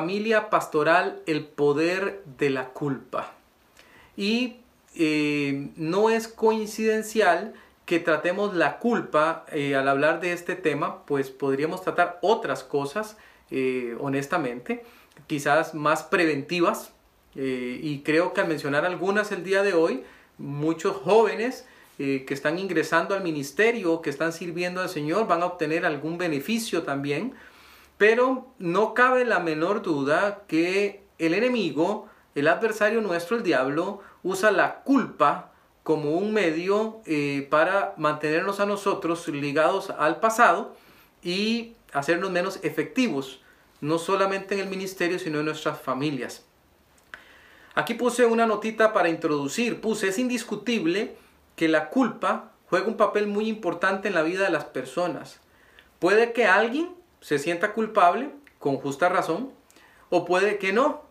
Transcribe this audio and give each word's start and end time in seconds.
familia 0.00 0.48
pastoral 0.48 1.20
el 1.26 1.44
poder 1.44 2.22
de 2.38 2.48
la 2.48 2.68
culpa. 2.70 3.34
Y 4.16 4.56
eh, 4.96 5.68
no 5.76 6.08
es 6.08 6.26
coincidencial 6.26 7.52
que 7.84 7.98
tratemos 7.98 8.54
la 8.54 8.78
culpa 8.78 9.44
eh, 9.52 9.76
al 9.76 9.86
hablar 9.88 10.20
de 10.20 10.32
este 10.32 10.54
tema, 10.54 11.04
pues 11.04 11.28
podríamos 11.28 11.82
tratar 11.82 12.18
otras 12.22 12.64
cosas, 12.64 13.18
eh, 13.50 13.94
honestamente, 14.00 14.84
quizás 15.26 15.74
más 15.74 16.02
preventivas. 16.02 16.92
y 17.34 18.00
creo 18.02 18.32
que 18.32 18.40
al 18.40 18.48
mencionar 18.48 18.86
algunas 18.86 19.32
el 19.32 19.44
día 19.44 19.62
de 19.62 19.74
hoy, 19.74 20.02
muchos 20.38 20.96
jóvenes 20.96 21.66
que 21.98 22.34
están 22.34 22.58
ingresando 22.58 23.14
al 23.14 23.22
ministerio, 23.22 24.00
que 24.00 24.10
están 24.10 24.32
sirviendo 24.32 24.80
al 24.80 24.88
Señor, 24.88 25.26
van 25.28 25.42
a 25.42 25.46
obtener 25.46 25.84
algún 25.84 26.16
beneficio 26.16 26.82
también 26.82 27.34
pero 28.00 28.54
no 28.58 28.94
cabe 28.94 29.26
la 29.26 29.40
menor 29.40 29.82
duda 29.82 30.44
que 30.48 31.04
el 31.18 31.34
enemigo, 31.34 32.08
el 32.34 32.48
adversario 32.48 33.02
nuestro, 33.02 33.36
el 33.36 33.42
diablo, 33.42 34.00
usa 34.22 34.50
la 34.50 34.76
culpa 34.76 35.52
como 35.82 36.12
un 36.12 36.32
medio 36.32 37.02
eh, 37.04 37.46
para 37.50 37.92
mantenernos 37.98 38.58
a 38.58 38.64
nosotros 38.64 39.28
ligados 39.28 39.90
al 39.90 40.18
pasado 40.18 40.74
y 41.22 41.74
hacernos 41.92 42.30
menos 42.30 42.60
efectivos, 42.62 43.42
no 43.82 43.98
solamente 43.98 44.54
en 44.54 44.60
el 44.60 44.70
ministerio, 44.70 45.18
sino 45.18 45.40
en 45.40 45.44
nuestras 45.44 45.78
familias. 45.78 46.46
Aquí 47.74 47.92
puse 47.92 48.24
una 48.24 48.46
notita 48.46 48.94
para 48.94 49.10
introducir, 49.10 49.82
puse, 49.82 50.08
es 50.08 50.18
indiscutible 50.18 51.16
que 51.54 51.68
la 51.68 51.90
culpa 51.90 52.52
juega 52.70 52.86
un 52.86 52.96
papel 52.96 53.26
muy 53.26 53.46
importante 53.46 54.08
en 54.08 54.14
la 54.14 54.22
vida 54.22 54.44
de 54.44 54.50
las 54.50 54.64
personas. 54.64 55.40
Puede 55.98 56.32
que 56.32 56.46
alguien 56.46 56.98
se 57.20 57.38
sienta 57.38 57.72
culpable, 57.72 58.30
con 58.58 58.76
justa 58.76 59.08
razón, 59.08 59.52
o 60.08 60.24
puede 60.24 60.58
que 60.58 60.72
no. 60.72 61.02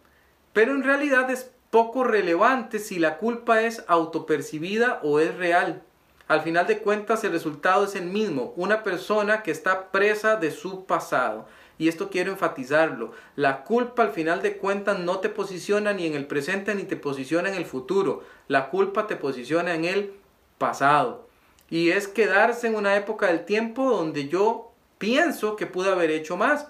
Pero 0.53 0.73
en 0.73 0.83
realidad 0.83 1.29
es 1.29 1.51
poco 1.69 2.03
relevante 2.03 2.79
si 2.79 2.99
la 2.99 3.17
culpa 3.17 3.61
es 3.61 3.83
autopercibida 3.87 4.99
o 5.03 5.19
es 5.19 5.35
real. 5.35 5.83
Al 6.27 6.41
final 6.41 6.67
de 6.67 6.79
cuentas 6.79 7.23
el 7.23 7.31
resultado 7.31 7.85
es 7.85 7.95
el 7.95 8.05
mismo, 8.05 8.53
una 8.55 8.83
persona 8.83 9.41
que 9.41 9.51
está 9.51 9.91
presa 9.91 10.35
de 10.35 10.51
su 10.51 10.85
pasado. 10.85 11.47
Y 11.79 11.87
esto 11.87 12.09
quiero 12.09 12.31
enfatizarlo. 12.31 13.13
La 13.35 13.63
culpa 13.63 14.03
al 14.03 14.11
final 14.11 14.41
de 14.41 14.57
cuentas 14.57 14.99
no 14.99 15.19
te 15.19 15.29
posiciona 15.29 15.93
ni 15.93 16.05
en 16.05 16.13
el 16.13 16.27
presente 16.27 16.75
ni 16.75 16.83
te 16.83 16.97
posiciona 16.97 17.49
en 17.49 17.55
el 17.55 17.65
futuro. 17.65 18.23
La 18.47 18.69
culpa 18.69 19.07
te 19.07 19.15
posiciona 19.15 19.73
en 19.73 19.85
el 19.85 20.13
pasado. 20.57 21.27
Y 21.69 21.91
es 21.91 22.07
quedarse 22.07 22.67
en 22.67 22.75
una 22.75 22.95
época 22.95 23.27
del 23.27 23.45
tiempo 23.45 23.89
donde 23.89 24.27
yo 24.27 24.68
pienso 24.99 25.55
que 25.55 25.65
pude 25.65 25.89
haber 25.89 26.11
hecho 26.11 26.37
más. 26.37 26.67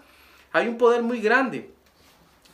Hay 0.54 0.70
un 0.70 0.78
poder 0.78 1.04
muy 1.04 1.20
grande 1.20 1.70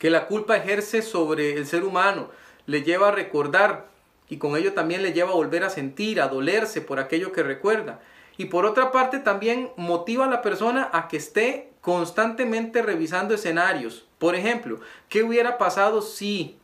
que 0.00 0.10
la 0.10 0.26
culpa 0.26 0.56
ejerce 0.56 1.02
sobre 1.02 1.54
el 1.54 1.66
ser 1.66 1.84
humano, 1.84 2.30
le 2.66 2.82
lleva 2.82 3.08
a 3.08 3.12
recordar 3.12 3.86
y 4.28 4.38
con 4.38 4.56
ello 4.56 4.72
también 4.72 5.02
le 5.02 5.12
lleva 5.12 5.30
a 5.30 5.34
volver 5.34 5.62
a 5.62 5.70
sentir, 5.70 6.20
a 6.20 6.28
dolerse 6.28 6.80
por 6.80 6.98
aquello 6.98 7.32
que 7.32 7.44
recuerda. 7.44 8.00
Y 8.36 8.46
por 8.46 8.66
otra 8.66 8.90
parte 8.90 9.18
también 9.18 9.70
motiva 9.76 10.26
a 10.26 10.30
la 10.30 10.42
persona 10.42 10.90
a 10.92 11.08
que 11.08 11.16
esté 11.16 11.70
constantemente 11.80 12.82
revisando 12.82 13.34
escenarios. 13.34 14.06
Por 14.18 14.34
ejemplo, 14.34 14.80
¿qué 15.08 15.22
hubiera 15.22 15.56
pasado 15.56 16.02
si? 16.02 16.58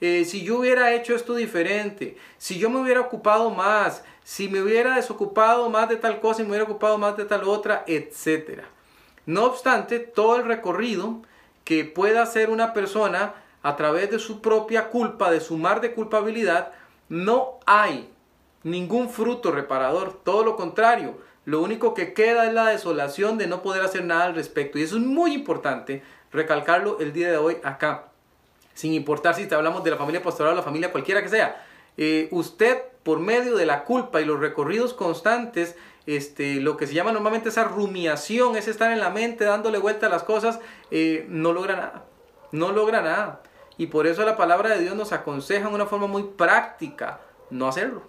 Eh, 0.00 0.24
si 0.24 0.44
yo 0.44 0.60
hubiera 0.60 0.94
hecho 0.94 1.14
esto 1.14 1.34
diferente, 1.34 2.16
si 2.38 2.58
yo 2.58 2.70
me 2.70 2.80
hubiera 2.80 3.00
ocupado 3.00 3.50
más, 3.50 4.04
si 4.28 4.46
me 4.46 4.60
hubiera 4.60 4.96
desocupado 4.96 5.70
más 5.70 5.88
de 5.88 5.96
tal 5.96 6.20
cosa 6.20 6.42
y 6.42 6.44
me 6.44 6.50
hubiera 6.50 6.66
ocupado 6.66 6.98
más 6.98 7.16
de 7.16 7.24
tal 7.24 7.44
otra, 7.44 7.84
etc. 7.86 8.60
No 9.24 9.46
obstante, 9.46 10.00
todo 10.00 10.36
el 10.36 10.44
recorrido 10.44 11.22
que 11.64 11.86
pueda 11.86 12.24
hacer 12.24 12.50
una 12.50 12.74
persona 12.74 13.32
a 13.62 13.74
través 13.76 14.10
de 14.10 14.18
su 14.18 14.42
propia 14.42 14.90
culpa, 14.90 15.30
de 15.30 15.40
su 15.40 15.56
mar 15.56 15.80
de 15.80 15.94
culpabilidad, 15.94 16.72
no 17.08 17.58
hay 17.64 18.10
ningún 18.64 19.08
fruto 19.08 19.50
reparador, 19.50 20.20
todo 20.22 20.44
lo 20.44 20.56
contrario, 20.56 21.16
lo 21.46 21.62
único 21.62 21.94
que 21.94 22.12
queda 22.12 22.46
es 22.46 22.52
la 22.52 22.66
desolación 22.66 23.38
de 23.38 23.46
no 23.46 23.62
poder 23.62 23.82
hacer 23.82 24.04
nada 24.04 24.24
al 24.24 24.34
respecto. 24.34 24.78
Y 24.78 24.82
eso 24.82 24.96
es 24.98 25.02
muy 25.02 25.32
importante 25.32 26.02
recalcarlo 26.32 26.98
el 27.00 27.14
día 27.14 27.30
de 27.30 27.38
hoy 27.38 27.56
acá, 27.64 28.08
sin 28.74 28.92
importar 28.92 29.34
si 29.34 29.46
te 29.46 29.54
hablamos 29.54 29.82
de 29.84 29.90
la 29.90 29.96
familia 29.96 30.22
pastoral 30.22 30.52
o 30.52 30.56
la 30.56 30.62
familia 30.62 30.92
cualquiera 30.92 31.22
que 31.22 31.30
sea. 31.30 31.64
Eh, 31.96 32.28
usted 32.30 32.82
por 33.08 33.20
medio 33.20 33.56
de 33.56 33.64
la 33.64 33.84
culpa 33.84 34.20
y 34.20 34.26
los 34.26 34.38
recorridos 34.38 34.92
constantes, 34.92 35.76
este, 36.04 36.56
lo 36.56 36.76
que 36.76 36.86
se 36.86 36.92
llama 36.92 37.10
normalmente 37.10 37.48
esa 37.48 37.64
rumiación, 37.64 38.54
es 38.54 38.68
estar 38.68 38.92
en 38.92 39.00
la 39.00 39.08
mente 39.08 39.46
dándole 39.46 39.78
vuelta 39.78 40.08
a 40.08 40.10
las 40.10 40.24
cosas, 40.24 40.60
eh, 40.90 41.24
no 41.30 41.54
logra 41.54 41.76
nada, 41.76 42.04
no 42.52 42.70
logra 42.70 43.00
nada. 43.00 43.40
Y 43.78 43.86
por 43.86 44.06
eso 44.06 44.26
la 44.26 44.36
palabra 44.36 44.68
de 44.68 44.82
Dios 44.82 44.94
nos 44.94 45.14
aconseja 45.14 45.68
en 45.68 45.74
una 45.74 45.86
forma 45.86 46.06
muy 46.06 46.22
práctica, 46.22 47.20
no 47.48 47.66
hacerlo, 47.66 48.02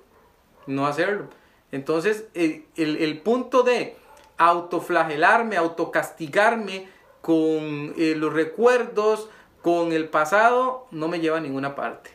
no 0.68 0.86
hacerlo. 0.86 1.30
Entonces, 1.72 2.26
el, 2.34 3.22
punto 3.24 3.64
de 3.64 3.96
autoflagelarme, 4.38 5.56
autocastigarme 5.56 6.90
con 7.22 7.94
eh, 7.98 8.16
los 8.18 8.34
recuerdos, 8.34 9.30
con 9.62 9.94
el 9.94 10.10
pasado, 10.10 10.88
no 10.92 11.08
me 11.08 11.22
lleva 11.22 11.38
a 11.38 11.40
ninguna 11.40 11.74
parte. 11.74 12.12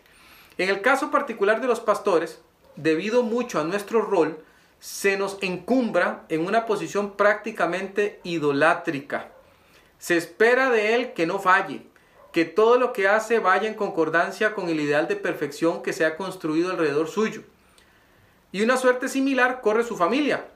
En 0.59 0.69
el 0.69 0.83
caso 0.83 1.11
particular 1.11 1.63
de 1.63 1.67
los 1.67 1.81
pastores, 1.81 2.44
debido 2.77 3.23
mucho 3.23 3.61
a 3.61 3.65
nuestro 3.65 4.03
rol, 4.03 4.39
se 4.81 5.17
nos 5.17 5.39
encumbra 5.41 6.25
en 6.29 6.47
una 6.47 6.67
posición 6.67 7.17
prácticamente 7.17 8.21
idolátrica. 8.23 9.31
Se 9.99 10.17
espera 10.17 10.71
de 10.71 10.95
él 10.95 11.13
que 11.15 11.27
no 11.27 11.39
falle, 11.39 11.87
que 12.33 12.45
todo 12.45 12.79
lo 12.79 12.93
que 12.93 13.09
hace 13.09 13.39
vaya 13.39 13.69
en 13.69 13.75
concordancia 13.75 14.55
con 14.55 14.69
el 14.69 14.81
ideal 14.81 15.09
de 15.09 15.17
perfección 15.17 15.83
que 15.83 15.93
se 15.93 16.05
ha 16.05 16.17
construido 16.17 16.71
alrededor 16.71 17.09
suyo. 17.09 17.43
Y 18.53 18.63
una 18.63 18.77
suerte 18.77 19.09
similar 19.09 19.61
corre 19.61 19.85
su 19.85 19.97
familia. 19.97 20.47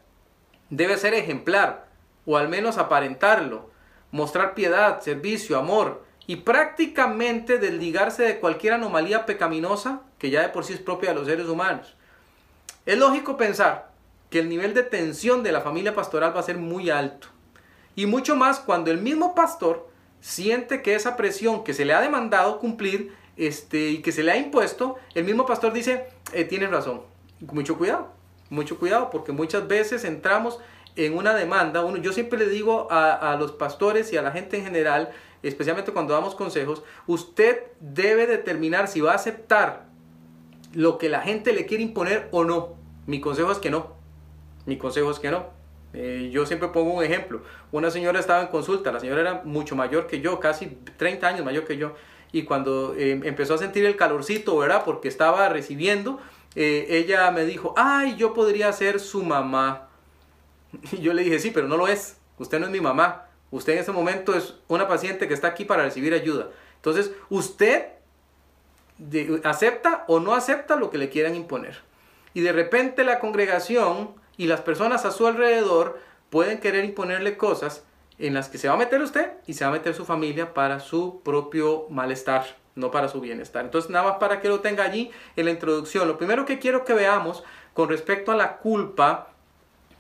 Debe 0.71 0.99
ser 0.99 1.15
ejemplar, 1.15 1.89
o 2.27 2.37
al 2.37 2.49
menos 2.49 2.79
aparentarlo, 2.79 3.71
mostrar 4.11 4.55
piedad, 4.55 5.01
servicio, 5.01 5.59
amor, 5.59 6.05
y 6.27 6.37
prácticamente 6.37 7.59
desligarse 7.59 8.23
de 8.23 8.39
cualquier 8.39 8.75
anomalía 8.75 9.25
pecaminosa 9.25 10.03
que 10.19 10.29
ya 10.29 10.43
de 10.43 10.51
por 10.51 10.65
sí 10.65 10.75
es 10.75 10.81
propia 10.81 11.11
de 11.11 11.15
los 11.15 11.27
seres 11.27 11.47
humanos. 11.47 11.97
Es 12.89 12.97
lógico 12.97 13.37
pensar 13.37 13.91
que 14.31 14.39
el 14.39 14.49
nivel 14.49 14.73
de 14.73 14.83
tensión 14.83 15.43
de 15.43 15.53
la 15.53 15.61
familia 15.61 15.95
pastoral 15.95 16.35
va 16.35 16.41
a 16.41 16.43
ser 16.43 16.57
muy 16.57 16.89
alto. 16.89 17.29
Y 17.95 18.07
mucho 18.07 18.35
más 18.35 18.61
cuando 18.61 18.91
el 18.91 18.97
mismo 18.97 19.35
pastor 19.35 19.91
siente 20.23 20.81
que 20.81 20.95
esa 20.95 21.15
presión 21.15 21.65
que 21.65 21.75
se 21.75 21.85
le 21.85 21.93
ha 21.93 22.01
demandado 22.01 22.59
cumplir 22.59 23.15
este, 23.37 23.91
y 23.91 23.99
que 23.99 24.11
se 24.11 24.23
le 24.23 24.33
ha 24.33 24.39
impuesto, 24.39 24.97
el 25.13 25.25
mismo 25.25 25.45
pastor 25.45 25.75
dice, 25.75 26.07
eh, 26.33 26.45
tiene 26.45 26.67
razón. 26.67 27.03
Mucho 27.53 27.77
cuidado, 27.77 28.11
mucho 28.49 28.79
cuidado, 28.79 29.11
porque 29.11 29.33
muchas 29.33 29.69
veces 29.69 30.05
entramos 30.05 30.59
en 30.97 31.15
una 31.15 31.35
demanda. 31.35 31.85
Uno, 31.85 31.99
yo 31.99 32.15
siempre 32.15 32.39
le 32.39 32.49
digo 32.49 32.91
a, 32.91 33.33
a 33.33 33.37
los 33.37 33.53
pastores 33.53 34.11
y 34.15 34.17
a 34.17 34.23
la 34.23 34.31
gente 34.31 34.57
en 34.57 34.65
general, 34.65 35.11
especialmente 35.43 35.93
cuando 35.93 36.15
damos 36.15 36.35
consejos, 36.35 36.83
usted 37.07 37.65
debe 37.81 38.27
determinar 38.27 38.89
si 38.89 39.03
va 39.03 39.13
a 39.13 39.17
aceptar 39.17 39.88
lo 40.75 40.99
que 40.99 41.09
la 41.09 41.21
gente 41.21 41.53
le 41.53 41.67
quiere 41.67 41.83
imponer 41.83 42.29
o 42.31 42.45
no. 42.45 42.77
Mi 43.07 43.21
consejo 43.21 43.53
es 43.53 43.59
que 43.59 43.71
no. 43.71 43.95
Mi 44.67 44.77
consejo 44.77 45.11
es 45.11 45.19
que 45.19 45.31
no. 45.31 45.47
Eh, 45.95 46.29
yo 46.33 46.45
siempre 46.47 46.69
pongo 46.69 46.93
un 46.93 47.05
ejemplo. 47.05 47.43
Una 47.73 47.91
señora 47.91 48.21
estaba 48.21 48.43
en 48.43 48.49
consulta, 48.49 48.93
la 48.93 49.01
señora 49.01 49.21
era 49.21 49.43
mucho 49.45 49.75
mayor 49.77 50.07
que 50.07 50.21
yo, 50.21 50.39
casi 50.41 50.79
30 50.97 51.27
años 51.27 51.45
mayor 51.45 51.65
que 51.65 51.77
yo. 51.77 51.95
Y 52.33 52.43
cuando 52.43 52.95
eh, 52.95 53.21
empezó 53.25 53.55
a 53.55 53.59
sentir 53.59 53.85
el 53.87 53.97
calorcito, 53.97 54.57
¿verdad? 54.59 54.83
Porque 54.85 55.09
estaba 55.09 55.49
recibiendo, 55.49 56.21
eh, 56.55 56.87
ella 56.91 57.31
me 57.31 57.45
dijo, 57.45 57.73
ay, 57.77 58.17
yo 58.17 58.35
podría 58.35 58.73
ser 58.73 59.01
su 59.01 59.23
mamá. 59.23 59.89
Y 60.93 60.99
yo 60.99 61.15
le 61.15 61.25
dije, 61.25 61.39
sí, 61.39 61.51
pero 61.51 61.67
no 61.67 61.79
lo 61.79 61.89
es. 61.89 62.19
Usted 62.39 62.61
no 62.61 62.67
es 62.67 62.73
mi 62.73 62.81
mamá. 62.81 63.27
Usted 63.51 63.73
en 63.73 63.79
este 63.79 63.93
momento 63.93 64.35
es 64.35 64.55
una 64.69 64.87
paciente 64.87 65.27
que 65.27 65.35
está 65.35 65.49
aquí 65.49 65.65
para 65.65 65.85
recibir 65.85 66.13
ayuda. 66.13 66.51
Entonces, 66.77 67.13
usted 67.31 67.87
acepta 69.45 70.05
o 70.09 70.21
no 70.21 70.35
acepta 70.35 70.77
lo 70.77 70.91
que 70.91 70.99
le 70.99 71.09
quieran 71.09 71.35
imponer 71.35 71.89
y 72.35 72.41
de 72.41 72.53
repente 72.53 73.05
la 73.05 73.19
congregación 73.19 74.11
y 74.37 74.47
las 74.47 74.61
personas 74.61 75.05
a 75.05 75.11
su 75.11 75.27
alrededor 75.27 76.01
pueden 76.31 76.61
querer 76.61 76.85
imponerle 76.85 77.37
cosas 77.37 77.85
en 78.19 78.35
las 78.35 78.49
que 78.49 78.59
se 78.59 78.69
va 78.69 78.75
a 78.75 78.79
meter 78.79 79.01
usted 79.03 79.33
y 79.47 79.55
se 79.55 79.65
va 79.65 79.71
a 79.71 79.73
meter 79.73 79.95
su 79.95 80.05
familia 80.05 80.55
para 80.55 80.81
su 80.81 81.21
propio 81.25 81.87
malestar, 81.91 82.57
no 82.75 82.91
para 82.91 83.09
su 83.09 83.21
bienestar. 83.21 83.65
Entonces, 83.65 83.91
nada 83.91 84.09
más 84.09 84.19
para 84.19 84.41
que 84.41 84.49
lo 84.49 84.61
tenga 84.61 84.85
allí 84.85 85.11
en 85.37 85.47
la 85.47 85.51
introducción. 85.51 86.07
Lo 86.07 86.19
primero 86.19 86.45
que 86.45 86.59
quiero 86.59 86.85
que 86.85 86.95
veamos 86.95 87.43
con 87.75 87.89
respecto 87.89 88.33
a 88.33 88.37
la 88.37 88.59
culpa 88.59 89.29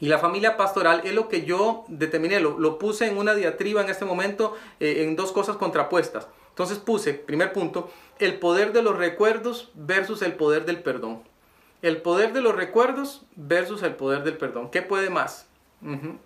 y 0.00 0.06
la 0.06 0.18
familia 0.18 0.56
pastoral 0.56 1.02
es 1.04 1.14
lo 1.14 1.28
que 1.28 1.44
yo 1.44 1.84
determiné, 1.88 2.38
lo, 2.38 2.78
puse 2.78 3.08
en 3.08 3.18
una 3.18 3.34
diatriba 3.34 3.82
en 3.82 3.88
este 3.88 4.04
momento 4.04 4.56
eh, 4.78 5.02
en 5.02 5.16
dos 5.16 5.32
cosas 5.32 5.56
contrapuestas. 5.56 6.28
Entonces 6.50 6.78
puse, 6.78 7.14
primer 7.14 7.52
punto, 7.52 7.90
el 8.18 8.38
poder 8.38 8.72
de 8.72 8.82
los 8.82 8.96
recuerdos 8.96 9.70
versus 9.74 10.22
el 10.22 10.34
poder 10.34 10.64
del 10.64 10.82
perdón. 10.82 11.22
El 11.82 12.02
poder 12.02 12.32
de 12.32 12.40
los 12.40 12.54
recuerdos 12.54 13.22
versus 13.36 13.82
el 13.82 13.94
poder 13.94 14.24
del 14.24 14.36
perdón. 14.36 14.70
¿Qué 14.70 14.82
puede 14.82 15.10
más? 15.10 15.46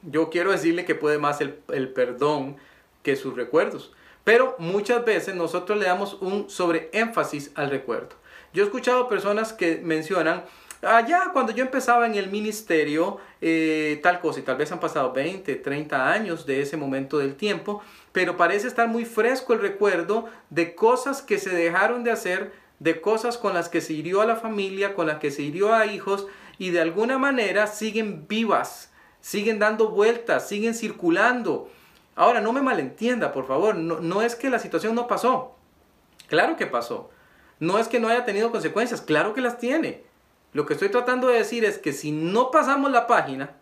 Yo 0.02 0.30
quiero 0.30 0.50
decirle 0.50 0.86
que 0.86 0.94
puede 0.94 1.18
más 1.18 1.40
el, 1.42 1.52
perdón 1.92 2.56
que 3.02 3.16
sus 3.16 3.36
recuerdos. 3.36 3.92
Pero 4.24 4.54
muchas 4.58 5.04
veces 5.04 5.34
nosotros 5.34 5.78
le 5.78 5.86
damos 5.86 6.14
un 6.20 6.48
sobreénfasis 6.48 7.52
al 7.54 7.70
recuerdo. 7.70 8.16
Yo 8.54 8.62
he 8.62 8.66
escuchado 8.66 9.08
personas 9.08 9.52
que 9.52 9.80
mencionan, 9.82 10.44
allá 10.82 11.30
cuando 11.32 11.52
yo 11.52 11.64
empezaba 11.64 12.06
en 12.06 12.14
el 12.14 12.30
ministerio, 12.30 13.18
eh, 13.40 14.00
tal 14.02 14.20
cosa, 14.20 14.40
y 14.40 14.42
tal 14.42 14.56
vez 14.56 14.72
han 14.72 14.80
pasado 14.80 15.12
20, 15.12 15.56
30 15.56 16.12
años 16.12 16.44
de 16.44 16.60
ese 16.60 16.76
momento 16.76 17.18
del 17.18 17.36
tiempo, 17.36 17.82
pero 18.12 18.36
parece 18.36 18.68
estar 18.68 18.88
muy 18.88 19.04
fresco 19.04 19.52
el 19.52 19.60
recuerdo 19.60 20.28
de 20.50 20.74
cosas 20.74 21.22
que 21.22 21.38
se 21.38 21.50
dejaron 21.50 22.04
de 22.04 22.10
hacer, 22.10 22.52
de 22.80 23.00
cosas 23.00 23.38
con 23.38 23.54
las 23.54 23.68
que 23.68 23.80
se 23.80 23.92
hirió 23.92 24.20
a 24.20 24.26
la 24.26 24.36
familia, 24.36 24.94
con 24.94 25.06
las 25.06 25.18
que 25.18 25.30
se 25.30 25.42
hirió 25.42 25.72
a 25.72 25.86
hijos, 25.86 26.26
y 26.58 26.70
de 26.70 26.80
alguna 26.80 27.16
manera 27.16 27.66
siguen 27.66 28.26
vivas, 28.26 28.92
siguen 29.20 29.58
dando 29.58 29.90
vueltas, 29.90 30.48
siguen 30.48 30.74
circulando. 30.74 31.70
Ahora, 32.16 32.40
no 32.40 32.52
me 32.52 32.60
malentienda, 32.60 33.32
por 33.32 33.46
favor, 33.46 33.76
no, 33.76 34.00
no 34.00 34.20
es 34.20 34.34
que 34.34 34.50
la 34.50 34.58
situación 34.58 34.94
no 34.94 35.06
pasó. 35.06 35.56
Claro 36.26 36.56
que 36.56 36.66
pasó. 36.66 37.10
No 37.60 37.78
es 37.78 37.86
que 37.86 38.00
no 38.00 38.08
haya 38.08 38.24
tenido 38.24 38.50
consecuencias, 38.50 39.00
claro 39.00 39.32
que 39.32 39.40
las 39.40 39.58
tiene. 39.58 40.02
Lo 40.52 40.66
que 40.66 40.74
estoy 40.74 40.90
tratando 40.90 41.28
de 41.28 41.38
decir 41.38 41.64
es 41.64 41.78
que 41.78 41.92
si 41.92 42.12
no 42.12 42.50
pasamos 42.50 42.90
la 42.90 43.06
página, 43.06 43.52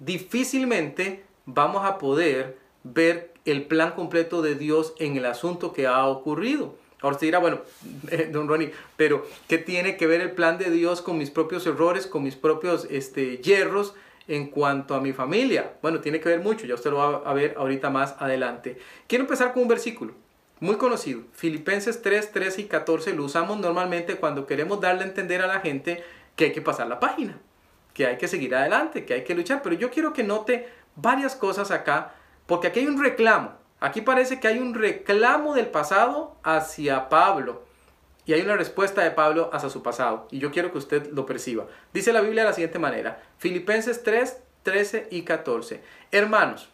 difícilmente 0.00 1.24
vamos 1.44 1.84
a 1.84 1.98
poder 1.98 2.58
ver 2.82 3.32
el 3.44 3.64
plan 3.66 3.92
completo 3.92 4.42
de 4.42 4.56
Dios 4.56 4.94
en 4.98 5.16
el 5.16 5.24
asunto 5.24 5.72
que 5.72 5.86
ha 5.86 6.04
ocurrido. 6.06 6.74
Ahora 7.00 7.18
se 7.18 7.26
dirá, 7.26 7.38
bueno, 7.38 7.60
eh, 8.10 8.28
don 8.32 8.48
Ronnie, 8.48 8.72
pero 8.96 9.24
¿qué 9.48 9.58
tiene 9.58 9.96
que 9.96 10.06
ver 10.06 10.20
el 10.20 10.32
plan 10.32 10.58
de 10.58 10.70
Dios 10.70 11.00
con 11.00 11.16
mis 11.16 11.30
propios 11.30 11.66
errores, 11.66 12.06
con 12.06 12.24
mis 12.24 12.34
propios 12.34 12.88
este, 12.90 13.38
hierros 13.38 13.94
en 14.26 14.48
cuanto 14.48 14.96
a 14.96 15.00
mi 15.00 15.12
familia? 15.12 15.74
Bueno, 15.80 16.00
tiene 16.00 16.18
que 16.18 16.28
ver 16.28 16.40
mucho, 16.40 16.66
ya 16.66 16.74
usted 16.74 16.90
lo 16.90 16.96
va 16.96 17.30
a 17.30 17.34
ver 17.34 17.54
ahorita 17.56 17.88
más 17.90 18.16
adelante. 18.18 18.78
Quiero 19.06 19.22
empezar 19.22 19.52
con 19.52 19.62
un 19.62 19.68
versículo 19.68 20.14
muy 20.58 20.76
conocido, 20.76 21.20
Filipenses 21.32 22.00
3, 22.00 22.32
13 22.32 22.62
y 22.62 22.64
14, 22.64 23.12
lo 23.12 23.24
usamos 23.24 23.60
normalmente 23.60 24.16
cuando 24.16 24.46
queremos 24.46 24.80
darle 24.80 25.02
a 25.02 25.06
entender 25.06 25.42
a 25.42 25.46
la 25.46 25.60
gente 25.60 26.02
que 26.36 26.44
hay 26.46 26.52
que 26.52 26.62
pasar 26.62 26.86
la 26.86 27.00
página, 27.00 27.38
que 27.92 28.06
hay 28.06 28.18
que 28.18 28.28
seguir 28.28 28.54
adelante, 28.54 29.04
que 29.04 29.14
hay 29.14 29.24
que 29.24 29.34
luchar, 29.34 29.62
pero 29.62 29.74
yo 29.74 29.90
quiero 29.90 30.12
que 30.12 30.22
note 30.22 30.68
varias 30.94 31.34
cosas 31.34 31.70
acá, 31.70 32.14
porque 32.46 32.68
aquí 32.68 32.80
hay 32.80 32.86
un 32.86 33.02
reclamo, 33.02 33.54
aquí 33.80 34.02
parece 34.02 34.38
que 34.38 34.48
hay 34.48 34.58
un 34.58 34.74
reclamo 34.74 35.54
del 35.54 35.66
pasado 35.66 36.36
hacia 36.44 37.08
Pablo, 37.08 37.64
y 38.26 38.32
hay 38.32 38.42
una 38.42 38.56
respuesta 38.56 39.02
de 39.02 39.12
Pablo 39.12 39.50
hacia 39.52 39.70
su 39.70 39.82
pasado, 39.82 40.28
y 40.30 40.38
yo 40.38 40.50
quiero 40.50 40.70
que 40.70 40.78
usted 40.78 41.10
lo 41.12 41.26
perciba. 41.26 41.66
Dice 41.92 42.12
la 42.12 42.20
Biblia 42.20 42.42
de 42.42 42.50
la 42.50 42.54
siguiente 42.54 42.78
manera, 42.78 43.22
Filipenses 43.38 44.02
3, 44.02 44.36
13 44.62 45.08
y 45.10 45.22
14, 45.22 45.82
hermanos, 46.10 46.68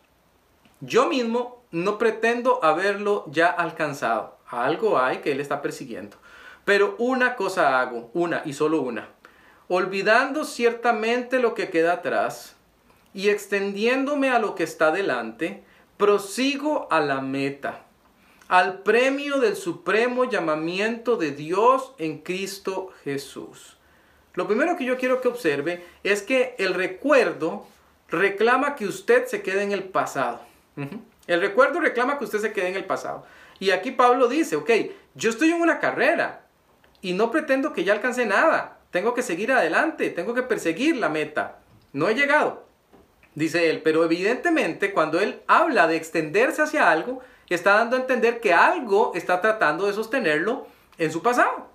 yo 0.80 1.08
mismo 1.08 1.62
no 1.70 1.98
pretendo 1.98 2.62
haberlo 2.64 3.24
ya 3.28 3.46
alcanzado. 3.46 4.38
Algo 4.48 4.98
hay 4.98 5.18
que 5.18 5.32
él 5.32 5.40
está 5.40 5.62
persiguiendo. 5.62 6.16
Pero 6.64 6.94
una 6.98 7.34
cosa 7.34 7.80
hago, 7.80 8.10
una 8.14 8.42
y 8.44 8.52
solo 8.52 8.82
una. 8.82 9.08
Olvidando 9.74 10.44
ciertamente 10.44 11.38
lo 11.38 11.54
que 11.54 11.70
queda 11.70 11.94
atrás 11.94 12.56
y 13.14 13.30
extendiéndome 13.30 14.28
a 14.28 14.38
lo 14.38 14.54
que 14.54 14.64
está 14.64 14.90
delante, 14.90 15.64
prosigo 15.96 16.88
a 16.90 17.00
la 17.00 17.22
meta, 17.22 17.80
al 18.48 18.80
premio 18.80 19.40
del 19.40 19.56
supremo 19.56 20.26
llamamiento 20.26 21.16
de 21.16 21.30
Dios 21.30 21.94
en 21.96 22.18
Cristo 22.18 22.92
Jesús. 23.02 23.78
Lo 24.34 24.46
primero 24.46 24.76
que 24.76 24.84
yo 24.84 24.98
quiero 24.98 25.22
que 25.22 25.28
observe 25.28 25.82
es 26.04 26.20
que 26.20 26.54
el 26.58 26.74
recuerdo 26.74 27.66
reclama 28.10 28.74
que 28.74 28.84
usted 28.84 29.24
se 29.24 29.40
quede 29.40 29.62
en 29.62 29.72
el 29.72 29.84
pasado. 29.84 30.42
El 31.26 31.40
recuerdo 31.40 31.80
reclama 31.80 32.18
que 32.18 32.24
usted 32.24 32.40
se 32.40 32.52
quede 32.52 32.68
en 32.68 32.76
el 32.76 32.84
pasado. 32.84 33.24
Y 33.58 33.70
aquí 33.70 33.90
Pablo 33.90 34.28
dice, 34.28 34.54
ok, 34.54 34.70
yo 35.14 35.30
estoy 35.30 35.50
en 35.50 35.62
una 35.62 35.80
carrera 35.80 36.44
y 37.00 37.14
no 37.14 37.30
pretendo 37.30 37.72
que 37.72 37.84
ya 37.84 37.94
alcance 37.94 38.26
nada. 38.26 38.76
Tengo 38.92 39.12
que 39.14 39.22
seguir 39.22 39.50
adelante, 39.50 40.10
tengo 40.10 40.34
que 40.34 40.44
perseguir 40.44 40.96
la 40.96 41.08
meta. 41.08 41.58
No 41.92 42.08
he 42.08 42.14
llegado, 42.14 42.64
dice 43.34 43.70
él, 43.70 43.82
pero 43.82 44.04
evidentemente 44.04 44.92
cuando 44.92 45.18
él 45.18 45.42
habla 45.48 45.88
de 45.88 45.96
extenderse 45.96 46.62
hacia 46.62 46.88
algo, 46.88 47.20
está 47.54 47.74
dando 47.74 47.96
a 47.96 48.00
entender 48.00 48.40
que 48.40 48.52
algo 48.52 49.12
está 49.14 49.40
tratando 49.40 49.86
de 49.86 49.92
sostenerlo 49.92 50.66
en 50.98 51.12
su 51.12 51.22
pasado. 51.22 51.68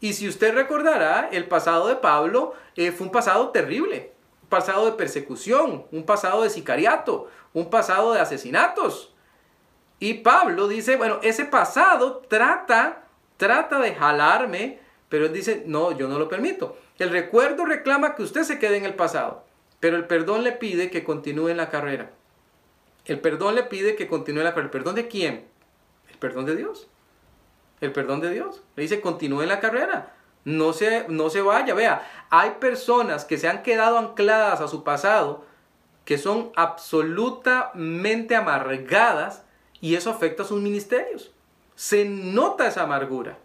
Y 0.00 0.12
si 0.12 0.28
usted 0.28 0.54
recordará, 0.54 1.28
el 1.32 1.46
pasado 1.46 1.88
de 1.88 1.96
Pablo 1.96 2.54
eh, 2.76 2.92
fue 2.92 3.06
un 3.06 3.12
pasado 3.12 3.48
terrible, 3.48 4.12
un 4.42 4.48
pasado 4.48 4.86
de 4.86 4.92
persecución, 4.92 5.86
un 5.90 6.04
pasado 6.04 6.42
de 6.42 6.50
sicariato, 6.50 7.28
un 7.52 7.70
pasado 7.70 8.12
de 8.12 8.20
asesinatos. 8.20 9.14
Y 9.98 10.14
Pablo 10.14 10.68
dice, 10.68 10.96
bueno, 10.96 11.20
ese 11.22 11.46
pasado 11.46 12.18
trata, 12.28 13.04
trata 13.38 13.78
de 13.78 13.94
jalarme, 13.94 14.80
pero 15.08 15.26
él 15.26 15.32
dice, 15.32 15.62
no, 15.66 15.92
yo 15.92 16.08
no 16.08 16.18
lo 16.18 16.28
permito. 16.28 16.76
El 16.98 17.10
recuerdo 17.10 17.64
reclama 17.64 18.14
que 18.14 18.22
usted 18.22 18.42
se 18.42 18.58
quede 18.58 18.76
en 18.76 18.84
el 18.84 18.94
pasado, 18.94 19.44
pero 19.80 19.96
el 19.96 20.06
perdón 20.06 20.42
le 20.44 20.52
pide 20.52 20.90
que 20.90 21.04
continúe 21.04 21.48
en 21.48 21.56
la 21.58 21.70
carrera. 21.70 22.10
El 23.04 23.20
perdón 23.20 23.54
le 23.54 23.62
pide 23.62 23.94
que 23.94 24.08
continúe 24.08 24.40
en 24.40 24.44
la 24.44 24.50
carrera. 24.50 24.66
¿El 24.66 24.70
perdón 24.70 24.94
de 24.96 25.08
quién? 25.08 25.44
El 26.10 26.18
perdón 26.18 26.44
de 26.46 26.56
Dios. 26.56 26.88
El 27.80 27.92
perdón 27.92 28.20
de 28.20 28.30
Dios. 28.30 28.62
Le 28.74 28.82
dice, 28.82 29.00
continúe 29.00 29.42
en 29.42 29.48
la 29.48 29.60
carrera. 29.60 30.14
No 30.44 30.72
se, 30.72 31.06
no 31.08 31.30
se 31.30 31.40
vaya. 31.40 31.74
Vea, 31.74 32.26
hay 32.30 32.52
personas 32.58 33.24
que 33.24 33.38
se 33.38 33.48
han 33.48 33.62
quedado 33.62 33.98
ancladas 33.98 34.60
a 34.60 34.68
su 34.68 34.82
pasado 34.82 35.44
que 36.04 36.18
son 36.18 36.52
absolutamente 36.54 38.36
amargadas 38.36 39.44
y 39.80 39.96
eso 39.96 40.10
afecta 40.10 40.44
a 40.44 40.46
sus 40.46 40.60
ministerios. 40.60 41.32
Se 41.74 42.04
nota 42.04 42.66
esa 42.66 42.84
amargura 42.84 43.38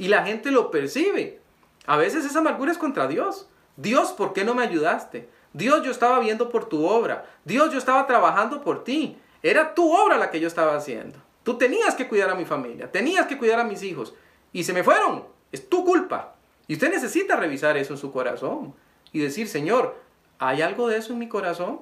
y 0.00 0.08
la 0.08 0.24
gente 0.24 0.50
lo 0.50 0.70
percibe. 0.70 1.40
A 1.86 1.98
veces 1.98 2.24
esa 2.24 2.38
amargura 2.38 2.72
es 2.72 2.78
contra 2.78 3.06
Dios. 3.06 3.48
Dios, 3.76 4.12
¿por 4.12 4.32
qué 4.32 4.44
no 4.44 4.54
me 4.54 4.62
ayudaste? 4.64 5.28
Dios, 5.52 5.84
yo 5.84 5.90
estaba 5.90 6.18
viendo 6.20 6.48
por 6.48 6.70
tu 6.70 6.86
obra. 6.86 7.26
Dios, 7.44 7.70
yo 7.70 7.78
estaba 7.78 8.06
trabajando 8.06 8.62
por 8.62 8.82
ti. 8.82 9.18
Era 9.42 9.74
tu 9.74 9.92
obra 9.92 10.16
la 10.16 10.30
que 10.30 10.40
yo 10.40 10.48
estaba 10.48 10.74
haciendo. 10.74 11.18
Tú 11.42 11.58
tenías 11.58 11.94
que 11.94 12.08
cuidar 12.08 12.30
a 12.30 12.34
mi 12.34 12.46
familia, 12.46 12.90
tenías 12.90 13.26
que 13.26 13.36
cuidar 13.36 13.60
a 13.60 13.64
mis 13.64 13.82
hijos 13.82 14.14
y 14.52 14.64
se 14.64 14.72
me 14.72 14.84
fueron. 14.84 15.24
Es 15.52 15.68
tu 15.68 15.84
culpa. 15.84 16.34
Y 16.66 16.74
usted 16.74 16.90
necesita 16.90 17.36
revisar 17.36 17.76
eso 17.76 17.92
en 17.92 17.98
su 17.98 18.10
corazón 18.10 18.74
y 19.12 19.18
decir, 19.18 19.48
Señor, 19.48 19.96
¿hay 20.38 20.62
algo 20.62 20.88
de 20.88 20.96
eso 20.96 21.12
en 21.12 21.18
mi 21.18 21.28
corazón? 21.28 21.80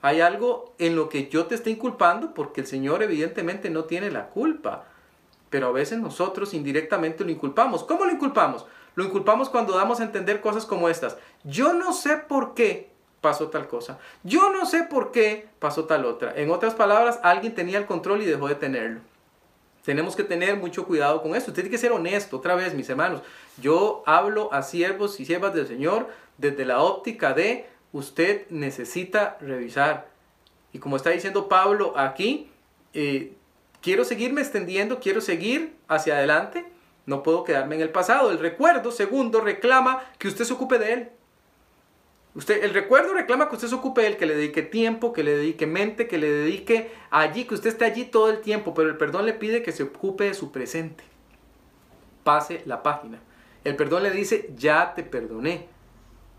Hay 0.00 0.22
algo 0.22 0.74
en 0.78 0.96
lo 0.96 1.10
que 1.10 1.28
yo 1.28 1.44
te 1.44 1.56
estoy 1.56 1.72
inculpando 1.72 2.32
porque 2.32 2.62
el 2.62 2.66
Señor 2.66 3.02
evidentemente 3.02 3.68
no 3.68 3.84
tiene 3.84 4.10
la 4.10 4.28
culpa. 4.28 4.86
Pero 5.50 5.66
a 5.66 5.72
veces 5.72 5.98
nosotros 5.98 6.54
indirectamente 6.54 7.24
lo 7.24 7.30
inculpamos. 7.30 7.84
¿Cómo 7.84 8.04
lo 8.04 8.12
inculpamos? 8.12 8.64
Lo 8.94 9.04
inculpamos 9.04 9.48
cuando 9.48 9.76
damos 9.76 10.00
a 10.00 10.04
entender 10.04 10.40
cosas 10.40 10.64
como 10.64 10.88
estas. 10.88 11.16
Yo 11.44 11.72
no 11.72 11.92
sé 11.92 12.16
por 12.16 12.54
qué 12.54 12.90
pasó 13.20 13.48
tal 13.48 13.68
cosa. 13.68 13.98
Yo 14.22 14.52
no 14.52 14.66
sé 14.66 14.84
por 14.84 15.10
qué 15.10 15.48
pasó 15.58 15.84
tal 15.84 16.04
otra. 16.04 16.32
En 16.36 16.50
otras 16.50 16.74
palabras, 16.74 17.20
alguien 17.22 17.54
tenía 17.54 17.78
el 17.78 17.86
control 17.86 18.22
y 18.22 18.26
dejó 18.26 18.48
de 18.48 18.54
tenerlo. 18.54 19.00
Tenemos 19.84 20.14
que 20.14 20.24
tener 20.24 20.56
mucho 20.56 20.86
cuidado 20.86 21.22
con 21.22 21.34
esto. 21.34 21.50
Usted 21.50 21.62
tiene 21.62 21.70
que 21.70 21.78
ser 21.78 21.92
honesto, 21.92 22.36
otra 22.36 22.54
vez, 22.54 22.74
mis 22.74 22.88
hermanos. 22.88 23.22
Yo 23.60 24.02
hablo 24.06 24.52
a 24.52 24.62
siervos 24.62 25.18
y 25.20 25.24
siervas 25.24 25.54
del 25.54 25.66
Señor 25.66 26.08
desde 26.38 26.64
la 26.64 26.82
óptica 26.82 27.32
de 27.32 27.66
usted 27.92 28.46
necesita 28.50 29.36
revisar. 29.40 30.08
Y 30.72 30.78
como 30.78 30.96
está 30.96 31.10
diciendo 31.10 31.48
Pablo 31.48 31.94
aquí, 31.96 32.50
eh, 32.94 33.34
quiero 33.80 34.04
seguirme 34.04 34.40
extendiendo, 34.40 35.00
quiero 35.00 35.20
seguir 35.20 35.76
hacia 35.88 36.16
adelante, 36.16 36.66
no 37.06 37.22
puedo 37.22 37.44
quedarme 37.44 37.76
en 37.76 37.82
el 37.82 37.90
pasado. 37.90 38.30
El 38.30 38.38
recuerdo, 38.38 38.92
segundo, 38.92 39.40
reclama 39.40 40.02
que 40.18 40.28
usted 40.28 40.44
se 40.44 40.52
ocupe 40.52 40.78
de 40.78 40.92
él. 40.92 41.08
Usted, 42.34 42.62
el 42.62 42.72
recuerdo 42.72 43.12
reclama 43.12 43.48
que 43.48 43.56
usted 43.56 43.68
se 43.68 43.74
ocupe 43.74 44.02
de 44.02 44.06
él, 44.08 44.16
que 44.16 44.26
le 44.26 44.36
dedique 44.36 44.62
tiempo, 44.62 45.12
que 45.12 45.24
le 45.24 45.36
dedique 45.36 45.66
mente, 45.66 46.06
que 46.06 46.18
le 46.18 46.30
dedique 46.30 46.92
allí, 47.10 47.44
que 47.44 47.54
usted 47.54 47.70
esté 47.70 47.84
allí 47.84 48.04
todo 48.04 48.30
el 48.30 48.40
tiempo, 48.40 48.72
pero 48.72 48.88
el 48.88 48.96
perdón 48.96 49.26
le 49.26 49.32
pide 49.32 49.62
que 49.62 49.72
se 49.72 49.82
ocupe 49.82 50.24
de 50.24 50.34
su 50.34 50.52
presente. 50.52 51.02
Pase 52.22 52.62
la 52.66 52.84
página. 52.84 53.18
El 53.64 53.74
perdón 53.74 54.04
le 54.04 54.12
dice, 54.12 54.50
ya 54.56 54.94
te 54.94 55.02
perdoné. 55.02 55.66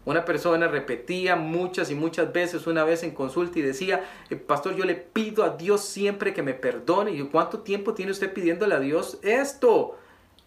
Una 0.03 0.25
persona 0.25 0.67
repetía 0.67 1.35
muchas 1.35 1.91
y 1.91 1.95
muchas 1.95 2.33
veces, 2.33 2.65
una 2.65 2.83
vez 2.83 3.03
en 3.03 3.11
consulta 3.11 3.59
y 3.59 3.61
decía, 3.61 4.03
eh, 4.29 4.35
pastor, 4.35 4.75
yo 4.75 4.83
le 4.83 4.95
pido 4.95 5.43
a 5.43 5.51
Dios 5.51 5.81
siempre 5.81 6.33
que 6.33 6.41
me 6.41 6.55
perdone. 6.55 7.11
Y 7.11 7.21
¿cuánto 7.23 7.59
tiempo 7.59 7.93
tiene 7.93 8.11
usted 8.11 8.33
pidiéndole 8.33 8.73
a 8.73 8.79
Dios 8.79 9.19
esto? 9.21 9.99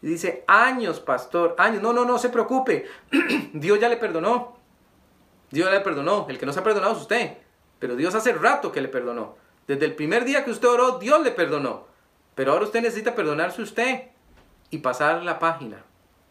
Y 0.03 0.09
dice, 0.09 0.45
años, 0.49 0.99
pastor, 0.99 1.55
años. 1.59 1.83
No, 1.83 1.93
no, 1.93 2.05
no 2.05 2.19
se 2.19 2.31
preocupe. 2.31 2.87
Dios 3.53 3.79
ya 3.79 3.89
le 3.89 3.97
perdonó. 3.97 4.57
Dios 5.53 5.69
ya 5.69 5.75
le 5.75 5.81
perdonó. 5.81 6.27
El 6.29 6.37
que 6.37 6.47
no 6.47 6.53
se 6.53 6.59
ha 6.59 6.65
perdonado 6.65 6.95
es 6.95 7.03
usted. 7.03 7.39
Pero 7.79 7.95
Dios 7.95 8.15
hace 8.17 8.33
rato 8.33 8.73
que 8.73 8.81
le 8.81 8.89
perdonó. 8.89 9.37
Desde 9.69 9.85
el 9.85 9.95
primer 9.95 10.25
día 10.25 10.45
que 10.45 10.51
usted 10.51 10.69
oró, 10.69 10.99
Dios 10.99 11.23
le 11.23 11.31
perdonó. 11.31 11.87
Pero 12.35 12.53
ahora 12.53 12.65
usted 12.65 12.83
necesita 12.83 13.15
perdonarse 13.15 13.63
usted 13.63 14.09
y 14.71 14.79
pasar 14.79 15.23
la 15.23 15.39
página 15.39 15.85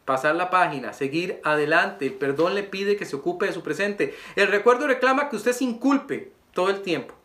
pasar 0.06 0.36
la 0.36 0.50
página, 0.50 0.94
seguir 0.94 1.40
adelante. 1.44 2.06
El 2.08 2.14
perdón 2.14 2.56
le 2.56 2.64
pide 2.64 2.98
que 2.98 3.06
se 3.06 3.16
ocupe 3.16 3.46
de 3.46 3.54
su 3.54 3.64
presente. 3.64 4.16
El 4.36 4.48
recuerdo 4.48 4.88
reclama 4.88 5.30
que 5.30 5.36
usted 5.36 5.54
se 5.54 5.64
inculpe 5.64 6.32
todo 6.54 6.70
el 6.70 6.82
tiempo. 6.82 7.16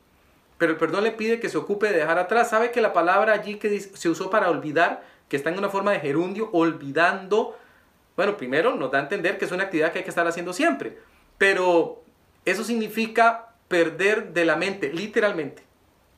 pero 0.58 0.73
el 0.73 0.78
perdón 0.78 1.04
le 1.04 1.12
pide 1.12 1.38
que 1.40 1.49
se 1.49 1.56
ocupe 1.56 1.87
de 1.87 1.99
dejar 1.99 2.18
atrás. 2.18 2.50
¿Sabe 2.50 2.73
que 2.73 2.80
la 2.80 2.92
palabra 2.92 3.32
allí 3.32 3.56
que 3.56 3.80
se 3.80 4.08
usó 4.08 4.28
para 4.28 4.50
olvidar, 4.50 5.04
que 5.28 5.37
está 5.37 5.50
en 5.50 5.58
una 5.58 5.68
forma 5.68 5.92
de 5.92 6.00
gerundio, 6.00 6.50
olvidando? 6.52 7.56
Bueno, 8.16 8.37
primero 8.37 8.75
nos 8.75 8.90
da 8.90 8.99
a 8.99 9.02
entender 9.02 9.38
que 9.38 9.44
es 9.44 9.52
una 9.52 9.64
actividad 9.64 9.92
que 9.92 9.99
hay 9.99 10.04
que 10.04 10.11
estar 10.11 10.26
haciendo 10.26 10.52
siempre, 10.52 10.99
pero 11.38 12.02
eso 12.44 12.64
significa 12.64 13.50
perder 13.68 14.32
de 14.32 14.44
la 14.44 14.56
mente, 14.56 14.92
literalmente. 14.92 15.62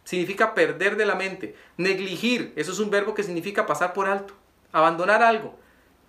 Significa 0.04 0.54
perder 0.54 0.96
de 0.96 1.04
la 1.04 1.14
mente. 1.14 1.54
Negligir, 1.76 2.54
eso 2.56 2.72
es 2.72 2.78
un 2.78 2.88
verbo 2.90 3.14
que 3.14 3.22
significa 3.22 3.66
pasar 3.66 3.92
por 3.92 4.08
alto. 4.08 4.32
Abandonar 4.72 5.22
algo. 5.22 5.58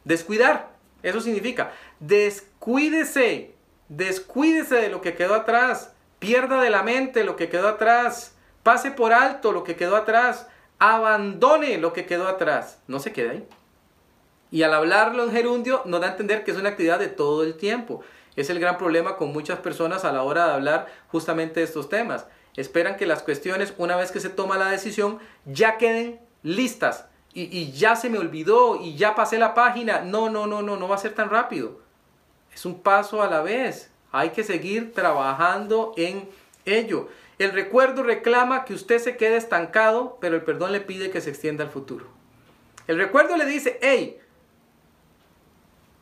Descuidar, 0.04 0.70
eso 1.04 1.22
significa. 1.22 1.72
Descuídese, 2.00 3.56
descuídese 3.90 4.76
de 4.76 4.90
lo 4.90 5.02
que 5.02 5.16
quedó 5.16 5.36
atrás. 5.36 5.94
Pierda 6.20 6.62
de 6.62 6.70
la 6.70 6.84
mente 6.84 7.24
lo 7.24 7.36
que 7.36 7.50
quedó 7.50 7.68
atrás. 7.68 8.36
Pase 8.64 8.92
por 8.92 9.14
alto 9.14 9.52
lo 9.52 9.64
que 9.64 9.76
quedó 9.76 9.96
atrás. 9.96 10.48
Abandone 10.80 11.78
lo 11.78 11.94
que 11.94 12.06
quedó 12.06 12.28
atrás. 12.28 12.80
No 12.88 13.00
se 13.00 13.12
quede 13.12 13.30
ahí. 13.30 13.48
Y 14.52 14.64
al 14.64 14.74
hablarlo 14.74 15.24
en 15.24 15.32
gerundio 15.32 15.82
nos 15.86 16.02
da 16.02 16.08
a 16.08 16.12
entender 16.12 16.44
que 16.44 16.52
es 16.52 16.58
una 16.58 16.70
actividad 16.70 17.00
de 17.00 17.08
todo 17.08 17.44
el 17.44 17.56
tiempo. 17.56 18.04
Es 18.36 18.50
el 18.50 18.60
gran 18.60 18.78
problema 18.78 19.18
con 19.18 19.32
muchas 19.32 19.60
personas 19.60 20.06
a 20.06 20.12
la 20.12 20.24
hora 20.24 20.48
de 20.48 20.54
hablar 20.54 20.88
justamente 21.08 21.60
de 21.60 21.66
estos 21.66 21.90
temas. 21.90 22.28
Esperan 22.56 22.98
que 22.98 23.06
las 23.06 23.24
cuestiones, 23.24 23.74
una 23.78 23.96
vez 23.96 24.12
que 24.12 24.20
se 24.20 24.30
toma 24.30 24.58
la 24.58 24.70
decisión, 24.70 25.20
ya 25.46 25.78
queden 25.78 26.20
listas. 26.44 27.06
Y, 27.34 27.72
ya 27.72 27.96
se 27.96 28.10
me 28.10 28.18
olvidó 28.18 28.76
y 28.76 28.96
ya 28.96 29.16
pasé 29.16 29.40
la 29.40 29.54
página. 29.54 30.02
No, 30.02 30.30
no, 30.30 30.48
no, 30.48 30.62
no, 30.62 30.76
no 30.76 30.88
va 30.88 30.96
a 30.96 31.00
ser 31.00 31.14
tan 31.14 31.30
rápido. 31.30 31.80
Es 32.54 32.66
un 32.66 32.82
paso 32.82 33.22
a 33.22 33.30
la 33.30 33.42
vez. 33.42 33.90
Hay 34.12 34.32
que 34.32 34.44
seguir 34.44 34.94
trabajando 34.94 35.94
en 35.96 36.28
ello. 36.66 37.08
El 37.40 37.54
recuerdo 37.54 38.04
reclama 38.04 38.66
que 38.66 38.74
usted 38.74 39.00
se 39.00 39.18
quede 39.18 39.38
estancado, 39.38 40.18
pero 40.20 40.36
el 40.36 40.44
perdón 40.44 40.74
le 40.74 40.82
pide 40.82 41.10
que 41.10 41.22
se 41.22 41.30
extienda 41.30 41.64
al 41.64 41.72
futuro. 41.72 42.08
El 42.88 42.98
recuerdo 42.98 43.38
le 43.38 43.46
dice, 43.46 43.80
hey, 43.82 44.20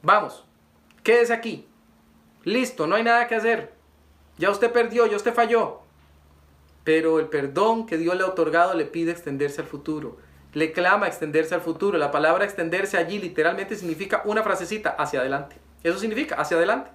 vamos, 0.02 0.44
quédese 1.04 1.34
aquí. 1.34 1.68
Listo, 2.44 2.88
no 2.88 2.96
hay 2.96 3.04
nada 3.04 3.28
que 3.28 3.36
hacer. 3.36 3.74
Ya 4.38 4.50
usted 4.50 4.72
perdió, 4.72 5.06
ya 5.06 5.18
usted 5.18 5.34
falló. 5.34 5.82
Pero 6.84 7.20
el 7.20 7.28
perdón 7.28 7.86
que 7.86 7.98
Dios 7.98 8.16
le 8.16 8.24
ha 8.24 8.28
otorgado 8.28 8.74
le 8.74 8.86
pide 8.86 9.12
extenderse 9.12 9.62
al 9.62 9.68
futuro. 9.68 10.18
Le 10.54 10.72
clama 10.72 11.08
extenderse 11.08 11.56
al 11.56 11.62
futuro. 11.62 11.98
La 11.98 12.12
palabra 12.12 12.46
extenderse 12.46 12.98
allí 12.98 13.20
literalmente 13.20 13.76
significa 13.76 14.22
una 14.26 14.44
frasecita 14.44 14.90
hacia 14.92 15.20
adelante. 15.20 15.58
Eso 15.84 16.00
significa 16.00 16.36
hacia 16.36 16.58
adelante. 16.58 16.92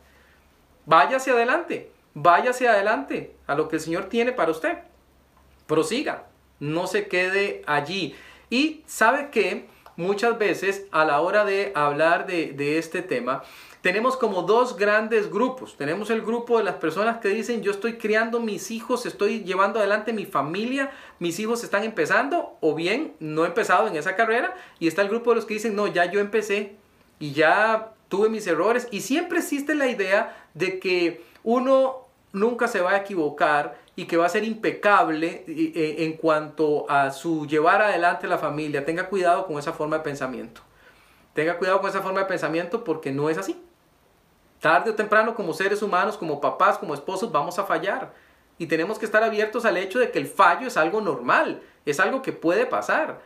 Vaya 0.87 1.17
hacia 1.17 1.35
adelante. 1.35 1.91
Vaya 2.15 2.51
hacia 2.51 2.73
adelante 2.73 3.37
a 3.47 3.55
lo 3.55 3.69
que 3.69 3.77
el 3.77 3.83
Señor 3.83 4.07
tiene 4.07 4.33
para 4.33 4.51
usted. 4.51 4.79
Prosiga. 5.67 6.27
No 6.61 6.87
se 6.87 7.09
quede 7.09 7.63
allí. 7.67 8.15
Y 8.51 8.83
sabe 8.87 9.31
que 9.31 9.69
muchas 9.97 10.39
veces 10.39 10.87
a 10.91 11.05
la 11.05 11.21
hora 11.21 11.45
de 11.45 11.73
hablar 11.75 12.27
de, 12.27 12.53
de 12.53 12.79
este 12.79 13.03
tema, 13.03 13.43
tenemos 13.85 14.17
como 14.17 14.45
dos 14.45 14.79
grandes 14.79 15.31
grupos. 15.31 15.77
Tenemos 15.77 16.09
el 16.09 16.23
grupo 16.23 16.57
de 16.57 16.65
las 16.65 16.77
personas 16.77 17.19
que 17.19 17.29
dicen, 17.29 17.61
yo 17.61 17.71
estoy 17.71 17.99
criando 17.99 18.41
mis 18.41 18.71
hijos, 18.71 19.05
estoy 19.05 19.45
llevando 19.45 19.79
adelante 19.79 20.15
mi 20.15 20.25
familia, 20.25 20.91
mis 21.19 21.39
hijos 21.39 21.63
están 21.63 21.85
empezando, 21.85 22.57
o 22.63 22.75
bien 22.75 23.13
no 23.21 23.45
he 23.45 23.49
empezado 23.49 23.87
en 23.87 23.97
esa 23.97 24.17
carrera. 24.17 24.55
Y 24.79 24.89
está 24.89 25.03
el 25.03 25.11
grupo 25.11 25.33
de 25.33 25.37
los 25.37 25.45
que 25.45 25.53
dicen, 25.53 25.77
no, 25.77 25.87
ya 25.87 26.11
yo 26.11 26.19
empecé 26.21 26.77
y 27.19 27.33
ya 27.33 27.93
tuve 28.09 28.31
mis 28.31 28.47
errores. 28.47 28.89
Y 28.91 29.03
siempre 29.03 29.41
existe 29.41 29.75
la 29.75 29.87
idea 29.87 30.35
de 30.55 30.81
que 30.81 31.23
uno 31.43 32.07
nunca 32.33 32.69
se 32.69 32.81
va 32.81 32.93
a 32.93 32.97
equivocar 32.97 33.79
y 33.97 34.07
que 34.07 34.17
va 34.17 34.25
a 34.25 34.31
ser 34.31 34.45
impecable 34.45 35.45
eh, 35.47 35.97
en 35.99 36.15
cuanto 36.15 36.91
a 36.91 37.11
su 37.11 37.47
llevar 37.47 37.83
adelante 37.83 38.29
la 38.29 38.39
familia. 38.39 38.87
Tenga 38.87 39.11
cuidado 39.11 39.47
con 39.47 39.59
esa 39.59 39.75
forma 39.75 39.99
de 39.99 40.05
pensamiento. 40.05 40.63
Tenga 41.35 41.59
cuidado 41.59 41.83
con 41.83 41.91
esa 41.91 42.01
forma 42.01 42.21
de 42.21 42.27
pensamiento 42.27 42.83
porque 42.83 43.13
no 43.13 43.29
es 43.29 43.37
así. 43.37 43.61
Tarde 44.65 44.93
o 44.93 44.95
temprano 44.95 45.35
como 45.35 45.53
seres 45.53 45.83
humanos, 45.83 46.17
como 46.17 46.41
papás, 46.41 46.79
como 46.79 46.95
esposos, 46.95 47.31
vamos 47.31 47.59
a 47.59 47.65
fallar. 47.65 48.15
Y 48.57 48.67
tenemos 48.67 48.99
que 48.99 49.05
estar 49.05 49.23
abiertos 49.23 49.67
al 49.67 49.77
hecho 49.77 49.99
de 49.99 50.11
que 50.11 50.19
el 50.19 50.27
fallo 50.27 50.67
es 50.67 50.79
algo 50.79 51.03
normal, 51.03 51.61
es 51.85 52.01
algo 52.01 52.23
que 52.23 52.33
puede 52.33 52.65
pasar. 52.65 53.21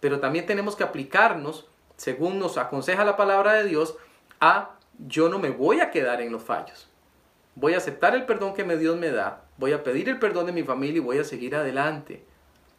Pero 0.00 0.18
también 0.18 0.46
tenemos 0.46 0.76
que 0.76 0.84
aplicarnos, 0.84 1.68
según 1.98 2.38
nos 2.38 2.56
aconseja 2.56 3.04
la 3.04 3.18
palabra 3.18 3.52
de 3.52 3.64
Dios, 3.64 3.98
a 4.40 4.76
yo 4.98 5.28
no 5.28 5.38
me 5.38 5.50
voy 5.50 5.80
a 5.80 5.90
quedar 5.90 6.22
en 6.22 6.32
los 6.32 6.42
fallos. 6.42 6.88
Voy 7.54 7.74
a 7.74 7.76
aceptar 7.76 8.14
el 8.14 8.24
perdón 8.24 8.54
que 8.54 8.64
Dios 8.64 8.96
me 8.96 9.10
da, 9.10 9.44
voy 9.58 9.74
a 9.74 9.84
pedir 9.84 10.08
el 10.08 10.18
perdón 10.18 10.46
de 10.46 10.52
mi 10.52 10.62
familia 10.62 10.96
y 10.96 11.00
voy 11.00 11.18
a 11.18 11.24
seguir 11.24 11.54
adelante. 11.54 12.24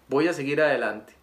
Voy 0.08 0.28
a 0.28 0.34
seguir 0.34 0.64
adelante 0.64 1.19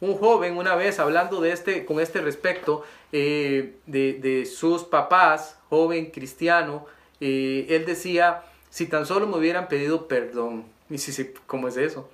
un 0.00 0.16
joven 0.16 0.56
una 0.56 0.74
vez 0.74 0.98
hablando 0.98 1.40
de 1.40 1.52
este, 1.52 1.84
con 1.84 2.00
este 2.00 2.20
respecto 2.20 2.84
eh, 3.12 3.74
de, 3.86 4.46
sus 4.46 4.84
papás, 4.84 5.58
joven 5.68 6.10
cristiano, 6.10 6.86
eh, 7.20 7.66
él 7.70 7.84
decía, 7.84 8.44
si 8.70 8.86
tan 8.86 9.06
solo 9.06 9.26
me 9.26 9.38
hubieran 9.38 9.68
pedido 9.68 10.06
perdón. 10.06 10.66
Y 10.88 10.98
si, 10.98 11.32
¿cómo 11.46 11.68
es 11.68 11.76
eso? 11.76 12.08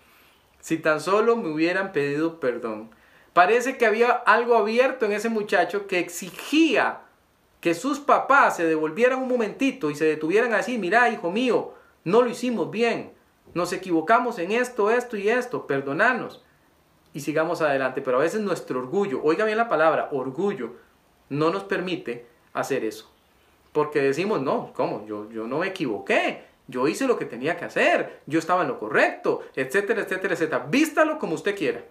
Si 0.61 0.79
tan 0.79 1.01
solo 1.01 1.37
me 1.37 1.49
hubieran 1.49 1.93
pedido 1.93 2.41
perdón. 2.41 2.91
Parece 3.33 3.77
que 3.77 3.87
había 3.87 4.11
algo 4.11 4.57
abierto 4.57 5.07
en 5.07 5.13
ese 5.13 5.29
muchacho 5.29 5.87
que 5.87 5.99
exigía 5.99 7.01
que 7.61 7.75
sus 7.75 7.99
papás 7.99 8.57
se 8.57 8.67
devolvieran 8.67 9.21
un 9.21 9.29
momentito 9.29 9.91
y 9.91 9.95
se 9.95 10.05
detuvieran 10.05 10.53
a 10.55 10.59
decir, 10.59 10.79
mira, 10.79 11.09
hijo 11.11 11.31
mío, 11.31 11.75
no 12.05 12.23
lo 12.23 12.29
hicimos 12.29 12.71
bien, 12.71 13.13
nos 13.55 13.73
equivocamos 13.73 14.39
en 14.39 14.53
esto, 14.53 14.91
esto 14.91 15.17
y 15.17 15.31
esto, 15.31 15.67
perdonanos 15.67 16.45
y 17.15 17.21
sigamos 17.21 17.63
adelante. 17.63 18.03
Pero 18.03 18.19
a 18.19 18.21
veces 18.21 18.41
nuestro 18.43 18.81
orgullo, 18.81 19.23
oiga 19.23 19.47
bien 19.47 19.57
la 19.57 19.71
palabra, 19.71 20.11
orgullo, 20.13 20.75
no 21.31 21.51
nos 21.51 21.65
permite 21.65 22.27
hacer 22.53 22.85
eso. 22.85 23.11
Porque 23.73 24.03
decimos, 24.03 24.43
no, 24.43 24.73
¿cómo? 24.75 25.07
Yo, 25.07 25.31
yo 25.31 25.47
no 25.47 25.61
me 25.61 25.69
equivoqué. 25.69 26.45
Yo 26.67 26.89
hice 26.89 27.07
lo 27.07 27.19
que 27.19 27.25
tenía 27.25 27.57
que 27.57 27.65
hacer. 27.65 28.21
Yo 28.27 28.39
estaba 28.39 28.63
en 28.63 28.69
lo 28.69 28.79
correcto, 28.79 29.43
etcétera, 29.55 30.03
etcétera, 30.03 30.35
etcétera. 30.35 30.67
Vístalo 30.69 31.19
como 31.19 31.35
usted 31.35 31.57
quiera. 31.57 31.85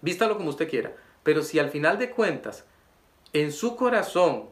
Vístalo 0.00 0.36
como 0.36 0.50
usted 0.50 0.68
quiera. 0.68 0.94
Pero 1.22 1.42
si 1.42 1.58
al 1.58 1.70
final 1.70 1.98
de 1.98 2.10
cuentas, 2.10 2.64
en 3.32 3.52
su 3.52 3.76
corazón 3.76 4.48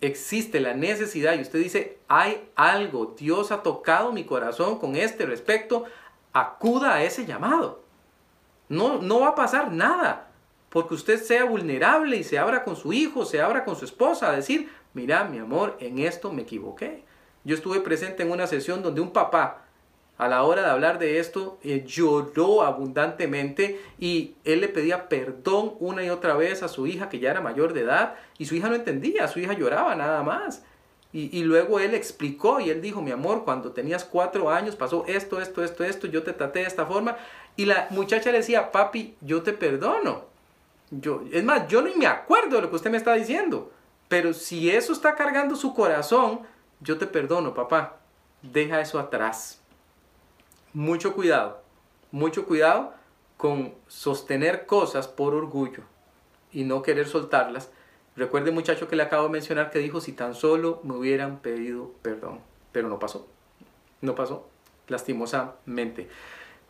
existe 0.00 0.60
la 0.60 0.74
necesidad 0.74 1.34
y 1.34 1.40
usted 1.40 1.58
dice, 1.58 1.98
hay 2.08 2.48
algo, 2.56 3.14
Dios 3.16 3.52
ha 3.52 3.62
tocado 3.62 4.12
mi 4.12 4.24
corazón 4.24 4.78
con 4.78 4.96
este 4.96 5.26
respecto, 5.26 5.84
acuda 6.32 6.94
a 6.94 7.04
ese 7.04 7.24
llamado. 7.26 7.83
No, 8.68 9.00
no 9.00 9.20
va 9.20 9.28
a 9.28 9.34
pasar 9.34 9.72
nada. 9.72 10.30
Porque 10.74 10.94
usted 10.94 11.22
sea 11.22 11.44
vulnerable 11.44 12.16
y 12.16 12.24
se 12.24 12.36
abra 12.38 12.64
con 12.64 12.74
su 12.74 12.92
hijo, 12.92 13.24
se 13.24 13.40
abra 13.40 13.64
con 13.64 13.76
su 13.76 13.84
esposa 13.84 14.30
a 14.30 14.36
decir, 14.36 14.68
mira, 14.92 15.22
mi 15.24 15.38
amor, 15.38 15.76
en 15.78 16.00
esto 16.00 16.32
me 16.32 16.42
equivoqué. 16.42 17.04
Yo 17.44 17.54
estuve 17.54 17.80
presente 17.80 18.24
en 18.24 18.32
una 18.32 18.46
sesión 18.46 18.82
donde 18.82 19.00
un 19.00 19.12
papá, 19.12 19.66
a 20.16 20.28
la 20.28 20.42
hora 20.42 20.62
de 20.62 20.70
hablar 20.70 20.98
de 20.98 21.18
esto, 21.18 21.58
eh, 21.62 21.84
lloró 21.86 22.62
abundantemente 22.62 23.80
y 24.00 24.34
él 24.44 24.62
le 24.62 24.68
pedía 24.68 25.08
perdón 25.08 25.74
una 25.78 26.04
y 26.04 26.10
otra 26.10 26.34
vez 26.34 26.62
a 26.62 26.68
su 26.68 26.86
hija 26.86 27.08
que 27.08 27.18
ya 27.20 27.30
era 27.30 27.40
mayor 27.40 27.72
de 27.72 27.82
edad 27.82 28.14
y 28.38 28.46
su 28.46 28.54
hija 28.54 28.68
no 28.68 28.74
entendía, 28.74 29.28
su 29.28 29.40
hija 29.40 29.52
lloraba 29.52 29.94
nada 29.94 30.22
más. 30.22 30.64
Y, 31.12 31.38
y, 31.38 31.44
luego 31.44 31.78
él 31.78 31.94
explicó 31.94 32.58
y 32.58 32.70
él 32.70 32.82
dijo, 32.82 33.00
mi 33.00 33.12
amor, 33.12 33.44
cuando 33.44 33.70
tenías 33.70 34.04
cuatro 34.04 34.50
años 34.50 34.74
pasó 34.74 35.04
esto, 35.06 35.40
esto, 35.40 35.62
esto, 35.62 35.84
esto, 35.84 36.08
yo 36.08 36.24
te 36.24 36.32
traté 36.32 36.60
de 36.60 36.66
esta 36.66 36.86
forma 36.86 37.16
y 37.56 37.66
la 37.66 37.86
muchacha 37.90 38.30
le 38.32 38.38
decía, 38.38 38.72
papi, 38.72 39.16
yo 39.20 39.42
te 39.42 39.52
perdono. 39.52 40.24
Yo, 40.90 41.22
es 41.32 41.44
más, 41.44 41.68
yo 41.68 41.82
ni 41.82 41.94
me 41.94 42.06
acuerdo 42.06 42.56
de 42.56 42.62
lo 42.62 42.70
que 42.70 42.76
usted 42.76 42.90
me 42.90 42.96
está 42.96 43.14
diciendo. 43.14 43.72
Pero 44.08 44.32
si 44.32 44.70
eso 44.70 44.92
está 44.92 45.14
cargando 45.14 45.56
su 45.56 45.74
corazón, 45.74 46.40
yo 46.80 46.98
te 46.98 47.06
perdono, 47.06 47.54
papá. 47.54 47.96
Deja 48.42 48.80
eso 48.80 48.98
atrás. 48.98 49.60
Mucho 50.72 51.14
cuidado, 51.14 51.62
mucho 52.10 52.44
cuidado 52.46 52.94
con 53.36 53.74
sostener 53.86 54.66
cosas 54.66 55.08
por 55.08 55.34
orgullo 55.34 55.84
y 56.52 56.64
no 56.64 56.82
querer 56.82 57.06
soltarlas. 57.06 57.70
Recuerde 58.16 58.50
muchacho 58.50 58.88
que 58.88 58.96
le 58.96 59.02
acabo 59.02 59.24
de 59.24 59.30
mencionar 59.30 59.70
que 59.70 59.78
dijo 59.78 60.00
si 60.00 60.12
tan 60.12 60.34
solo 60.34 60.80
me 60.84 60.94
hubieran 60.94 61.38
pedido 61.38 61.92
perdón. 62.02 62.40
Pero 62.72 62.88
no 62.88 62.98
pasó. 62.98 63.28
No 64.00 64.14
pasó, 64.14 64.48
lastimosamente. 64.88 66.08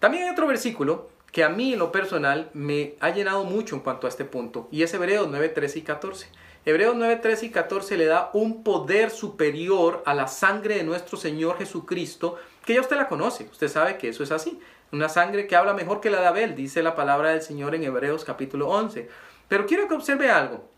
También 0.04 0.24
hay 0.24 0.30
otro 0.32 0.46
versículo 0.46 1.08
que 1.32 1.44
a 1.44 1.48
mí 1.48 1.72
en 1.72 1.78
lo 1.78 1.90
personal 1.90 2.50
me 2.52 2.94
ha 3.00 3.08
llenado 3.08 3.44
mucho 3.44 3.74
en 3.74 3.80
cuanto 3.80 4.06
a 4.06 4.10
este 4.10 4.26
punto 4.26 4.68
y 4.70 4.82
es 4.82 4.92
Hebreos 4.92 5.28
9, 5.30 5.48
13 5.48 5.78
y 5.78 5.80
14. 5.80 6.28
Hebreos 6.66 6.94
9, 6.94 7.16
13 7.16 7.46
y 7.46 7.48
14 7.48 7.96
le 7.96 8.04
da 8.04 8.28
un 8.34 8.62
poder 8.62 9.08
superior 9.10 10.02
a 10.04 10.12
la 10.12 10.28
sangre 10.28 10.74
de 10.74 10.84
nuestro 10.84 11.16
Señor 11.16 11.56
Jesucristo, 11.56 12.36
que 12.66 12.74
ya 12.74 12.82
usted 12.82 12.96
la 12.96 13.08
conoce, 13.08 13.48
usted 13.50 13.68
sabe 13.68 13.96
que 13.96 14.10
eso 14.10 14.22
es 14.22 14.30
así. 14.30 14.60
Una 14.92 15.08
sangre 15.08 15.46
que 15.46 15.56
habla 15.56 15.72
mejor 15.72 16.02
que 16.02 16.10
la 16.10 16.20
de 16.20 16.26
Abel, 16.26 16.54
dice 16.54 16.82
la 16.82 16.94
palabra 16.94 17.30
del 17.30 17.40
Señor 17.40 17.74
en 17.74 17.84
Hebreos 17.84 18.26
capítulo 18.26 18.68
11. 18.68 19.08
Pero 19.48 19.64
quiero 19.64 19.88
que 19.88 19.94
observe 19.94 20.30
algo. 20.30 20.68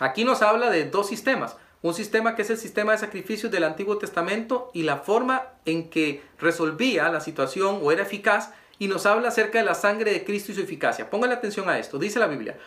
Aquí 0.00 0.22
nos 0.22 0.42
habla 0.42 0.68
de 0.68 0.84
dos 0.84 1.08
sistemas. 1.08 1.56
Un 1.82 1.94
sistema 1.94 2.34
que 2.34 2.42
es 2.42 2.50
el 2.50 2.58
sistema 2.58 2.92
de 2.92 2.98
sacrificios 2.98 3.50
del 3.50 3.64
Antiguo 3.64 3.96
Testamento 3.98 4.70
y 4.74 4.82
la 4.82 4.98
forma 4.98 5.44
en 5.64 5.88
que 5.88 6.22
resolvía 6.38 7.08
la 7.08 7.20
situación 7.20 7.80
o 7.82 7.90
era 7.90 8.02
eficaz 8.02 8.52
y 8.78 8.88
nos 8.88 9.06
habla 9.06 9.28
acerca 9.28 9.58
de 9.58 9.64
la 9.64 9.74
sangre 9.74 10.12
de 10.12 10.24
Cristo 10.24 10.52
y 10.52 10.54
su 10.54 10.60
eficacia. 10.60 11.08
Póngale 11.08 11.34
atención 11.34 11.68
a 11.68 11.78
esto, 11.78 11.98
dice 11.98 12.18
la 12.18 12.26
Biblia. 12.26 12.58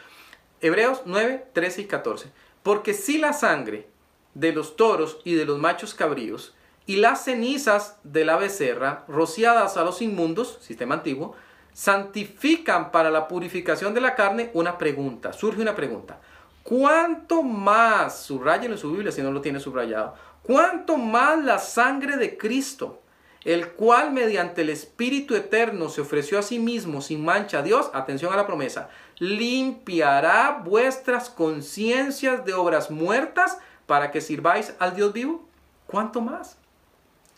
Hebreos 0.61 1.01
9, 1.05 1.47
13 1.53 1.81
y 1.81 1.85
14. 1.85 2.31
Porque 2.63 2.93
si 2.93 3.17
la 3.17 3.33
sangre 3.33 3.87
de 4.33 4.51
los 4.51 4.75
toros 4.75 5.19
y 5.23 5.35
de 5.35 5.45
los 5.45 5.59
machos 5.59 5.93
cabríos 5.93 6.55
y 6.85 6.95
las 6.95 7.23
cenizas 7.25 7.97
de 8.03 8.25
la 8.25 8.37
becerra 8.37 9.05
rociadas 9.07 9.77
a 9.77 9.83
los 9.83 10.01
inmundos, 10.01 10.57
sistema 10.61 10.95
antiguo, 10.95 11.35
santifican 11.73 12.91
para 12.91 13.09
la 13.09 13.27
purificación 13.27 13.93
de 13.93 14.01
la 14.01 14.15
carne, 14.15 14.51
una 14.53 14.77
pregunta, 14.77 15.33
surge 15.33 15.61
una 15.61 15.75
pregunta. 15.75 16.19
¿Cuánto 16.63 17.43
más, 17.43 18.21
subrayenlo 18.21 18.75
en 18.75 18.81
su 18.81 18.91
Biblia 18.91 19.11
si 19.11 19.21
no 19.21 19.31
lo 19.31 19.41
tiene 19.41 19.59
subrayado, 19.59 20.15
cuánto 20.43 20.97
más 20.97 21.43
la 21.43 21.59
sangre 21.59 22.15
de 22.15 22.37
Cristo, 22.37 23.01
el 23.43 23.71
cual 23.71 24.13
mediante 24.13 24.61
el 24.61 24.69
Espíritu 24.69 25.35
Eterno 25.35 25.89
se 25.89 25.99
ofreció 25.99 26.39
a 26.39 26.41
sí 26.41 26.59
mismo 26.59 27.01
sin 27.01 27.23
mancha 27.23 27.59
a 27.59 27.63
Dios, 27.63 27.91
atención 27.93 28.31
a 28.31 28.37
la 28.37 28.47
promesa, 28.47 28.89
limpiará 29.19 30.61
vuestras 30.63 31.29
conciencias 31.29 32.45
de 32.45 32.53
obras 32.53 32.89
muertas 32.89 33.57
para 33.85 34.11
que 34.11 34.21
sirváis 34.21 34.73
al 34.79 34.95
Dios 34.95 35.11
vivo? 35.11 35.45
¿Cuánto 35.85 36.21
más? 36.21 36.57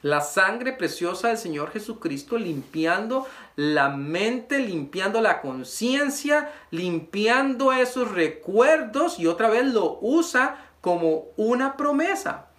La 0.05 0.21
sangre 0.21 0.71
preciosa 0.71 1.29
del 1.29 1.38
Señor 1.39 1.71
Jesucristo 1.71 2.38
limpiando 2.38 3.25
la 3.55 3.89
mente, 3.89 4.59
limpiando 4.59 5.19
la 5.19 5.41
conciencia, 5.41 6.53
limpiando 6.69 7.74
esos 7.74 8.12
recuerdos 8.12 9.17
y 9.17 9.25
otra 9.25 9.50
vez 9.50 9.65
lo 9.65 9.97
usa 10.01 10.63
como 10.79 11.29
una 11.38 11.75
promesa. 11.75 12.50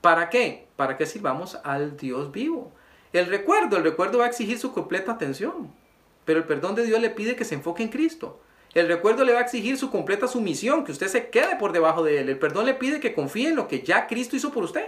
¿Para 0.00 0.30
qué? 0.30 0.68
Para 0.76 0.96
que 0.96 1.04
sirvamos 1.04 1.58
al 1.64 1.96
Dios 1.96 2.30
vivo. 2.30 2.70
El 3.12 3.26
recuerdo, 3.26 3.76
el 3.76 3.82
recuerdo 3.82 4.18
va 4.18 4.26
a 4.26 4.28
exigir 4.28 4.60
su 4.60 4.72
completa 4.72 5.10
atención, 5.10 5.68
pero 6.24 6.38
el 6.38 6.46
perdón 6.46 6.76
de 6.76 6.86
Dios 6.86 7.00
le 7.00 7.10
pide 7.10 7.34
que 7.34 7.44
se 7.44 7.56
enfoque 7.56 7.82
en 7.82 7.88
Cristo. 7.88 8.40
El 8.72 8.86
recuerdo 8.86 9.24
le 9.24 9.32
va 9.32 9.40
a 9.40 9.42
exigir 9.42 9.76
su 9.78 9.90
completa 9.90 10.28
sumisión, 10.28 10.84
que 10.84 10.92
usted 10.92 11.08
se 11.08 11.28
quede 11.28 11.56
por 11.56 11.72
debajo 11.72 12.04
de 12.04 12.20
él. 12.20 12.28
El 12.28 12.38
perdón 12.38 12.66
le 12.66 12.74
pide 12.74 13.00
que 13.00 13.14
confíe 13.14 13.48
en 13.48 13.56
lo 13.56 13.66
que 13.66 13.82
ya 13.82 14.06
Cristo 14.06 14.36
hizo 14.36 14.52
por 14.52 14.62
usted. 14.62 14.86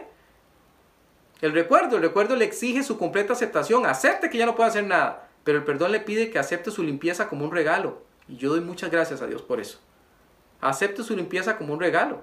El 1.41 1.53
recuerdo, 1.53 1.97
el 1.97 2.03
recuerdo 2.03 2.37
le 2.37 2.45
exige 2.45 2.83
su 2.83 2.99
completa 2.99 3.33
aceptación. 3.33 3.87
Acepte 3.87 4.31
que 4.31 4.38
ya 4.38 4.47
no 4.47 4.55
puede 4.55 4.71
hacer 4.71 4.85
nada, 4.85 5.29
pero 5.43 5.59
el 5.59 5.64
perdón 5.64 5.93
le 5.93 6.00
pide 6.00 6.31
que 6.31 6.38
acepte 6.38 6.71
su 6.71 6.83
limpieza 6.83 7.29
como 7.29 7.45
un 7.45 7.53
regalo. 7.53 8.03
Y 8.29 8.37
yo 8.37 8.50
doy 8.50 8.61
muchas 8.61 8.91
gracias 8.91 9.21
a 9.21 9.26
Dios 9.26 9.43
por 9.43 9.61
eso. 9.61 9.79
Acepte 10.61 11.03
su 11.03 11.14
limpieza 11.14 11.59
como 11.59 11.75
un 11.75 11.81
regalo. 11.81 12.23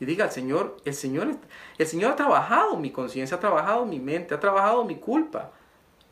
Y 0.00 0.06
diga 0.06 0.24
al 0.24 0.32
Señor, 0.32 0.76
el 0.84 0.94
Señor, 0.94 1.36
el 1.78 1.86
Señor 1.86 2.12
ha 2.12 2.16
trabajado 2.16 2.76
mi 2.76 2.90
conciencia, 2.90 3.36
ha 3.36 3.40
trabajado 3.40 3.84
mi 3.84 4.00
mente, 4.00 4.34
ha 4.34 4.40
trabajado 4.40 4.84
mi 4.84 4.96
culpa. 4.96 5.50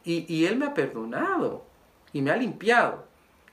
Y, 0.05 0.33
y 0.33 0.47
Él 0.47 0.57
me 0.57 0.67
ha 0.67 0.75
perdonado 0.75 1.65
y 2.13 2.23
me 2.23 2.31
ha 2.31 2.37
limpiado. 2.37 3.05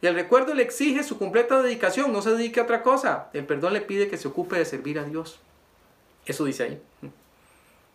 Y 0.02 0.08
el 0.08 0.16
recuerdo 0.16 0.54
le 0.54 0.64
exige 0.64 1.04
su 1.04 1.18
completa 1.18 1.62
dedicación, 1.62 2.12
no 2.12 2.22
se 2.22 2.32
dedique 2.32 2.60
a 2.60 2.64
otra 2.64 2.84
cosa. 2.84 3.30
El 3.34 3.46
perdón 3.46 3.74
le 3.74 3.82
pide 3.82 4.08
que 4.08 4.18
se 4.18 4.28
ocupe 4.28 4.58
de 4.58 4.66
servir 4.66 5.00
a 5.00 5.04
Dios. 5.04 5.40
Eso 6.26 6.46
dice 6.46 6.64
ahí. 6.64 6.82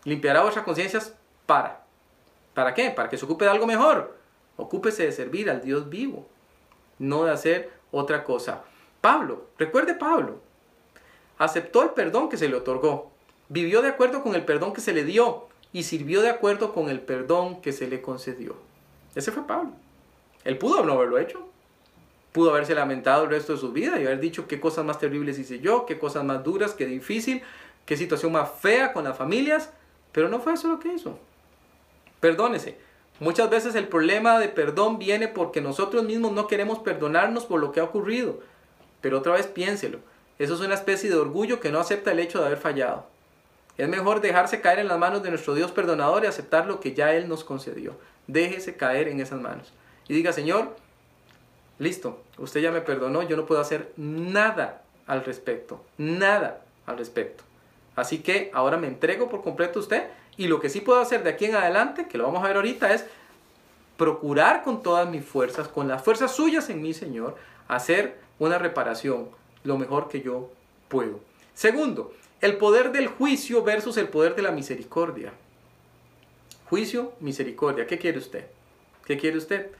Limpiará 0.04 0.42
vuestras 0.42 0.64
conciencias 0.64 1.14
para. 1.46 1.84
¿Para 2.54 2.74
qué? 2.74 2.90
Para 2.90 3.08
que 3.08 3.16
se 3.16 3.24
ocupe 3.24 3.44
de 3.44 3.50
algo 3.50 3.66
mejor. 3.66 4.16
Ocúpese 4.56 5.04
de 5.04 5.12
servir 5.12 5.50
al 5.50 5.60
Dios 5.60 5.88
vivo, 5.88 6.28
no 6.98 7.24
de 7.24 7.32
hacer 7.32 7.72
otra 7.90 8.22
cosa. 8.22 8.62
Pablo, 9.00 9.48
recuerde 9.58 9.94
Pablo, 9.94 10.40
aceptó 11.38 11.82
el 11.82 11.90
perdón 11.90 12.28
que 12.28 12.36
se 12.36 12.48
le 12.48 12.56
otorgó, 12.56 13.10
vivió 13.48 13.82
de 13.82 13.88
acuerdo 13.88 14.22
con 14.22 14.34
el 14.34 14.44
perdón 14.44 14.72
que 14.72 14.80
se 14.80 14.92
le 14.92 15.04
dio 15.04 15.48
y 15.72 15.82
sirvió 15.82 16.22
de 16.22 16.30
acuerdo 16.30 16.72
con 16.72 16.88
el 16.88 17.00
perdón 17.00 17.60
que 17.60 17.72
se 17.72 17.88
le 17.88 18.00
concedió. 18.00 18.56
Ese 19.14 19.32
fue 19.32 19.46
Pablo. 19.46 19.72
Él 20.44 20.58
pudo 20.58 20.84
no 20.84 20.92
haberlo 20.92 21.18
hecho. 21.18 21.48
Pudo 22.32 22.50
haberse 22.50 22.74
lamentado 22.74 23.24
el 23.24 23.30
resto 23.30 23.52
de 23.52 23.58
su 23.58 23.72
vida 23.72 24.00
y 24.00 24.06
haber 24.06 24.20
dicho 24.20 24.46
qué 24.48 24.60
cosas 24.60 24.84
más 24.84 24.98
terribles 24.98 25.38
hice 25.38 25.60
yo, 25.60 25.86
qué 25.86 25.98
cosas 25.98 26.24
más 26.24 26.42
duras, 26.42 26.74
qué 26.74 26.86
difícil, 26.86 27.42
qué 27.86 27.96
situación 27.96 28.32
más 28.32 28.50
fea 28.60 28.92
con 28.92 29.04
las 29.04 29.16
familias. 29.16 29.72
Pero 30.14 30.28
no 30.28 30.40
fue 30.40 30.54
eso 30.54 30.68
lo 30.68 30.78
que 30.78 30.94
hizo. 30.94 31.18
Perdónese. 32.20 32.78
Muchas 33.20 33.50
veces 33.50 33.74
el 33.74 33.88
problema 33.88 34.38
de 34.38 34.48
perdón 34.48 34.98
viene 34.98 35.28
porque 35.28 35.60
nosotros 35.60 36.04
mismos 36.04 36.32
no 36.32 36.46
queremos 36.46 36.78
perdonarnos 36.78 37.44
por 37.44 37.60
lo 37.60 37.72
que 37.72 37.80
ha 37.80 37.84
ocurrido. 37.84 38.38
Pero 39.00 39.18
otra 39.18 39.32
vez 39.34 39.48
piénselo. 39.48 39.98
Eso 40.38 40.54
es 40.54 40.60
una 40.60 40.74
especie 40.74 41.10
de 41.10 41.16
orgullo 41.16 41.60
que 41.60 41.70
no 41.70 41.80
acepta 41.80 42.12
el 42.12 42.20
hecho 42.20 42.38
de 42.38 42.46
haber 42.46 42.58
fallado. 42.58 43.06
Es 43.76 43.88
mejor 43.88 44.20
dejarse 44.20 44.60
caer 44.60 44.78
en 44.78 44.88
las 44.88 44.98
manos 44.98 45.22
de 45.22 45.30
nuestro 45.30 45.54
Dios 45.54 45.72
perdonador 45.72 46.24
y 46.24 46.28
aceptar 46.28 46.66
lo 46.66 46.78
que 46.78 46.94
ya 46.94 47.12
Él 47.12 47.28
nos 47.28 47.42
concedió. 47.42 47.96
Déjese 48.28 48.76
caer 48.76 49.08
en 49.08 49.20
esas 49.20 49.40
manos. 49.40 49.72
Y 50.06 50.14
diga, 50.14 50.32
Señor, 50.32 50.76
listo, 51.78 52.22
usted 52.38 52.60
ya 52.60 52.70
me 52.70 52.80
perdonó, 52.80 53.22
yo 53.22 53.36
no 53.36 53.46
puedo 53.46 53.60
hacer 53.60 53.92
nada 53.96 54.82
al 55.06 55.24
respecto. 55.24 55.84
Nada 55.98 56.62
al 56.86 56.98
respecto. 56.98 57.42
Así 57.96 58.18
que 58.18 58.50
ahora 58.52 58.76
me 58.76 58.86
entrego 58.86 59.28
por 59.28 59.42
completo 59.42 59.78
a 59.78 59.82
usted 59.82 60.04
y 60.36 60.48
lo 60.48 60.60
que 60.60 60.68
sí 60.68 60.80
puedo 60.80 61.00
hacer 61.00 61.22
de 61.22 61.30
aquí 61.30 61.46
en 61.46 61.56
adelante, 61.56 62.08
que 62.08 62.18
lo 62.18 62.24
vamos 62.24 62.42
a 62.42 62.48
ver 62.48 62.56
ahorita, 62.56 62.92
es 62.92 63.06
procurar 63.96 64.62
con 64.62 64.82
todas 64.82 65.08
mis 65.08 65.24
fuerzas, 65.24 65.68
con 65.68 65.86
las 65.86 66.02
fuerzas 66.02 66.34
suyas 66.34 66.68
en 66.70 66.82
mi 66.82 66.94
Señor, 66.94 67.36
hacer 67.68 68.18
una 68.38 68.58
reparación 68.58 69.28
lo 69.62 69.78
mejor 69.78 70.08
que 70.08 70.22
yo 70.22 70.50
puedo. 70.88 71.20
Segundo, 71.54 72.12
el 72.40 72.56
poder 72.56 72.90
del 72.90 73.06
juicio 73.06 73.62
versus 73.62 73.96
el 73.96 74.08
poder 74.08 74.34
de 74.34 74.42
la 74.42 74.50
misericordia. 74.50 75.32
Juicio, 76.68 77.12
misericordia. 77.20 77.86
¿Qué 77.86 77.98
quiere 77.98 78.18
usted? 78.18 78.46
¿Qué 79.04 79.16
quiere 79.16 79.38
usted? 79.38 79.70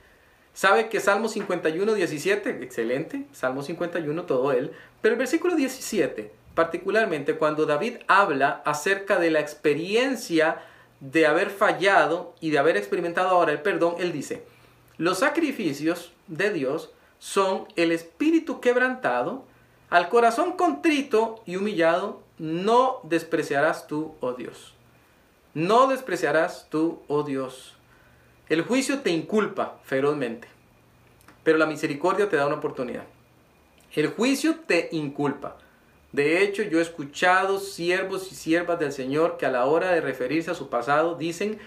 ¿Sabe 0.53 0.89
que 0.89 1.01
Salmo 1.01 1.29
51, 1.29 1.95
17? 1.95 2.63
Excelente. 2.63 3.27
Salmo 3.33 3.63
51, 3.63 4.23
todo 4.23 4.53
él. 4.53 4.71
Pero 5.03 5.15
el 5.15 5.19
versículo 5.19 5.57
17 5.57 6.31
particularmente 6.55 7.37
cuando 7.37 7.67
David 7.67 7.97
habla 8.07 8.63
acerca 8.65 9.19
de 9.19 9.31
la 9.31 9.41
experiencia 9.41 10.63
de 11.01 11.27
haber 11.27 11.51
fallado 11.51 12.35
y 12.41 12.51
de 12.51 12.59
haber 12.59 12.77
experimentado 12.77 13.31
ahora 13.31 13.53
el 13.53 13.63
perdón, 13.63 13.97
él 13.99 14.13
dice, 14.13 14.45
los 14.97 15.19
sacrificios 15.19 16.13
de 16.29 16.53
Dios 16.53 16.93
son 17.19 17.67
el 17.77 17.93
espíritu 17.93 18.61
quebrantado, 18.61 19.45
al 19.91 20.09
corazón 20.09 20.53
contrito 20.53 21.43
y 21.47 21.57
humillado, 21.57 22.23
no 22.39 23.01
despreciarás 23.05 23.87
tú, 23.87 24.15
oh 24.21 24.33
Dios. 24.33 24.75
No 25.53 25.87
despreciarás 25.87 26.69
tú, 26.69 27.01
oh 27.07 27.23
Dios. 27.23 27.75
El 28.49 28.63
juicio 28.63 29.01
te 29.01 29.11
inculpa 29.11 29.79
ferozmente, 29.85 30.49
pero 31.43 31.59
la 31.59 31.67
misericordia 31.67 32.29
te 32.29 32.37
da 32.37 32.47
una 32.47 32.57
oportunidad. 32.57 33.05
El 33.93 34.09
juicio 34.09 34.57
te 34.67 34.89
inculpa. 34.93 35.57
De 36.15 36.45
hecho, 36.45 36.63
yo 36.63 36.79
he 36.79 36.83
escuchado 36.83 37.59
siervos 37.59 38.31
y 38.31 38.37
siervas 38.37 38.79
del 38.79 38.93
Señor 38.93 39.37
que 39.37 39.47
a 39.47 39.51
la 39.51 39.65
hora 39.65 39.91
de 39.91 40.01
referirse 40.01 40.53
a 40.53 40.55
su 40.55 40.69
pasado 40.69 41.17
dicen, 41.17 41.59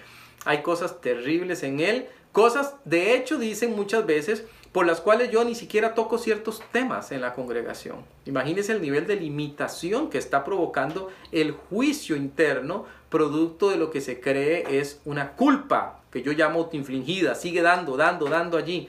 hay 0.46 0.62
cosas 0.62 1.02
terribles 1.02 1.64
en 1.64 1.82
él, 1.82 2.08
cosas, 2.32 2.76
de 2.86 3.14
hecho, 3.14 3.38
dicen 3.40 3.76
muchas 3.76 4.06
veces, 4.06 4.46
por 4.72 4.86
las 4.86 5.02
cuales 5.02 5.32
yo 5.32 5.44
ni 5.44 5.54
siquiera 5.54 5.94
toco 5.96 6.18
ciertos 6.18 6.62
temas 6.72 7.12
en 7.12 7.20
la 7.20 7.34
congregación. 7.34 8.06
Imagínense 8.24 8.72
el 8.72 8.82
nivel 8.82 9.06
de 9.06 9.18
limitación 9.18 10.10
que 10.10 10.18
está 10.18 10.46
provocando 10.46 11.12
el 11.34 11.52
juicio 11.52 12.16
interno, 12.16 12.86
producto 13.10 13.70
de 13.70 13.76
lo 13.76 13.92
que 13.92 14.00
se 14.00 14.22
cree 14.22 14.80
es 14.80 15.02
una 15.04 15.34
culpa, 15.34 16.04
que 16.10 16.22
yo 16.22 16.32
llamo 16.32 16.60
autoinfligida, 16.60 17.36
sigue 17.36 17.62
dando, 17.62 17.98
dando, 17.98 18.28
dando 18.28 18.58
allí. 18.58 18.88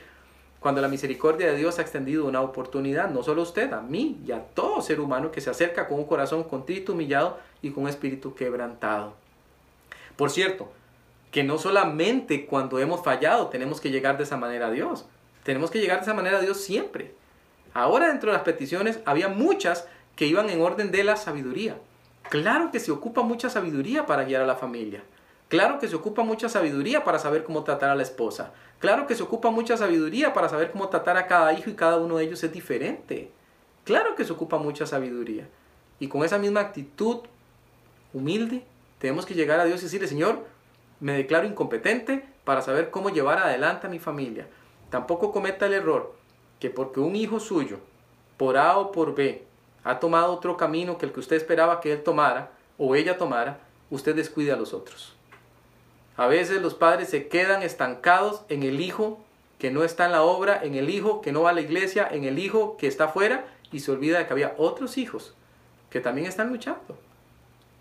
Cuando 0.60 0.80
la 0.80 0.88
misericordia 0.88 1.46
de 1.46 1.56
Dios 1.56 1.78
ha 1.78 1.82
extendido 1.82 2.26
una 2.26 2.40
oportunidad, 2.40 3.10
no 3.10 3.22
solo 3.22 3.42
a 3.42 3.44
usted, 3.44 3.72
a 3.72 3.80
mí 3.80 4.20
y 4.26 4.32
a 4.32 4.42
todo 4.42 4.82
ser 4.82 5.00
humano 5.00 5.30
que 5.30 5.40
se 5.40 5.50
acerca 5.50 5.86
con 5.86 5.98
un 5.98 6.06
corazón 6.06 6.42
contrito, 6.44 6.92
humillado 6.92 7.38
y 7.62 7.70
con 7.70 7.84
un 7.84 7.88
espíritu 7.88 8.34
quebrantado. 8.34 9.14
Por 10.16 10.30
cierto, 10.30 10.72
que 11.30 11.44
no 11.44 11.58
solamente 11.58 12.46
cuando 12.46 12.80
hemos 12.80 13.04
fallado 13.04 13.48
tenemos 13.48 13.80
que 13.80 13.90
llegar 13.90 14.16
de 14.16 14.24
esa 14.24 14.36
manera 14.36 14.66
a 14.66 14.70
Dios, 14.70 15.06
tenemos 15.44 15.70
que 15.70 15.80
llegar 15.80 15.98
de 15.98 16.02
esa 16.02 16.14
manera 16.14 16.38
a 16.38 16.42
Dios 16.42 16.60
siempre. 16.60 17.14
Ahora 17.72 18.08
dentro 18.08 18.30
de 18.30 18.36
las 18.36 18.44
peticiones 18.44 18.98
había 19.04 19.28
muchas 19.28 19.86
que 20.16 20.26
iban 20.26 20.50
en 20.50 20.60
orden 20.60 20.90
de 20.90 21.04
la 21.04 21.16
sabiduría. 21.16 21.76
Claro 22.28 22.72
que 22.72 22.80
se 22.80 22.90
ocupa 22.90 23.22
mucha 23.22 23.48
sabiduría 23.48 24.06
para 24.06 24.24
guiar 24.24 24.42
a 24.42 24.46
la 24.46 24.56
familia. 24.56 25.04
Claro 25.48 25.78
que 25.78 25.88
se 25.88 25.96
ocupa 25.96 26.22
mucha 26.24 26.50
sabiduría 26.50 27.04
para 27.04 27.18
saber 27.18 27.42
cómo 27.42 27.64
tratar 27.64 27.88
a 27.88 27.94
la 27.94 28.02
esposa. 28.02 28.52
Claro 28.80 29.06
que 29.06 29.14
se 29.14 29.22
ocupa 29.22 29.50
mucha 29.50 29.78
sabiduría 29.78 30.34
para 30.34 30.50
saber 30.50 30.70
cómo 30.72 30.88
tratar 30.88 31.16
a 31.16 31.26
cada 31.26 31.54
hijo 31.54 31.70
y 31.70 31.74
cada 31.74 31.96
uno 31.96 32.18
de 32.18 32.24
ellos 32.24 32.44
es 32.44 32.52
diferente. 32.52 33.30
Claro 33.84 34.14
que 34.14 34.24
se 34.26 34.32
ocupa 34.32 34.58
mucha 34.58 34.86
sabiduría. 34.86 35.48
Y 35.98 36.08
con 36.08 36.22
esa 36.22 36.38
misma 36.38 36.60
actitud 36.60 37.20
humilde, 38.12 38.62
tenemos 38.98 39.24
que 39.24 39.34
llegar 39.34 39.58
a 39.58 39.64
Dios 39.64 39.80
y 39.80 39.84
decirle, 39.84 40.06
Señor, 40.06 40.44
me 41.00 41.12
declaro 41.14 41.46
incompetente 41.46 42.26
para 42.44 42.60
saber 42.60 42.90
cómo 42.90 43.08
llevar 43.08 43.38
adelante 43.38 43.86
a 43.86 43.90
mi 43.90 43.98
familia. 43.98 44.46
Tampoco 44.90 45.32
cometa 45.32 45.66
el 45.66 45.72
error 45.72 46.14
que 46.60 46.70
porque 46.70 47.00
un 47.00 47.16
hijo 47.16 47.40
suyo, 47.40 47.78
por 48.36 48.58
A 48.58 48.76
o 48.76 48.92
por 48.92 49.14
B, 49.14 49.44
ha 49.84 49.98
tomado 49.98 50.32
otro 50.32 50.56
camino 50.56 50.98
que 50.98 51.06
el 51.06 51.12
que 51.12 51.20
usted 51.20 51.36
esperaba 51.36 51.80
que 51.80 51.92
él 51.92 52.02
tomara, 52.02 52.50
o 52.76 52.94
ella 52.94 53.16
tomara, 53.16 53.60
usted 53.90 54.14
descuide 54.14 54.52
a 54.52 54.56
los 54.56 54.74
otros. 54.74 55.17
A 56.18 56.26
veces 56.26 56.60
los 56.60 56.74
padres 56.74 57.08
se 57.10 57.28
quedan 57.28 57.62
estancados 57.62 58.42
en 58.48 58.64
el 58.64 58.80
hijo 58.80 59.24
que 59.60 59.70
no 59.70 59.84
está 59.84 60.06
en 60.06 60.12
la 60.12 60.22
obra, 60.22 60.60
en 60.64 60.74
el 60.74 60.90
hijo 60.90 61.20
que 61.20 61.30
no 61.30 61.42
va 61.42 61.50
a 61.50 61.52
la 61.52 61.60
iglesia, 61.60 62.08
en 62.10 62.24
el 62.24 62.40
hijo 62.40 62.76
que 62.76 62.88
está 62.88 63.04
afuera 63.04 63.46
y 63.70 63.78
se 63.78 63.92
olvida 63.92 64.18
de 64.18 64.26
que 64.26 64.32
había 64.32 64.56
otros 64.58 64.98
hijos 64.98 65.34
que 65.90 66.00
también 66.00 66.26
están 66.26 66.50
luchando 66.50 66.98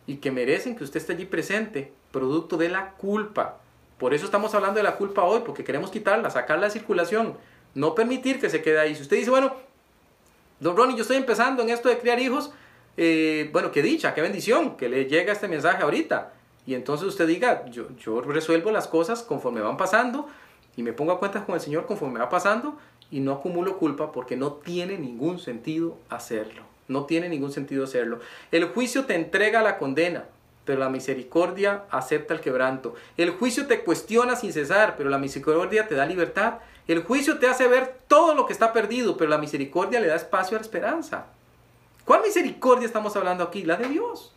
y 0.05 0.17
que 0.17 0.29
merecen 0.29 0.75
que 0.75 0.83
usted 0.83 0.99
esté 0.99 1.13
allí 1.13 1.25
presente, 1.25 1.91
producto 2.11 2.57
de 2.57 2.69
la 2.69 2.91
culpa. 2.91 3.57
Por 3.97 4.13
eso 4.13 4.25
estamos 4.25 4.53
hablando 4.53 4.77
de 4.77 4.83
la 4.83 4.97
culpa 4.97 5.23
hoy, 5.23 5.41
porque 5.43 5.63
queremos 5.63 5.89
quitarla, 5.89 6.29
sacarla 6.29 6.67
de 6.67 6.73
circulación, 6.73 7.35
no 7.73 7.95
permitir 7.95 8.39
que 8.39 8.51
se 8.51 8.61
quede 8.61 8.79
ahí. 8.79 8.93
Si 8.93 9.01
usted 9.01 9.17
dice, 9.17 9.31
bueno, 9.31 9.55
don 10.59 10.77
Ronnie, 10.77 10.95
yo 10.95 11.01
estoy 11.01 11.17
empezando 11.17 11.63
en 11.63 11.71
esto 11.71 11.89
de 11.89 11.97
criar 11.97 12.19
hijos, 12.19 12.51
eh, 12.97 13.49
bueno, 13.51 13.71
qué 13.71 13.81
dicha, 13.81 14.13
qué 14.13 14.21
bendición 14.21 14.77
que 14.77 14.89
le 14.89 15.05
llega 15.05 15.33
este 15.33 15.47
mensaje 15.47 15.81
ahorita. 15.81 16.33
Y 16.67 16.75
entonces 16.75 17.07
usted 17.07 17.25
diga, 17.25 17.65
yo, 17.67 17.87
yo 17.97 18.21
resuelvo 18.21 18.71
las 18.71 18.87
cosas 18.87 19.23
conforme 19.23 19.61
van 19.61 19.77
pasando 19.77 20.27
y 20.75 20.83
me 20.83 20.91
pongo 20.93 21.13
a 21.13 21.19
cuentas 21.19 21.45
con 21.45 21.55
el 21.55 21.61
Señor 21.61 21.85
conforme 21.85 22.19
va 22.19 22.29
pasando 22.29 22.77
y 23.09 23.21
no 23.21 23.31
acumulo 23.31 23.77
culpa 23.77 24.11
porque 24.11 24.35
no 24.35 24.51
tiene 24.51 24.97
ningún 24.97 25.39
sentido 25.39 25.97
hacerlo. 26.09 26.63
No 26.89 27.05
tiene 27.05 27.29
ningún 27.29 27.53
sentido 27.53 27.85
hacerlo. 27.85 28.19
El 28.51 28.65
juicio 28.65 29.05
te 29.05 29.15
entrega 29.15 29.61
la 29.61 29.77
condena, 29.77 30.25
pero 30.65 30.79
la 30.79 30.89
misericordia 30.89 31.85
acepta 31.89 32.33
el 32.33 32.41
quebranto. 32.41 32.95
El 33.15 33.31
juicio 33.31 33.65
te 33.65 33.85
cuestiona 33.85 34.35
sin 34.35 34.51
cesar, 34.51 34.95
pero 34.97 35.09
la 35.09 35.17
misericordia 35.17 35.87
te 35.87 35.95
da 35.95 36.05
libertad. 36.05 36.55
El 36.85 37.03
juicio 37.03 37.39
te 37.39 37.47
hace 37.47 37.69
ver 37.69 37.97
todo 38.09 38.35
lo 38.35 38.45
que 38.45 38.51
está 38.53 38.73
perdido, 38.73 39.15
pero 39.15 39.29
la 39.29 39.37
misericordia 39.37 40.01
le 40.01 40.07
da 40.07 40.15
espacio 40.15 40.57
a 40.57 40.59
la 40.59 40.65
esperanza. 40.65 41.27
¿Cuál 42.03 42.23
misericordia 42.23 42.85
estamos 42.85 43.15
hablando 43.15 43.45
aquí? 43.45 43.63
La 43.63 43.77
de 43.77 43.87
Dios. 43.87 44.33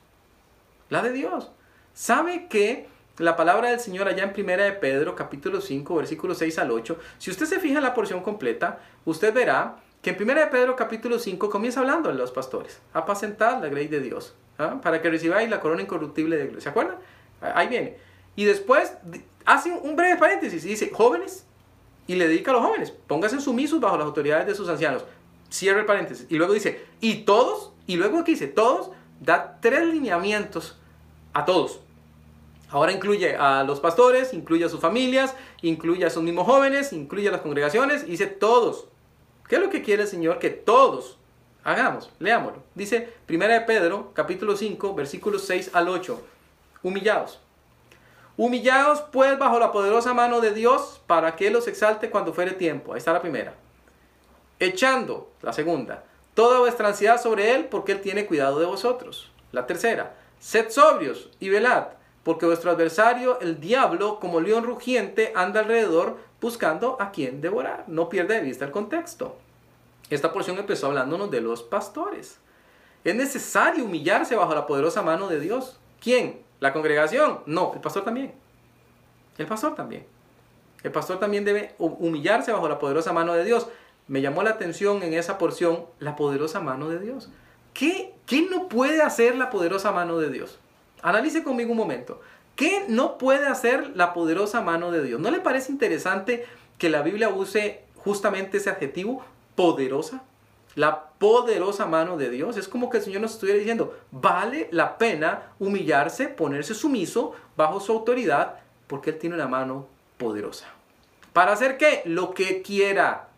La 0.88 1.03
de 1.03 1.12
Dios. 1.12 1.51
¿Sabe 1.94 2.46
que 2.48 2.88
la 3.18 3.37
palabra 3.37 3.70
del 3.70 3.81
Señor 3.81 4.09
allá 4.09 4.22
en 4.22 4.33
Primera 4.33 4.64
de 4.64 4.72
Pedro, 4.72 5.14
capítulo 5.14 5.61
5, 5.61 5.94
versículos 5.94 6.38
6 6.38 6.59
al 6.59 6.70
8, 6.70 6.98
si 7.18 7.31
usted 7.31 7.46
se 7.46 7.61
fija 7.61 7.76
en 7.79 7.83
la 7.83 7.92
porción 7.94 8.22
completa, 8.22 8.81
usted 9.05 9.35
verá 9.35 9.76
que 10.00 10.11
en 10.11 10.16
Primera 10.16 10.40
de 10.40 10.46
Pedro, 10.46 10.76
capítulo 10.76 11.18
5, 11.18 11.50
comienza 11.50 11.81
hablando 11.81 12.09
de 12.09 12.14
los 12.14 12.31
pastores. 12.31 12.81
Apacentad 12.94 13.61
la 13.61 13.68
grey 13.68 13.88
de 13.88 14.00
Dios, 14.00 14.35
¿ah? 14.59 14.81
para 14.83 15.03
que 15.03 15.11
recibáis 15.11 15.50
la 15.50 15.61
corona 15.61 15.83
incorruptible 15.83 16.38
de 16.38 16.48
Dios. 16.48 16.62
¿Se 16.62 16.70
acuerdan? 16.70 16.96
Ahí 17.42 17.68
viene. 17.68 17.98
Y 18.37 18.46
después 18.46 18.94
hace 19.44 19.70
un 19.70 19.96
breve 19.96 20.16
paréntesis 20.16 20.64
y 20.64 20.68
dice, 20.68 20.90
jóvenes, 20.90 21.44
y 22.07 22.14
le 22.14 22.26
dedica 22.26 22.53
a 22.53 22.55
los 22.55 22.64
jóvenes, 22.64 22.90
pónganse 22.90 23.40
sumisos 23.40 23.81
bajo 23.81 23.98
las 23.98 24.07
autoridades 24.07 24.46
de 24.46 24.55
sus 24.55 24.68
ancianos. 24.68 25.05
Cierra 25.50 25.81
el 25.81 25.87
paréntesis. 25.87 26.26
Y 26.31 26.37
luego 26.37 26.55
dice, 26.55 26.87
y 27.00 27.24
todos, 27.24 27.72
y 27.87 27.96
luego 27.96 28.20
aquí 28.20 28.33
dice, 28.33 28.46
todos, 28.46 28.90
da 29.20 29.59
tres 29.61 29.87
lineamientos 29.87 30.80
a 31.33 31.45
todos. 31.45 31.81
Ahora 32.71 32.93
incluye 32.93 33.37
a 33.37 33.64
los 33.64 33.81
pastores, 33.81 34.33
incluye 34.33 34.64
a 34.64 34.69
sus 34.69 34.81
familias, 34.81 35.35
incluye 35.62 36.05
a 36.05 36.09
esos 36.09 36.23
mismos 36.23 36.47
jóvenes, 36.47 36.93
incluye 36.93 37.29
a 37.29 37.33
las 37.33 37.40
congregaciones, 37.40 38.07
dice 38.07 38.27
todos. 38.27 38.87
¿Qué 39.49 39.57
es 39.57 39.61
lo 39.61 39.71
que 39.71 39.83
quiere 39.83 40.03
el 40.03 40.09
Señor? 40.09 40.38
Que 40.38 40.51
todos 40.51 41.19
hagamos. 41.64 42.11
Leámoslo. 42.21 42.62
Dice 42.77 43.12
1 43.29 43.49
de 43.49 43.61
Pedro, 43.62 44.12
capítulo 44.14 44.57
5, 44.57 44.95
versículos 44.95 45.43
6 45.47 45.71
al 45.73 45.88
8. 45.88 46.23
Humillados. 46.85 47.40
Humillados 48.37 49.03
pues 49.12 49.38
bajo 49.38 49.59
la 49.59 49.73
poderosa 49.73 50.14
mano 50.14 50.40
de 50.40 50.55
Dios 50.55 51.01
para 51.09 51.35
que 51.35 51.51
los 51.51 51.66
exalte 51.66 52.11
cuando 52.11 52.33
fuere 52.33 52.53
tiempo. 52.53 52.93
Ahí 52.93 52.99
está 52.99 53.12
la 53.12 53.21
primera. 53.21 53.55
Echando, 54.61 55.31
la 55.43 55.53
segunda, 55.53 56.05
toda 56.35 56.61
vuestra 56.61 56.88
ansiedad 56.88 57.21
sobre 57.21 57.55
Él 57.55 57.64
porque 57.64 57.93
Él 57.93 58.01
tiene 58.01 58.27
cuidado 58.27 58.61
de 58.61 58.66
vosotros. 58.66 59.31
La 59.53 59.66
tercera, 59.66 60.14
sed 60.40 60.70
sobrios 60.70 61.31
y 61.38 61.48
velad 61.50 62.00
porque 62.22 62.46
vuestro 62.46 62.70
adversario, 62.70 63.40
el 63.40 63.61
diablo, 63.61 64.20
como 64.20 64.40
león 64.40 64.64
rugiente, 64.64 65.33
anda 65.35 65.61
alrededor 65.61 66.18
buscando 66.40 66.96
a 67.00 67.12
quien 67.12 67.40
devorar. 67.40 67.85
No 67.87 68.09
pierde 68.09 68.35
de 68.35 68.42
vista 68.42 68.64
el 68.64 68.70
contexto. 68.70 69.37
Esta 70.11 70.33
porción 70.33 70.59
empezó 70.59 70.88
hablándonos 70.88 71.31
de 71.31 71.40
los 71.40 71.62
pastores. 71.62 72.38
Es 73.05 73.14
necesario 73.14 73.85
humillarse 73.85 74.37
bajo 74.37 74.55
la 74.55 74.66
poderosa 74.66 75.03
mano 75.03 75.29
de 75.29 75.40
Dios. 75.40 75.79
¿Quién? 76.00 76.42
¿La 76.61 76.74
congregación? 76.74 77.40
No, 77.46 77.72
el 77.74 77.81
pastor 77.81 78.05
también. 78.05 78.35
El 79.38 79.46
pastor 79.46 79.74
también. 79.74 80.05
El 80.83 80.92
pastor 80.92 81.18
también 81.18 81.44
debe 81.44 81.74
humillarse 81.79 82.53
bajo 82.53 82.68
la 82.68 82.79
poderosa 82.79 83.12
mano 83.12 83.33
de 83.33 83.44
Dios. 83.44 83.68
Me 84.09 84.20
llamó 84.20 84.42
la 84.42 84.50
atención 84.50 85.03
en 85.03 85.14
esa 85.14 85.38
porción 85.38 85.87
la 85.98 86.16
poderosa 86.16 86.61
mano 86.61 86.90
de 86.90 86.98
Dios. 86.98 87.31
¿Qué, 87.75 88.15
no 88.51 88.69
puede 88.69 89.03
hacer 89.03 89.37
la 89.37 89.51
poderosa 89.51 89.93
mano 89.93 90.19
de 90.19 90.31
Dios? 90.31 90.59
Analice 91.03 91.43
conmigo 91.43 91.73
un 91.73 91.79
momento. 91.79 92.21
¿Qué 92.57 92.85
no 92.89 93.17
puede 93.17 93.47
hacer 93.47 93.93
la 93.95 94.13
poderosa 94.13 94.61
mano 94.61 94.91
de 94.91 95.03
Dios? 95.03 95.21
¿No 95.21 95.31
le 95.31 95.41
parece 95.41 95.73
interesante 95.73 96.45
que 96.79 96.91
la 96.91 97.03
Biblia 97.03 97.31
use 97.31 97.83
justamente 97.97 98.59
ese 98.59 98.71
adjetivo, 98.71 99.25
poderosa? 99.55 100.23
La 100.75 101.09
poderosa 101.19 101.87
mano 101.87 102.17
de 102.17 102.31
Dios. 102.31 102.57
Es 102.57 102.69
como 102.69 102.91
que 102.91 102.99
el 102.99 103.05
Señor 103.05 103.23
nos 103.23 103.33
estuviera 103.33 103.59
diciendo, 103.59 103.99
vale 104.11 104.69
la 104.73 104.99
pena 104.99 105.53
humillarse, 105.59 106.29
ponerse 106.29 106.75
sumiso 106.75 107.33
bajo 107.57 107.81
su 107.81 107.93
autoridad, 107.93 108.57
porque 108.87 109.11
Él 109.11 109.19
tiene 109.19 109.37
una 109.37 109.49
mano 109.49 109.87
poderosa. 110.19 110.67
¿Para 111.33 111.53
hacer 111.53 111.79
qué? 111.79 112.03
Lo 112.05 112.35
que 112.35 112.63
quiera. 112.63 113.30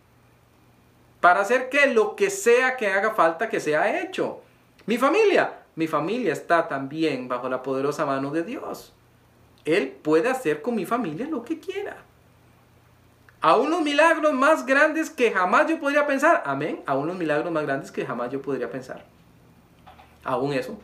Para 1.22 1.42
hacer 1.42 1.68
qué? 1.68 1.87
Lo 1.87 2.16
que 2.16 2.30
sea 2.30 2.76
que 2.76 2.88
haga 2.88 3.14
falta 3.14 3.48
que 3.48 3.61
sea 3.61 4.02
hecho. 4.02 4.40
Mi 4.87 4.98
familia, 4.98 5.61
mi 5.76 5.87
familia 5.87 6.32
está 6.32 6.66
también 6.66 7.28
bajo 7.28 7.48
la 7.48 7.62
poderosa 7.62 8.04
mano 8.04 8.32
de 8.32 8.42
Dios. 8.42 8.92
Él 9.64 9.96
puede 10.02 10.28
hacer 10.28 10.62
con 10.62 10.74
mi 10.74 10.85
familia 10.85 11.28
lo 11.30 11.44
que 11.44 11.61
quiera. 11.61 11.98
A 13.40 13.54
unos 13.54 13.82
milagros 13.82 14.32
más 14.32 14.66
grandes 14.66 15.11
que 15.11 15.30
jamás 15.30 15.68
yo 15.68 15.78
podría 15.78 16.08
pensar. 16.08 16.42
Amén. 16.44 16.82
A 16.87 16.96
unos 16.96 17.14
milagros 17.14 17.52
más 17.52 17.62
grandes 17.62 17.92
que 17.92 18.04
jamás 18.04 18.32
yo 18.32 18.42
podría 18.42 18.68
pensar. 18.68 19.04
Aún 20.24 20.52
eso. 20.52 20.76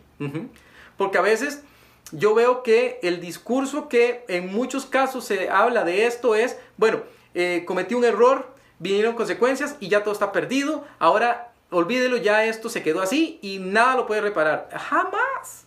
Porque 0.96 1.18
a 1.18 1.22
veces 1.22 1.64
yo 2.12 2.36
veo 2.36 2.62
que 2.62 3.00
el 3.02 3.20
discurso 3.20 3.88
que 3.88 4.24
en 4.28 4.52
muchos 4.52 4.86
casos 4.86 5.24
se 5.24 5.50
habla 5.50 5.82
de 5.82 6.06
esto 6.06 6.36
es, 6.36 6.56
bueno, 6.76 7.02
eh, 7.34 7.64
cometí 7.66 7.94
un 7.94 8.04
error, 8.04 8.56
vinieron 8.78 9.14
consecuencias 9.14 9.76
y 9.80 9.88
ya 9.88 10.02
todo 10.02 10.12
está 10.12 10.32
perdido. 10.32 10.84
Ahora 10.98 11.48
olvídelo, 11.70 12.16
ya 12.16 12.44
esto 12.44 12.68
se 12.68 12.82
quedó 12.82 13.02
así 13.02 13.38
y 13.42 13.58
nada 13.58 13.96
lo 13.96 14.06
puede 14.06 14.20
reparar. 14.20 14.68
Jamás, 14.72 15.64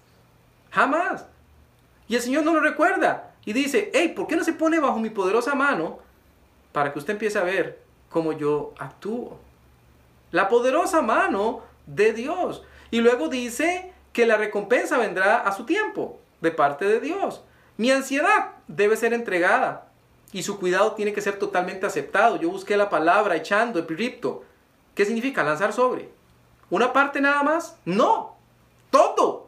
jamás. 0.71 1.25
Y 2.07 2.15
el 2.15 2.21
Señor 2.21 2.43
no 2.43 2.53
lo 2.53 2.59
recuerda 2.59 3.31
y 3.45 3.53
dice, 3.53 3.91
hey, 3.93 4.13
¿por 4.15 4.27
qué 4.27 4.35
no 4.35 4.43
se 4.43 4.53
pone 4.53 4.79
bajo 4.79 4.99
mi 4.99 5.09
poderosa 5.09 5.55
mano 5.55 5.99
para 6.71 6.91
que 6.91 6.99
usted 6.99 7.13
empiece 7.13 7.37
a 7.37 7.43
ver 7.43 7.81
cómo 8.09 8.33
yo 8.33 8.73
actúo? 8.77 9.39
La 10.31 10.47
poderosa 10.49 11.01
mano 11.01 11.61
de 11.85 12.13
Dios. 12.13 12.63
Y 12.89 12.99
luego 13.01 13.27
dice 13.29 13.93
que 14.13 14.25
la 14.25 14.37
recompensa 14.37 14.97
vendrá 14.97 15.37
a 15.37 15.51
su 15.51 15.65
tiempo 15.65 16.19
de 16.41 16.51
parte 16.51 16.85
de 16.85 16.99
Dios. 16.99 17.43
Mi 17.77 17.91
ansiedad 17.91 18.51
debe 18.67 18.97
ser 18.97 19.13
entregada 19.13 19.90
y 20.31 20.43
su 20.43 20.59
cuidado 20.59 20.93
tiene 20.93 21.13
que 21.13 21.21
ser 21.21 21.37
totalmente 21.37 21.85
aceptado. 21.85 22.37
Yo 22.37 22.49
busqué 22.49 22.77
la 22.77 22.89
palabra 22.89 23.35
echando, 23.35 23.79
epiripto, 23.79 24.43
¿Qué 24.95 25.05
significa 25.05 25.43
lanzar 25.43 25.73
sobre? 25.73 26.09
¿Una 26.69 26.93
parte 26.93 27.21
nada 27.21 27.43
más? 27.43 27.77
No, 27.85 28.35
todo. 28.89 29.47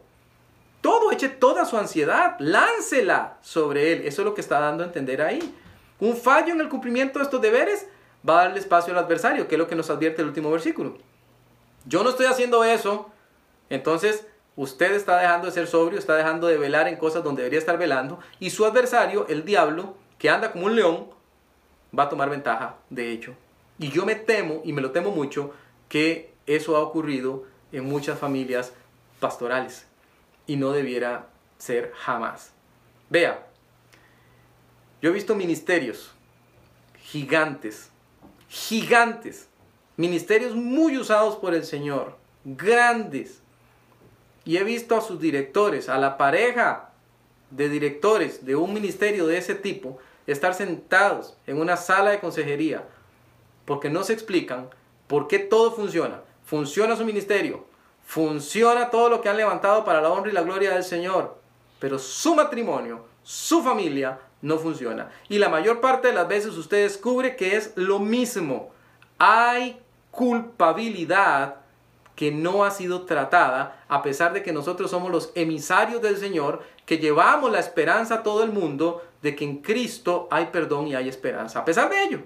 Todo, 0.82 1.12
eche 1.12 1.30
toda 1.30 1.66
su 1.66 1.78
ansiedad, 1.78 2.36
láncela 2.40 3.38
sobre 3.42 3.94
él. 3.94 4.02
Eso 4.06 4.22
es 4.22 4.26
lo 4.26 4.34
que 4.34 4.42
está 4.42 4.60
dando 4.60 4.84
a 4.84 4.88
entender 4.88 5.22
ahí. 5.22 5.56
Un 6.00 6.18
fallo 6.18 6.54
en 6.54 6.62
el 6.62 6.70
cumplimiento 6.70 7.20
de 7.20 7.26
estos 7.26 7.42
deberes 7.42 7.88
va 8.28 8.42
a 8.42 8.44
darle 8.46 8.60
espacio 8.60 8.94
al 8.94 9.00
adversario, 9.00 9.48
que 9.48 9.56
es 9.56 9.60
lo 9.60 9.68
que 9.68 9.76
nos 9.76 9.90
advierte 9.90 10.22
el 10.22 10.28
último 10.28 10.52
versículo. 10.52 10.98
Yo 11.86 12.04
no 12.04 12.10
estoy 12.10 12.26
haciendo 12.26 12.64
eso, 12.64 13.10
entonces 13.70 14.26
usted 14.56 14.94
está 14.94 15.20
dejando 15.20 15.48
de 15.48 15.54
ser 15.54 15.68
sobrio, 15.68 16.00
está 16.00 16.16
dejando 16.16 16.48
de 16.48 16.58
velar 16.58 16.88
en 16.88 16.98
cosas 16.98 17.24
donde 17.24 17.42
debería 17.42 17.60
estar 17.60 17.78
velando, 17.78 18.20
y 18.40 18.50
su 18.50 18.66
adversario, 18.66 19.26
el 19.28 19.46
diablo, 19.46 19.96
que 20.24 20.30
anda 20.30 20.54
como 20.54 20.68
un 20.68 20.76
león, 20.78 21.10
va 22.00 22.04
a 22.04 22.10
tomar 22.10 22.30
ventaja 22.30 22.78
de 22.90 23.12
hecho 23.12 23.36
y 23.78 23.90
yo 23.90 24.06
me 24.06 24.16
temo, 24.16 24.62
y 24.64 24.72
me 24.72 24.82
lo 24.82 24.92
temo 24.92 25.12
mucho, 25.12 25.54
que 25.90 26.32
eso 26.46 26.78
ha 26.78 26.80
ocurrido 26.80 27.44
en 27.74 27.84
muchas 27.84 28.18
familias 28.18 28.72
pastorales 29.20 29.86
y 30.48 30.56
no 30.56 30.72
debiera 30.72 31.28
ser 31.58 31.92
jamás. 31.94 32.54
Vea, 33.10 33.46
yo 35.02 35.10
he 35.10 35.14
visto 35.14 35.36
ministerios 35.36 36.14
gigantes, 37.02 37.90
gigantes, 38.48 39.50
ministerios 39.98 40.56
muy 40.56 40.98
usados 40.98 41.36
por 41.36 41.54
el 41.54 41.66
Señor, 41.66 42.16
grandes. 42.46 43.42
Y 44.46 44.56
he 44.56 44.64
visto 44.64 44.96
a 44.96 45.02
sus 45.02 45.20
directores, 45.20 45.90
a 45.90 45.98
la 45.98 46.18
pareja 46.18 46.92
de 47.52 47.68
directores 47.68 48.46
de 48.46 48.56
un 48.56 48.74
ministerio 48.74 49.28
de 49.28 49.38
ese 49.38 49.56
tipo, 49.56 50.00
estar 50.28 50.54
sentados 50.54 51.38
en 51.48 51.60
una 51.60 51.78
sala 51.78 52.12
de 52.12 52.20
consejería 52.20 52.84
porque 53.66 53.90
no 53.90 54.04
se 54.04 54.14
explican 54.14 54.70
por 55.08 55.28
qué 55.28 55.40
todo 55.40 55.72
funciona. 55.72 56.22
Funciona 56.46 56.96
su 56.96 57.06
ministerio, 57.06 57.66
funciona 58.06 58.90
todo 58.90 59.10
lo 59.10 59.22
que 59.22 59.30
han 59.30 59.38
levantado 59.38 59.86
para 59.86 60.02
la 60.02 60.10
honra 60.10 60.30
y 60.30 60.34
la 60.34 60.42
gloria 60.42 60.74
del 60.74 60.84
Señor, 60.84 61.38
pero 61.80 62.00
su 62.00 62.36
matrimonio, 62.36 63.06
su 63.24 63.64
familia 63.64 64.20
no 64.42 64.58
funciona. 64.58 65.10
Y 65.30 65.38
la 65.38 65.50
mayor 65.50 65.80
parte 65.80 66.10
de 66.10 66.14
las 66.14 66.28
veces 66.28 66.58
usted 66.58 66.84
descubre 66.84 67.36
que 67.36 67.56
es 67.56 67.72
lo 67.76 68.00
mismo. 68.00 68.72
Hay 69.18 69.80
culpabilidad 70.12 71.56
que 72.16 72.32
no 72.32 72.64
ha 72.64 72.72
sido 72.72 73.04
tratada, 73.04 73.84
a 73.88 74.04
pesar 74.04 74.34
de 74.34 74.44
que 74.44 74.54
nosotros 74.54 74.92
somos 74.92 75.12
los 75.12 75.32
emisarios 75.34 76.02
del 76.02 76.18
Señor, 76.18 76.62
que 76.86 76.98
llevamos 76.98 77.52
la 77.52 77.60
esperanza 77.60 78.16
a 78.16 78.24
todo 78.24 78.44
el 78.44 78.52
mundo 78.52 79.02
de 79.24 79.36
que 79.36 79.46
en 79.46 79.58
Cristo 79.58 80.28
hay 80.30 80.48
perdón 80.48 80.88
y 80.88 80.96
hay 80.96 81.08
esperanza, 81.10 81.60
a 81.60 81.66
pesar 81.66 81.90
de 81.90 82.04
ello. 82.04 82.20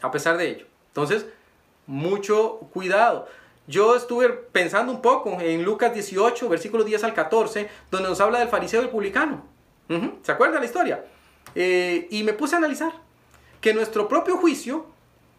A 0.00 0.10
pesar 0.12 0.36
de 0.36 0.48
ello. 0.48 0.66
Entonces, 0.88 1.26
mucho 1.86 2.60
cuidado. 2.72 3.26
Yo 3.66 3.96
estuve 3.96 4.28
pensando 4.28 4.92
un 4.92 5.02
poco 5.02 5.40
en 5.40 5.64
Lucas 5.64 5.92
18, 5.92 6.48
versículos 6.48 6.86
10 6.86 7.02
al 7.02 7.14
14, 7.14 7.68
donde 7.90 8.08
nos 8.08 8.20
habla 8.20 8.38
del 8.38 8.48
fariseo 8.48 8.84
y 8.84 8.86
publicano. 8.86 9.44
¿Se 10.22 10.32
acuerda 10.32 10.60
la 10.60 10.64
historia? 10.64 11.04
Eh, 11.54 12.06
y 12.10 12.22
me 12.22 12.32
puse 12.32 12.54
a 12.54 12.58
analizar 12.58 12.92
que 13.60 13.74
nuestro 13.74 14.08
propio 14.08 14.36
juicio 14.36 14.86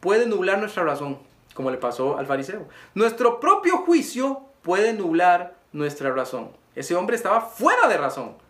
puede 0.02 0.26
nublar 0.26 0.60
nuestra 0.60 0.84
razón, 0.84 1.20
como 1.54 1.72
le 1.72 1.78
pasó 1.78 2.18
al 2.18 2.26
fariseo. 2.26 2.68
Nuestro 2.96 3.40
propio 3.40 3.78
juicio 3.78 4.42
puede 4.62 4.92
nublar 4.92 5.56
nuestra 5.72 6.12
razón. 6.12 6.52
Ese 6.76 6.96
hombre 6.96 7.16
estaba 7.16 7.42
fuera 7.42 7.88
de 7.88 7.98
razón. 7.98 8.47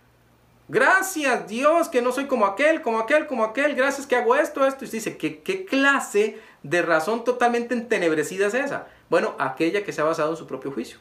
Gracias 0.70 1.48
Dios 1.48 1.88
que 1.88 2.02
no 2.02 2.12
soy 2.12 2.26
como 2.26 2.46
aquel, 2.46 2.82
como 2.82 3.00
aquel, 3.00 3.28
como 3.28 3.44
aquel. 3.44 3.76
Gracias 3.76 4.06
que 4.06 4.16
hago 4.16 4.36
esto, 4.36 4.66
esto. 4.66 4.86
Y 4.86 4.90
dice, 4.90 5.18
¿qué, 5.18 5.42
qué 5.42 5.66
clase 5.66 6.40
de 6.64 6.82
razón 6.82 7.24
totalmente 7.24 7.74
entenebrecida 7.74 8.48
es 8.48 8.54
esa? 8.54 8.88
Bueno, 9.10 9.36
aquella 9.40 9.84
que 9.84 9.94
se 9.94 10.02
ha 10.02 10.06
basado 10.06 10.32
en 10.32 10.38
su 10.38 10.46
propio 10.46 10.72
juicio. 10.72 11.00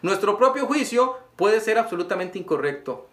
Nuestro 0.00 0.38
propio 0.38 0.66
juicio 0.66 1.18
puede 1.36 1.60
ser 1.60 1.78
absolutamente 1.78 2.38
incorrecto. 2.38 3.08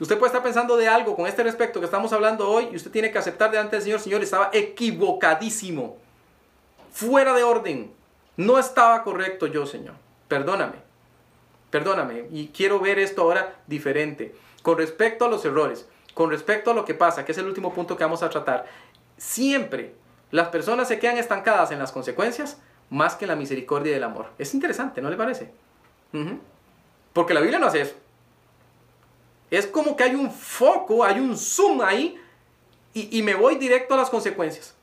Usted 0.00 0.16
puede 0.16 0.28
estar 0.28 0.42
pensando 0.42 0.76
de 0.76 0.86
algo 0.86 1.16
con 1.16 1.26
este 1.26 1.42
respecto 1.42 1.80
que 1.80 1.86
estamos 1.86 2.12
hablando 2.12 2.48
hoy 2.48 2.68
y 2.70 2.76
usted 2.76 2.90
tiene 2.92 3.10
que 3.10 3.18
aceptar 3.18 3.50
delante 3.50 3.76
del 3.76 3.82
Señor, 3.82 4.00
Señor, 4.00 4.22
estaba 4.22 4.50
equivocadísimo, 4.52 5.96
fuera 6.92 7.34
de 7.34 7.42
orden, 7.42 7.92
no 8.36 8.58
estaba 8.60 9.02
correcto 9.02 9.48
yo, 9.48 9.66
Señor. 9.66 9.94
Perdóname, 10.28 10.76
perdóname 11.70 12.26
y 12.30 12.48
quiero 12.48 12.80
ver 12.80 12.98
esto 12.98 13.22
ahora 13.22 13.56
diferente. 13.66 14.34
Con 14.62 14.78
respecto 14.78 15.24
a 15.24 15.28
los 15.28 15.44
errores, 15.44 15.88
con 16.14 16.30
respecto 16.30 16.70
a 16.70 16.74
lo 16.74 16.84
que 16.84 16.94
pasa, 16.94 17.24
que 17.24 17.32
es 17.32 17.38
el 17.38 17.46
último 17.46 17.72
punto 17.72 17.96
que 17.96 18.04
vamos 18.04 18.22
a 18.22 18.30
tratar, 18.30 18.66
siempre 19.16 19.94
las 20.30 20.48
personas 20.48 20.88
se 20.88 20.98
quedan 20.98 21.18
estancadas 21.18 21.70
en 21.70 21.78
las 21.78 21.92
consecuencias 21.92 22.58
más 22.90 23.14
que 23.14 23.24
en 23.24 23.30
la 23.30 23.36
misericordia 23.36 23.92
y 23.92 23.96
el 23.96 24.04
amor. 24.04 24.26
Es 24.38 24.54
interesante, 24.54 25.00
¿no 25.00 25.10
le 25.10 25.16
parece? 25.16 25.52
Porque 27.12 27.34
la 27.34 27.40
Biblia 27.40 27.58
no 27.58 27.66
hace 27.66 27.82
eso. 27.82 27.94
Es 29.50 29.66
como 29.66 29.96
que 29.96 30.04
hay 30.04 30.14
un 30.14 30.30
foco, 30.30 31.04
hay 31.04 31.20
un 31.20 31.36
zoom 31.36 31.80
ahí 31.82 32.20
y, 32.94 33.22
me 33.22 33.34
voy 33.34 33.56
directo 33.56 33.94
a 33.94 33.96
las 33.96 34.10
consecuencias. 34.10 34.74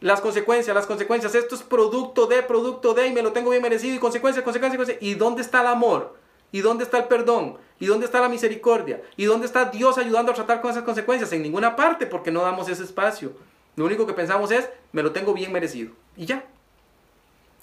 Las 0.00 0.20
consecuencias, 0.20 0.74
las 0.74 0.86
consecuencias. 0.86 1.34
Esto 1.34 1.54
es 1.54 1.62
producto 1.62 2.26
de, 2.26 2.42
producto 2.42 2.94
de, 2.94 3.06
y 3.06 3.12
me 3.12 3.22
lo 3.22 3.32
tengo 3.32 3.50
bien 3.50 3.62
merecido, 3.62 3.94
y 3.94 3.98
consecuencias, 3.98 4.44
consecuencias, 4.44 4.78
consecuencias. 4.78 5.10
¿Y 5.10 5.14
dónde 5.14 5.42
está 5.42 5.60
el 5.60 5.68
amor? 5.68 6.16
¿Y 6.52 6.60
dónde 6.60 6.84
está 6.84 6.98
el 6.98 7.04
perdón? 7.04 7.58
¿Y 7.80 7.86
dónde 7.86 8.06
está 8.06 8.20
la 8.20 8.28
misericordia? 8.28 9.02
¿Y 9.16 9.24
dónde 9.24 9.46
está 9.46 9.66
Dios 9.66 9.98
ayudando 9.98 10.32
a 10.32 10.34
tratar 10.34 10.60
con 10.60 10.70
esas 10.70 10.84
consecuencias? 10.84 11.32
En 11.32 11.42
ninguna 11.42 11.74
parte, 11.74 12.06
porque 12.06 12.30
no 12.30 12.42
damos 12.42 12.68
ese 12.68 12.84
espacio. 12.84 13.32
Lo 13.76 13.84
único 13.84 14.06
que 14.06 14.12
pensamos 14.12 14.50
es, 14.50 14.68
me 14.92 15.02
lo 15.02 15.12
tengo 15.12 15.34
bien 15.34 15.52
merecido. 15.52 15.92
Y 16.16 16.26
ya. 16.26 16.44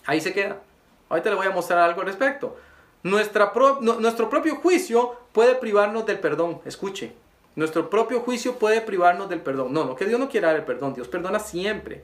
Ahí 0.06 0.20
se 0.20 0.34
queda. 0.34 0.62
Ahorita 1.10 1.30
le 1.30 1.36
voy 1.36 1.48
a 1.48 1.52
mostrar 1.52 1.80
algo 1.80 2.02
al 2.02 2.08
respecto. 2.08 2.58
Nuestra 3.04 3.52
nuestro 3.82 4.30
propio 4.30 4.56
juicio 4.58 5.15
puede 5.32 5.56
privarnos 5.56 6.06
del 6.06 6.20
perdón. 6.20 6.62
Escuche, 6.65 7.13
nuestro 7.56 7.89
propio 7.89 8.22
juicio 8.22 8.60
puede 8.60 8.82
privarnos 8.82 9.30
del 9.30 9.41
perdón. 9.41 9.74
No, 9.74 9.86
no 9.86 9.96
que 9.96 10.06
Dios 10.06 10.20
no 10.20 10.30
quiera 10.30 10.50
dar 10.50 10.58
el 10.58 10.65
perdón, 10.65 10.94
Dios 10.94 11.08
perdona 11.08 11.39
siempre. 11.39 12.04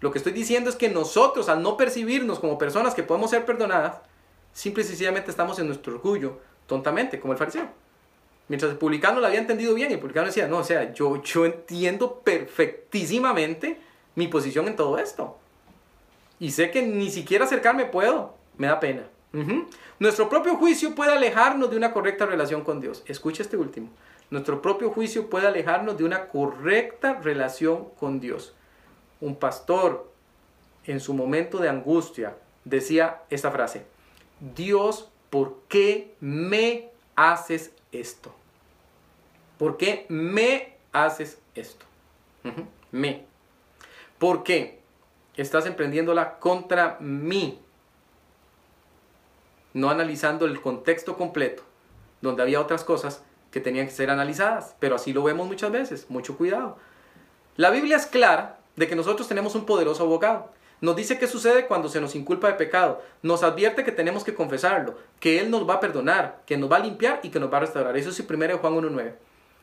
Lo 0.00 0.12
que 0.12 0.18
estoy 0.18 0.32
diciendo 0.32 0.70
es 0.70 0.76
que 0.76 0.88
nosotros, 0.88 1.48
al 1.48 1.62
no 1.62 1.76
percibirnos 1.76 2.38
como 2.38 2.58
personas 2.58 2.94
que 2.94 3.02
podemos 3.02 3.30
ser 3.30 3.44
perdonadas, 3.44 3.96
simple 4.52 4.82
y 4.82 4.86
sencillamente 4.86 5.30
estamos 5.30 5.58
en 5.58 5.66
nuestro 5.66 5.94
orgullo, 5.94 6.38
tontamente, 6.66 7.18
como 7.18 7.32
el 7.32 7.38
fariseo. 7.38 7.68
Mientras 8.48 8.72
el 8.72 8.78
publicano 8.78 9.20
lo 9.20 9.26
había 9.26 9.40
entendido 9.40 9.74
bien, 9.74 9.92
el 9.92 9.98
publicano 9.98 10.26
decía, 10.26 10.48
no, 10.48 10.58
o 10.58 10.64
sea, 10.64 10.92
yo, 10.94 11.22
yo 11.22 11.44
entiendo 11.44 12.20
perfectísimamente 12.24 13.78
mi 14.14 14.28
posición 14.28 14.68
en 14.68 14.76
todo 14.76 14.98
esto. 14.98 15.38
Y 16.40 16.52
sé 16.52 16.70
que 16.70 16.82
ni 16.82 17.10
siquiera 17.10 17.44
acercarme 17.44 17.84
puedo, 17.84 18.34
me 18.56 18.68
da 18.68 18.80
pena. 18.80 19.02
Nuestro 19.98 20.28
propio 20.28 20.56
juicio 20.56 20.94
puede 20.94 21.12
alejarnos 21.12 21.70
de 21.70 21.76
una 21.76 21.92
correcta 21.92 22.24
relación 22.24 22.62
con 22.62 22.80
Dios. 22.80 23.02
Escucha 23.06 23.42
este 23.42 23.56
último. 23.56 23.90
Nuestro 24.30 24.62
propio 24.62 24.90
juicio 24.90 25.28
puede 25.28 25.46
alejarnos 25.46 25.98
de 25.98 26.04
una 26.04 26.28
correcta 26.28 27.14
relación 27.14 27.88
con 27.98 28.20
Dios. 28.20 28.54
Un 29.20 29.36
pastor 29.36 30.10
en 30.84 31.00
su 31.00 31.14
momento 31.14 31.58
de 31.58 31.68
angustia 31.68 32.36
decía 32.64 33.22
esta 33.30 33.50
frase, 33.50 33.84
Dios, 34.54 35.08
¿por 35.30 35.56
qué 35.68 36.14
me 36.20 36.90
haces 37.16 37.72
esto? 37.92 38.34
¿Por 39.58 39.76
qué 39.76 40.06
me 40.08 40.74
haces 40.92 41.38
esto? 41.54 41.84
Me. 42.92 43.26
¿Por 44.18 44.42
qué 44.42 44.80
estás 45.36 45.66
emprendiéndola 45.66 46.38
contra 46.38 46.96
mí? 47.00 47.60
no 49.78 49.90
analizando 49.90 50.46
el 50.46 50.60
contexto 50.60 51.16
completo, 51.16 51.62
donde 52.20 52.42
había 52.42 52.60
otras 52.60 52.84
cosas 52.84 53.22
que 53.50 53.60
tenían 53.60 53.86
que 53.86 53.92
ser 53.92 54.10
analizadas, 54.10 54.74
pero 54.78 54.96
así 54.96 55.12
lo 55.12 55.22
vemos 55.22 55.46
muchas 55.46 55.70
veces, 55.70 56.10
mucho 56.10 56.36
cuidado. 56.36 56.76
La 57.56 57.70
Biblia 57.70 57.96
es 57.96 58.06
clara 58.06 58.57
de 58.78 58.86
que 58.86 58.94
nosotros 58.94 59.26
tenemos 59.26 59.56
un 59.56 59.66
poderoso 59.66 60.04
abogado. 60.04 60.50
Nos 60.80 60.94
dice 60.94 61.18
qué 61.18 61.26
sucede 61.26 61.66
cuando 61.66 61.88
se 61.88 62.00
nos 62.00 62.14
inculpa 62.14 62.46
de 62.46 62.54
pecado. 62.54 63.02
Nos 63.22 63.42
advierte 63.42 63.84
que 63.84 63.90
tenemos 63.90 64.22
que 64.22 64.36
confesarlo, 64.36 64.94
que 65.18 65.40
Él 65.40 65.50
nos 65.50 65.68
va 65.68 65.74
a 65.74 65.80
perdonar, 65.80 66.42
que 66.46 66.56
nos 66.56 66.70
va 66.70 66.76
a 66.76 66.80
limpiar 66.80 67.18
y 67.24 67.30
que 67.30 67.40
nos 67.40 67.52
va 67.52 67.56
a 67.56 67.62
restaurar. 67.62 67.96
Eso 67.96 68.10
es 68.10 68.20
1 68.20 68.58
Juan 68.58 68.74
1.9. 68.74 69.14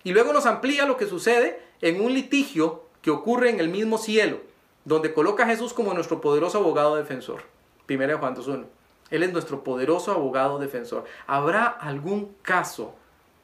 Y 0.04 0.12
luego 0.12 0.34
nos 0.34 0.46
amplía 0.46 0.86
lo 0.86 0.98
que 0.98 1.08
sucede 1.08 1.62
en 1.80 2.02
un 2.02 2.14
litigio 2.14 2.84
que 3.02 3.10
ocurre 3.10 3.50
en 3.50 3.62
el 3.62 3.70
mismo 3.70 3.98
cielo, 3.98 4.42
donde 4.84 5.14
coloca 5.14 5.44
a 5.44 5.48
Jesús 5.48 5.74
como 5.74 5.94
nuestro 5.94 6.20
poderoso 6.20 6.58
abogado 6.58 6.98
defensor. 6.98 7.44
1 7.90 8.18
Juan 8.18 8.36
2.1. 8.36 8.66
Él 9.12 9.24
es 9.24 9.32
nuestro 9.32 9.64
poderoso 9.64 10.12
abogado 10.12 10.60
defensor. 10.60 11.06
¿Habrá 11.26 11.68
algún 11.68 12.36
caso 12.42 12.96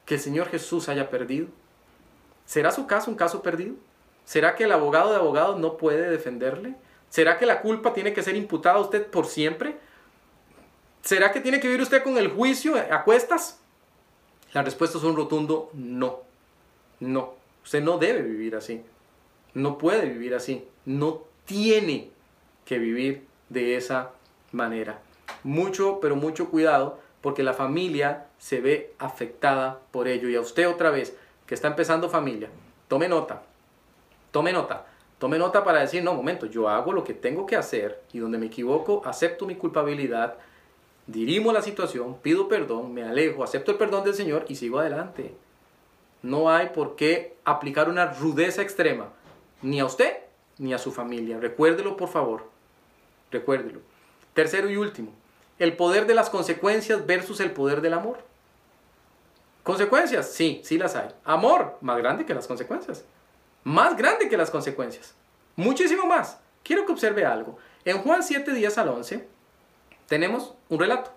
que 0.04 0.16
el 0.16 0.20
Señor 0.20 0.48
Jesús 0.48 0.90
haya 0.90 1.08
perdido? 1.08 1.46
¿Será 2.44 2.70
su 2.72 2.86
caso 2.86 3.10
un 3.10 3.16
caso 3.16 3.40
perdido? 3.40 3.76
¿Será 4.24 4.54
que 4.54 4.64
el 4.64 4.72
abogado 4.72 5.10
de 5.10 5.16
abogados 5.16 5.58
no 5.58 5.76
puede 5.76 6.10
defenderle? 6.10 6.74
¿Será 7.08 7.38
que 7.38 7.46
la 7.46 7.60
culpa 7.60 7.92
tiene 7.92 8.12
que 8.12 8.22
ser 8.22 8.36
imputada 8.36 8.76
a 8.76 8.80
usted 8.80 9.06
por 9.06 9.26
siempre? 9.26 9.76
¿Será 11.02 11.32
que 11.32 11.40
tiene 11.40 11.60
que 11.60 11.68
vivir 11.68 11.82
usted 11.82 12.02
con 12.02 12.16
el 12.16 12.28
juicio 12.28 12.74
a 12.76 13.04
cuestas? 13.04 13.60
La 14.52 14.62
respuesta 14.62 14.98
es 14.98 15.04
un 15.04 15.16
rotundo 15.16 15.70
no. 15.74 16.20
No. 17.00 17.34
Usted 17.64 17.82
no 17.82 17.98
debe 17.98 18.22
vivir 18.22 18.54
así. 18.56 18.82
No 19.54 19.78
puede 19.78 20.06
vivir 20.06 20.34
así. 20.34 20.66
No 20.84 21.24
tiene 21.44 22.10
que 22.64 22.78
vivir 22.78 23.26
de 23.48 23.76
esa 23.76 24.12
manera 24.52 25.00
mucho, 25.42 25.98
pero 26.00 26.16
mucho 26.16 26.48
cuidado 26.48 26.98
porque 27.20 27.42
la 27.42 27.54
familia 27.54 28.26
se 28.38 28.60
ve 28.60 28.94
afectada 28.98 29.80
por 29.90 30.08
ello. 30.08 30.28
Y 30.28 30.36
a 30.36 30.40
usted 30.40 30.68
otra 30.68 30.90
vez, 30.90 31.16
que 31.46 31.54
está 31.54 31.68
empezando 31.68 32.08
familia, 32.08 32.48
tome 32.88 33.08
nota, 33.08 33.42
tome 34.32 34.52
nota, 34.52 34.86
tome 35.18 35.38
nota 35.38 35.62
para 35.62 35.80
decir, 35.80 36.02
no, 36.02 36.14
momento, 36.14 36.46
yo 36.46 36.68
hago 36.68 36.92
lo 36.92 37.04
que 37.04 37.14
tengo 37.14 37.46
que 37.46 37.54
hacer 37.54 38.02
y 38.12 38.18
donde 38.18 38.38
me 38.38 38.46
equivoco, 38.46 39.02
acepto 39.04 39.46
mi 39.46 39.54
culpabilidad, 39.54 40.34
dirimo 41.06 41.52
la 41.52 41.62
situación, 41.62 42.16
pido 42.20 42.48
perdón, 42.48 42.92
me 42.92 43.04
alejo, 43.04 43.44
acepto 43.44 43.70
el 43.70 43.78
perdón 43.78 44.02
del 44.02 44.14
Señor 44.14 44.44
y 44.48 44.56
sigo 44.56 44.80
adelante. 44.80 45.32
No 46.22 46.50
hay 46.50 46.70
por 46.70 46.96
qué 46.96 47.36
aplicar 47.44 47.88
una 47.88 48.06
rudeza 48.06 48.62
extrema, 48.62 49.10
ni 49.60 49.78
a 49.78 49.84
usted 49.84 50.16
ni 50.58 50.74
a 50.74 50.78
su 50.78 50.92
familia. 50.92 51.38
Recuérdelo, 51.38 51.96
por 51.96 52.08
favor. 52.08 52.48
Recuérdelo. 53.30 53.80
Tercero 54.34 54.70
y 54.70 54.76
último, 54.76 55.12
el 55.58 55.76
poder 55.76 56.06
de 56.06 56.14
las 56.14 56.30
consecuencias 56.30 57.06
versus 57.06 57.40
el 57.40 57.52
poder 57.52 57.80
del 57.80 57.94
amor. 57.94 58.18
¿Consecuencias? 59.62 60.30
Sí, 60.32 60.60
sí 60.64 60.78
las 60.78 60.96
hay. 60.96 61.10
Amor, 61.24 61.76
más 61.80 61.98
grande 61.98 62.24
que 62.24 62.34
las 62.34 62.46
consecuencias. 62.46 63.04
Más 63.64 63.96
grande 63.96 64.28
que 64.28 64.36
las 64.36 64.50
consecuencias. 64.50 65.14
Muchísimo 65.56 66.06
más. 66.06 66.40
Quiero 66.62 66.86
que 66.86 66.92
observe 66.92 67.24
algo. 67.24 67.58
En 67.84 67.98
Juan 67.98 68.22
7, 68.22 68.52
10 68.52 68.78
al 68.78 68.88
11, 68.88 69.28
tenemos 70.06 70.54
un 70.68 70.78
relato. 70.78 71.10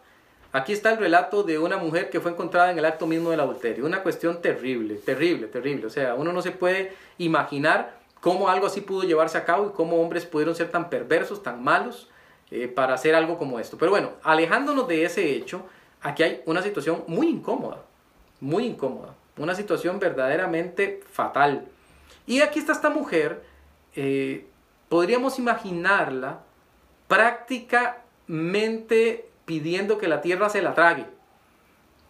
Aquí 0.51 0.71
está 0.71 0.91
el 0.91 0.97
relato 0.97 1.43
de 1.43 1.59
una 1.59 1.77
mujer 1.77 2.09
que 2.09 2.21
fue 2.21 2.31
encontrada 2.31 2.71
en 2.71 2.77
el 2.79 2.85
acto 2.85 3.05
mismo 3.07 3.29
del 3.29 3.41
adulterio. 3.41 3.85
Una 3.85 4.01
cuestión 4.03 4.41
terrible, 4.41 4.95
terrible, 4.95 5.47
terrible. 5.47 5.85
O 5.85 5.89
sea, 5.89 6.15
uno 6.15 6.31
no 6.31 6.41
se 6.41 6.51
puede 6.51 6.93
imaginar 7.17 7.97
cómo 8.21 8.47
algo 8.49 8.67
así 8.67 8.81
pudo 8.81 9.03
llevarse 9.03 9.37
a 9.37 9.43
cabo 9.45 9.67
y 9.67 9.73
cómo 9.73 10.01
hombres 10.01 10.25
pudieron 10.25 10.55
ser 10.55 10.71
tan 10.71 10.89
perversos, 10.89 11.43
tan 11.43 11.63
malos 11.63 12.09
eh, 12.51 12.67
para 12.67 12.93
hacer 12.93 13.15
algo 13.15 13.37
como 13.37 13.59
esto. 13.59 13.77
Pero 13.77 13.91
bueno, 13.91 14.11
alejándonos 14.23 14.87
de 14.87 15.03
ese 15.03 15.31
hecho, 15.31 15.65
aquí 16.01 16.23
hay 16.23 16.41
una 16.45 16.61
situación 16.61 17.03
muy 17.07 17.27
incómoda, 17.27 17.83
muy 18.39 18.65
incómoda, 18.65 19.13
una 19.37 19.55
situación 19.55 19.99
verdaderamente 19.99 21.01
fatal. 21.11 21.67
Y 22.25 22.41
aquí 22.41 22.59
está 22.59 22.71
esta 22.71 22.89
mujer, 22.89 23.43
eh, 23.95 24.47
podríamos 24.89 25.39
imaginarla 25.39 26.41
prácticamente 27.07 29.29
pidiendo 29.45 29.97
que 29.97 30.07
la 30.07 30.21
tierra 30.21 30.49
se 30.49 30.61
la 30.61 30.73
trague. 30.73 31.05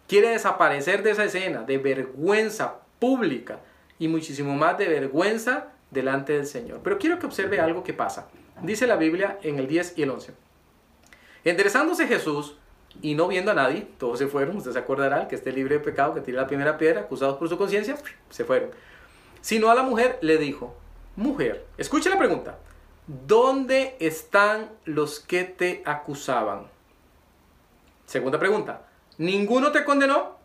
Quiere 0.07 0.29
desaparecer 0.29 1.03
de 1.03 1.11
esa 1.11 1.25
escena 1.25 1.63
de 1.63 1.77
vergüenza 1.77 2.75
pública 2.99 3.59
y 3.99 4.07
muchísimo 4.07 4.55
más 4.55 4.77
de 4.77 4.87
vergüenza 4.87 5.67
delante 5.91 6.33
del 6.33 6.45
Señor. 6.45 6.79
Pero 6.83 6.97
quiero 6.97 7.19
que 7.19 7.25
observe 7.25 7.59
algo 7.59 7.83
que 7.83 7.93
pasa. 7.93 8.27
Dice 8.61 8.87
la 8.87 8.95
Biblia 8.95 9.37
en 9.41 9.59
el 9.59 9.67
10 9.67 9.97
y 9.97 10.03
el 10.03 10.11
11. 10.11 10.33
Enderezándose 11.43 12.07
Jesús 12.07 12.57
y 13.01 13.15
no 13.15 13.27
viendo 13.27 13.51
a 13.51 13.53
nadie, 13.53 13.87
todos 13.97 14.19
se 14.19 14.27
fueron, 14.27 14.57
usted 14.57 14.71
se 14.71 14.79
acordará, 14.79 15.27
que 15.27 15.35
esté 15.35 15.51
libre 15.51 15.75
de 15.75 15.83
pecado, 15.83 16.13
que 16.13 16.21
tire 16.21 16.37
la 16.37 16.47
primera 16.47 16.77
piedra, 16.77 17.01
acusados 17.01 17.37
por 17.37 17.49
su 17.49 17.57
conciencia, 17.57 17.97
se 18.29 18.45
fueron. 18.45 18.69
Sino 19.45 19.69
a 19.69 19.75
la 19.75 19.83
mujer 19.83 20.17
le 20.21 20.39
dijo, 20.39 20.73
mujer, 21.15 21.67
escuche 21.77 22.09
la 22.09 22.17
pregunta, 22.17 22.57
¿dónde 23.05 23.95
están 23.99 24.71
los 24.85 25.19
que 25.19 25.43
te 25.43 25.83
acusaban? 25.85 26.65
Segunda 28.07 28.39
pregunta, 28.39 28.87
¿ninguno 29.19 29.71
te 29.71 29.85
condenó? 29.85 30.37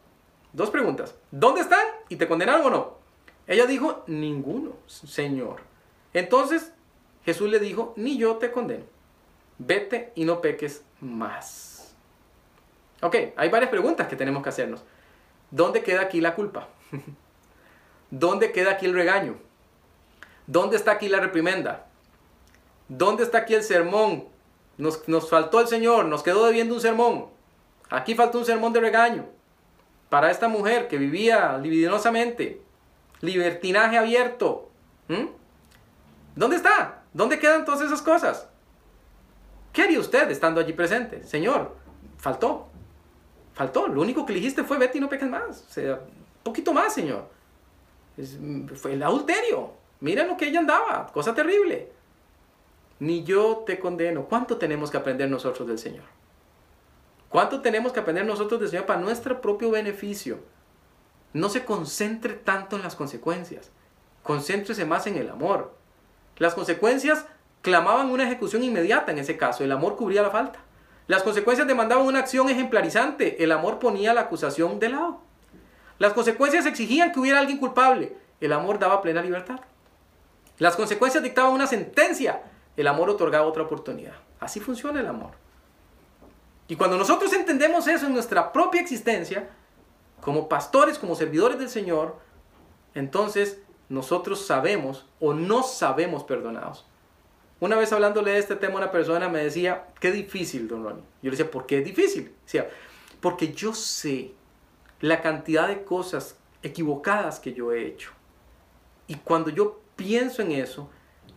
Dos 0.53 0.69
preguntas, 0.69 1.15
¿dónde 1.31 1.63
están 1.63 1.83
y 2.11 2.17
te 2.17 2.29
condenaron 2.29 2.67
o 2.67 2.69
no? 2.69 2.99
Ella 3.47 3.65
dijo, 3.65 4.05
ninguno, 4.07 4.75
Señor. 4.87 5.63
Entonces 6.13 6.71
Jesús 7.25 7.49
le 7.49 7.59
dijo, 7.59 7.95
ni 7.97 8.19
yo 8.19 8.37
te 8.37 8.53
condeno. 8.53 8.85
Vete 9.57 10.13
y 10.15 10.27
no 10.27 10.43
peques 10.43 10.85
más. 11.01 11.95
Ok, 13.01 13.17
hay 13.35 13.49
varias 13.49 13.71
preguntas 13.71 14.09
que 14.09 14.17
tenemos 14.17 14.43
que 14.43 14.51
hacernos. 14.51 14.85
¿Dónde 15.51 15.83
queda 15.83 16.03
aquí 16.03 16.21
la 16.21 16.35
culpa? 16.35 16.69
¿Dónde 18.11 18.53
queda 18.53 18.73
aquí 18.73 18.87
el 18.87 18.95
regaño? 18.95 19.37
¿Dónde 20.47 20.77
está 20.77 20.93
aquí 20.93 21.09
la 21.09 21.21
reprimenda? 21.21 21.87
¿Dónde 22.89 23.23
está 23.23 23.39
aquí 23.39 23.55
el 23.55 23.63
sermón? 23.63 24.25
Nos, 24.79 25.07
nos 25.09 25.29
faltó 25.29 25.61
el 25.61 25.69
Señor, 25.69 26.07
nos 26.07 26.23
quedó 26.23 26.47
debiendo 26.47 26.75
un 26.75 26.81
sermón. 26.81 27.27
Aquí 27.89 28.15
faltó 28.15 28.39
un 28.39 28.45
sermón 28.45 28.73
de 28.73 28.81
regaño 28.81 29.27
para 30.11 30.31
esta 30.31 30.49
mujer 30.49 30.89
que 30.89 30.99
vivía 30.99 31.57
libidinosamente, 31.57 32.61
libertinaje 33.21 33.97
abierto. 33.97 34.69
¿Dónde 36.35 36.57
está? 36.57 37.03
¿Dónde 37.13 37.39
quedan 37.39 37.65
todas 37.65 37.81
esas 37.81 38.03
cosas? 38.03 38.49
¿Qué 39.73 39.83
haría 39.83 40.01
usted 40.01 40.31
estando 40.31 40.61
allí 40.61 40.73
presente? 40.73 41.25
Señor, 41.25 41.77
faltó. 42.19 42.69
Faltó. 43.55 43.87
Lo 43.89 44.01
único 44.03 44.27
que 44.27 44.33
dijiste 44.33 44.65
fue 44.65 44.79
vete 44.79 44.99
y 44.99 45.01
no 45.01 45.09
peques 45.09 45.29
más. 45.29 45.65
O 45.69 45.73
sea, 45.73 45.95
un 45.95 46.43
poquito 46.43 46.73
más, 46.73 46.93
Señor. 46.93 47.29
Fue 48.75 48.95
el 48.95 49.03
adulterio. 49.03 49.73
Mira 50.01 50.25
lo 50.25 50.37
que 50.37 50.49
ella 50.49 50.61
andaba. 50.61 51.07
Cosa 51.13 51.35
terrible. 51.35 51.93
Ni 52.99 53.25
yo 53.25 53.65
te 53.67 53.79
condeno. 53.79 54.25
¿Cuánto 54.25 54.57
tenemos 54.57 54.91
que 54.91 54.97
aprender 54.97 55.29
nosotros 55.31 55.67
del 55.69 55.79
Señor? 55.79 56.05
¿Cuánto 57.29 57.61
tenemos 57.61 57.93
que 57.93 58.01
aprender 58.01 58.27
nosotros 58.27 58.61
del 58.61 58.71
Señor 58.71 58.87
para 58.87 59.01
nuestro 59.01 59.41
propio 59.41 59.71
beneficio? 59.71 60.41
No 61.33 61.49
se 61.49 61.65
concentre 61.65 62.35
tanto 62.35 62.77
en 62.77 62.83
las 62.83 62.97
consecuencias. 62.97 63.71
Concéntrese 64.23 64.85
más 64.85 65.07
en 65.07 65.17
el 65.17 65.31
amor. 65.31 65.75
Las 66.39 66.55
consecuencias 66.55 67.27
clamaban 67.63 68.11
una 68.11 68.25
ejecución 68.25 68.65
inmediata 68.65 69.13
en 69.13 69.19
ese 69.19 69.37
caso. 69.37 69.63
El 69.63 69.73
amor 69.73 69.97
cubría 69.97 70.23
la 70.23 70.31
falta. 70.31 70.61
Las 71.07 71.23
consecuencias 71.23 71.69
demandaban 71.69 72.07
una 72.07 72.21
acción 72.21 72.49
ejemplarizante. 72.49 73.43
El 73.43 73.53
amor 73.53 73.79
ponía 73.79 74.15
la 74.15 74.23
acusación 74.23 74.79
de 74.79 74.89
lado. 74.89 75.21
Las 76.01 76.15
consecuencias 76.15 76.65
exigían 76.65 77.13
que 77.13 77.21
hubiera 77.21 77.41
alguien 77.41 77.59
culpable. 77.59 78.17
El 78.41 78.55
amor 78.55 78.79
daba 78.79 79.03
plena 79.03 79.21
libertad. 79.21 79.61
Las 80.59 80.75
consecuencias 80.75 81.23
dictaban 81.23 81.53
una 81.53 81.67
sentencia. 81.67 82.43
El 82.75 82.87
amor 82.87 83.11
otorgaba 83.11 83.47
otra 83.47 83.65
oportunidad. 83.65 84.15
Así 84.41 84.61
funciona 84.61 85.01
el 85.01 85.07
amor. 85.07 85.33
Y 86.69 86.77
cuando 86.77 86.97
nosotros 86.97 87.31
entendemos 87.35 87.87
eso 87.87 88.07
en 88.07 88.15
nuestra 88.15 88.51
propia 88.51 88.81
existencia, 88.81 89.51
como 90.23 90.49
pastores, 90.49 90.99
como 90.99 91.15
servidores 91.15 91.59
del 91.59 91.69
Señor, 91.69 92.17
entonces 92.95 93.59
nosotros 93.91 94.47
sabemos 94.47 95.05
o 95.21 95.35
no 95.35 95.63
sabemos 95.63 96.25
perdonados. 96.25 96.87
Una 97.61 97.77
vez 97.77 97.93
hablándole 97.93 98.31
de 98.31 98.39
este 98.39 98.57
tema, 98.57 98.77
una 98.77 98.91
persona 98.91 99.29
me 99.29 99.45
decía, 99.45 99.89
qué 100.01 100.13
difícil, 100.13 100.67
don 100.67 100.83
Ronnie. 100.83 101.05
Yo 101.21 101.31
le 101.31 101.37
decía, 101.37 101.51
¿por 101.51 101.67
qué 101.67 101.81
es 101.81 101.85
difícil? 101.85 102.35
Decía, 102.47 102.71
porque 103.21 103.53
yo 103.53 103.75
sé 103.75 104.33
la 105.01 105.21
cantidad 105.21 105.69
de 105.69 105.83
cosas 105.85 106.37
equivocadas 106.63 107.41
que 107.41 107.53
yo 107.53 107.73
he 107.73 107.87
hecho. 107.87 108.11
Y 109.07 109.17
cuando 109.17 109.51
yo 109.51 109.81
pienso 109.97 110.43
en 110.43 110.53
eso, 110.53 110.89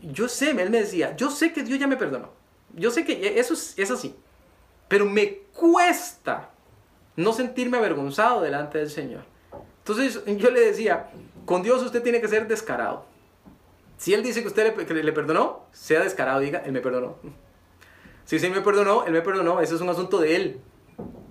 yo 0.02 0.28
sé, 0.28 0.52
él 0.52 0.70
me 0.70 0.80
decía, 0.80 1.16
yo 1.16 1.30
sé 1.30 1.54
que 1.54 1.64
Dios 1.64 1.80
ya 1.80 1.88
me 1.88 1.98
perdonó. 1.98 2.30
Yo 2.76 2.92
sé 2.92 3.06
que 3.06 3.40
eso 3.40 3.54
es, 3.54 3.78
es 3.78 3.92
así. 3.92 4.16
Pero 4.88 5.06
me 5.06 5.38
cuesta 5.54 6.50
no 7.16 7.34
sentirme 7.34 7.78
avergonzado 7.78 8.42
delante 8.42 8.78
del 8.80 8.90
Señor. 8.90 9.24
Entonces 9.80 10.24
yo 10.26 10.50
le 10.50 10.60
decía, 10.60 11.10
con 11.46 11.64
Dios 11.64 11.82
usted 11.84 12.02
tiene 12.02 12.22
que 12.22 12.28
ser 12.28 12.48
descarado. 12.48 13.06
Si 13.98 14.14
Él 14.14 14.24
dice 14.24 14.42
que 14.42 14.48
usted 14.48 14.76
le, 14.76 15.12
perdonó, 15.14 15.66
sea 15.72 16.02
descarado, 16.02 16.40
diga, 16.40 16.60
Él 16.66 16.72
me 16.72 16.82
perdonó. 16.82 17.18
Si 18.26 18.38
Él 18.38 18.52
me 18.52 18.62
perdonó, 18.62 19.06
Él 19.06 19.12
me 19.12 19.22
perdonó, 19.22 19.60
eso 19.60 19.76
es 19.76 19.82
un 19.82 19.90
asunto 19.90 20.18
de 20.18 20.38
Él. 20.38 20.62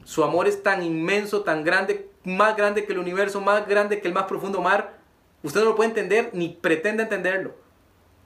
Su 0.05 0.25
amor 0.25 0.49
es 0.49 0.62
tan 0.62 0.83
inmenso, 0.83 1.43
tan 1.43 1.65
grande, 1.65 2.11
más 2.25 2.57
grande 2.57 2.85
que 2.85 2.93
el 2.93 2.99
universo, 2.99 3.41
más 3.41 3.67
grande 3.67 4.01
que 4.01 4.09
el 4.09 4.15
más 4.15 4.25
profundo 4.25 4.61
mar. 4.61 4.99
Usted 5.43 5.61
no 5.61 5.67
lo 5.71 5.77
puede 5.77 5.91
entender 5.91 6.31
ni 6.33 6.49
pretende 6.49 7.03
entenderlo. 7.03 7.55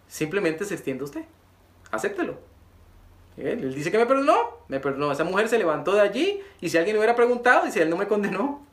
Simplemente 0.09 0.65
se 0.65 0.75
extiende 0.75 1.05
usted. 1.05 1.25
Acéptelo. 1.91 2.39
Él 3.37 3.75
dice 3.75 3.91
que 3.91 3.99
me 3.99 4.07
perdonó, 4.07 4.35
me 4.69 4.81
perdonó. 4.81 5.13
Esa 5.13 5.25
mujer 5.25 5.49
se 5.49 5.59
levantó 5.59 5.93
de 5.93 6.01
allí 6.01 6.41
y 6.61 6.71
si 6.71 6.79
alguien 6.79 6.95
le 6.95 7.01
hubiera 7.01 7.15
preguntado, 7.15 7.67
dice, 7.67 7.83
él 7.83 7.91
no 7.91 7.97
me 7.97 8.09
condenó. 8.09 8.65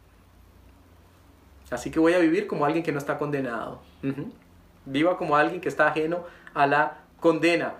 Así 1.70 1.92
que 1.92 2.00
voy 2.00 2.14
a 2.14 2.20
vivir 2.20 2.48
como 2.48 2.66
alguien 2.66 2.84
que 2.84 2.92
no 2.92 3.00
está 3.00 3.18
condenado. 3.18 3.82
Viva 4.86 5.18
como 5.18 5.36
alguien 5.36 5.60
que 5.60 5.70
está 5.70 5.88
ajeno 5.88 6.24
a 6.54 6.68
la 6.68 6.98
condena. 7.20 7.76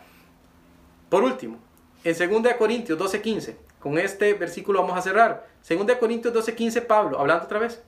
Por 1.10 1.24
último, 1.24 1.60
en 2.04 2.42
2 2.44 2.54
Corintios 2.56 3.00
12:15, 3.00 3.56
con 3.84 4.00
este 4.00 4.34
versículo 4.34 4.82
vamos 4.82 4.98
a 4.98 5.02
cerrar. 5.04 5.46
2 5.68 5.98
Corintios 6.00 6.34
12:15, 6.34 6.82
Pablo, 6.88 7.20
hablando 7.20 7.46
otra 7.46 7.60
vez. 7.60 7.84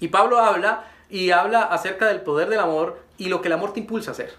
Y 0.00 0.08
Pablo 0.08 0.40
habla 0.40 0.84
y 1.08 1.30
habla 1.30 1.62
acerca 1.62 2.08
del 2.08 2.22
poder 2.22 2.48
del 2.48 2.58
amor 2.58 2.98
y 3.18 3.28
lo 3.28 3.40
que 3.40 3.48
el 3.48 3.52
amor 3.52 3.72
te 3.72 3.80
impulsa 3.80 4.10
a 4.10 4.14
hacer. 4.14 4.34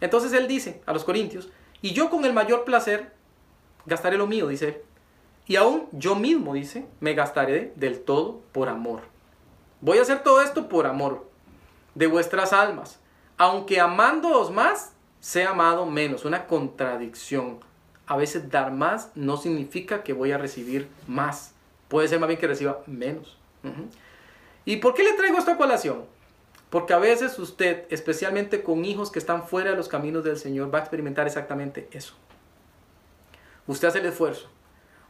Entonces 0.00 0.32
él 0.34 0.48
dice 0.48 0.82
a 0.84 0.92
los 0.92 1.04
corintios, 1.04 1.48
y 1.80 1.92
yo 1.92 2.10
con 2.10 2.26
el 2.26 2.32
mayor 2.32 2.64
placer 2.64 3.12
gastaré 3.86 4.18
lo 4.18 4.26
mío, 4.26 4.48
dice 4.48 4.68
él. 4.68 4.76
Y 5.46 5.56
aún 5.56 5.88
yo 5.92 6.14
mismo, 6.14 6.52
dice, 6.54 6.86
me 7.00 7.14
gastaré 7.14 7.72
del 7.76 8.00
todo 8.00 8.42
por 8.52 8.68
amor. 8.68 9.02
Voy 9.80 9.98
a 9.98 10.02
hacer 10.02 10.22
todo 10.22 10.42
esto 10.42 10.68
por 10.68 10.86
amor 10.86 11.30
de 11.94 12.06
vuestras 12.06 12.52
almas 12.52 13.00
aunque 13.40 13.80
amándoos 13.80 14.50
más, 14.50 14.92
sea 15.18 15.52
amado 15.52 15.86
menos. 15.86 16.26
Una 16.26 16.46
contradicción. 16.46 17.60
A 18.10 18.16
veces 18.16 18.50
dar 18.50 18.72
más 18.72 19.12
no 19.14 19.36
significa 19.36 20.02
que 20.02 20.12
voy 20.12 20.32
a 20.32 20.36
recibir 20.36 20.88
más. 21.06 21.54
Puede 21.86 22.08
ser 22.08 22.18
más 22.18 22.26
bien 22.26 22.40
que 22.40 22.48
reciba 22.48 22.82
menos. 22.88 23.38
¿Y 24.64 24.78
por 24.78 24.94
qué 24.94 25.04
le 25.04 25.12
traigo 25.12 25.38
esta 25.38 25.56
colación? 25.56 26.06
Porque 26.70 26.92
a 26.92 26.98
veces 26.98 27.38
usted, 27.38 27.84
especialmente 27.88 28.64
con 28.64 28.84
hijos 28.84 29.12
que 29.12 29.20
están 29.20 29.46
fuera 29.46 29.70
de 29.70 29.76
los 29.76 29.86
caminos 29.86 30.24
del 30.24 30.38
Señor, 30.38 30.74
va 30.74 30.78
a 30.78 30.80
experimentar 30.80 31.28
exactamente 31.28 31.86
eso. 31.92 32.14
Usted 33.68 33.86
hace 33.86 34.00
el 34.00 34.06
esfuerzo. 34.06 34.48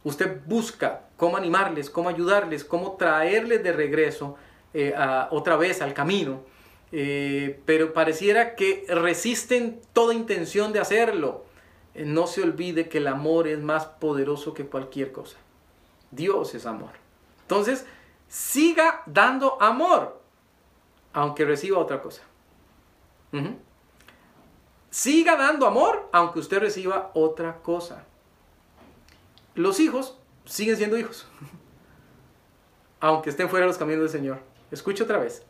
Usted 0.03 0.37
busca 0.45 1.01
cómo 1.17 1.37
animarles, 1.37 1.89
cómo 1.89 2.07
ayudarles, 2.07 2.63
cómo 2.63 2.97
traerles 2.97 3.63
de 3.63 3.71
regreso 3.71 4.37
eh, 4.75 4.93
otra 5.31 5.55
vez 5.55 5.81
al 5.81 5.95
camino. 5.95 6.43
Eh, 6.91 7.59
pero 7.65 7.93
pareciera 7.93 8.53
que 8.53 8.85
resisten 8.89 9.81
toda 9.91 10.13
intención 10.13 10.71
de 10.71 10.79
hacerlo. 10.81 11.49
Eh, 11.93 12.05
no 12.05 12.27
se 12.27 12.41
olvide 12.41 12.89
que 12.89 12.99
el 12.99 13.07
amor 13.07 13.47
es 13.47 13.59
más 13.59 13.85
poderoso 13.85 14.53
que 14.53 14.65
cualquier 14.65 15.11
cosa. 15.11 15.37
Dios 16.11 16.55
es 16.55 16.65
amor. 16.65 16.91
Entonces, 17.41 17.85
siga 18.27 19.03
dando 19.05 19.61
amor, 19.61 20.21
aunque 21.13 21.45
reciba 21.45 21.79
otra 21.79 22.01
cosa. 22.01 22.21
Siga 24.89 25.37
dando 25.37 25.65
amor, 25.65 26.09
aunque 26.11 26.39
usted 26.39 26.59
reciba 26.59 27.11
otra 27.13 27.57
cosa. 27.57 28.03
Los 29.55 29.79
hijos 29.79 30.17
siguen 30.45 30.77
siendo 30.77 30.97
hijos, 30.97 31.27
aunque 32.99 33.29
estén 33.29 33.49
fuera 33.49 33.65
de 33.65 33.69
los 33.69 33.77
caminos 33.77 34.01
del 34.01 34.09
Señor. 34.09 34.39
Escuche 34.69 35.03
otra 35.03 35.17
vez. 35.17 35.45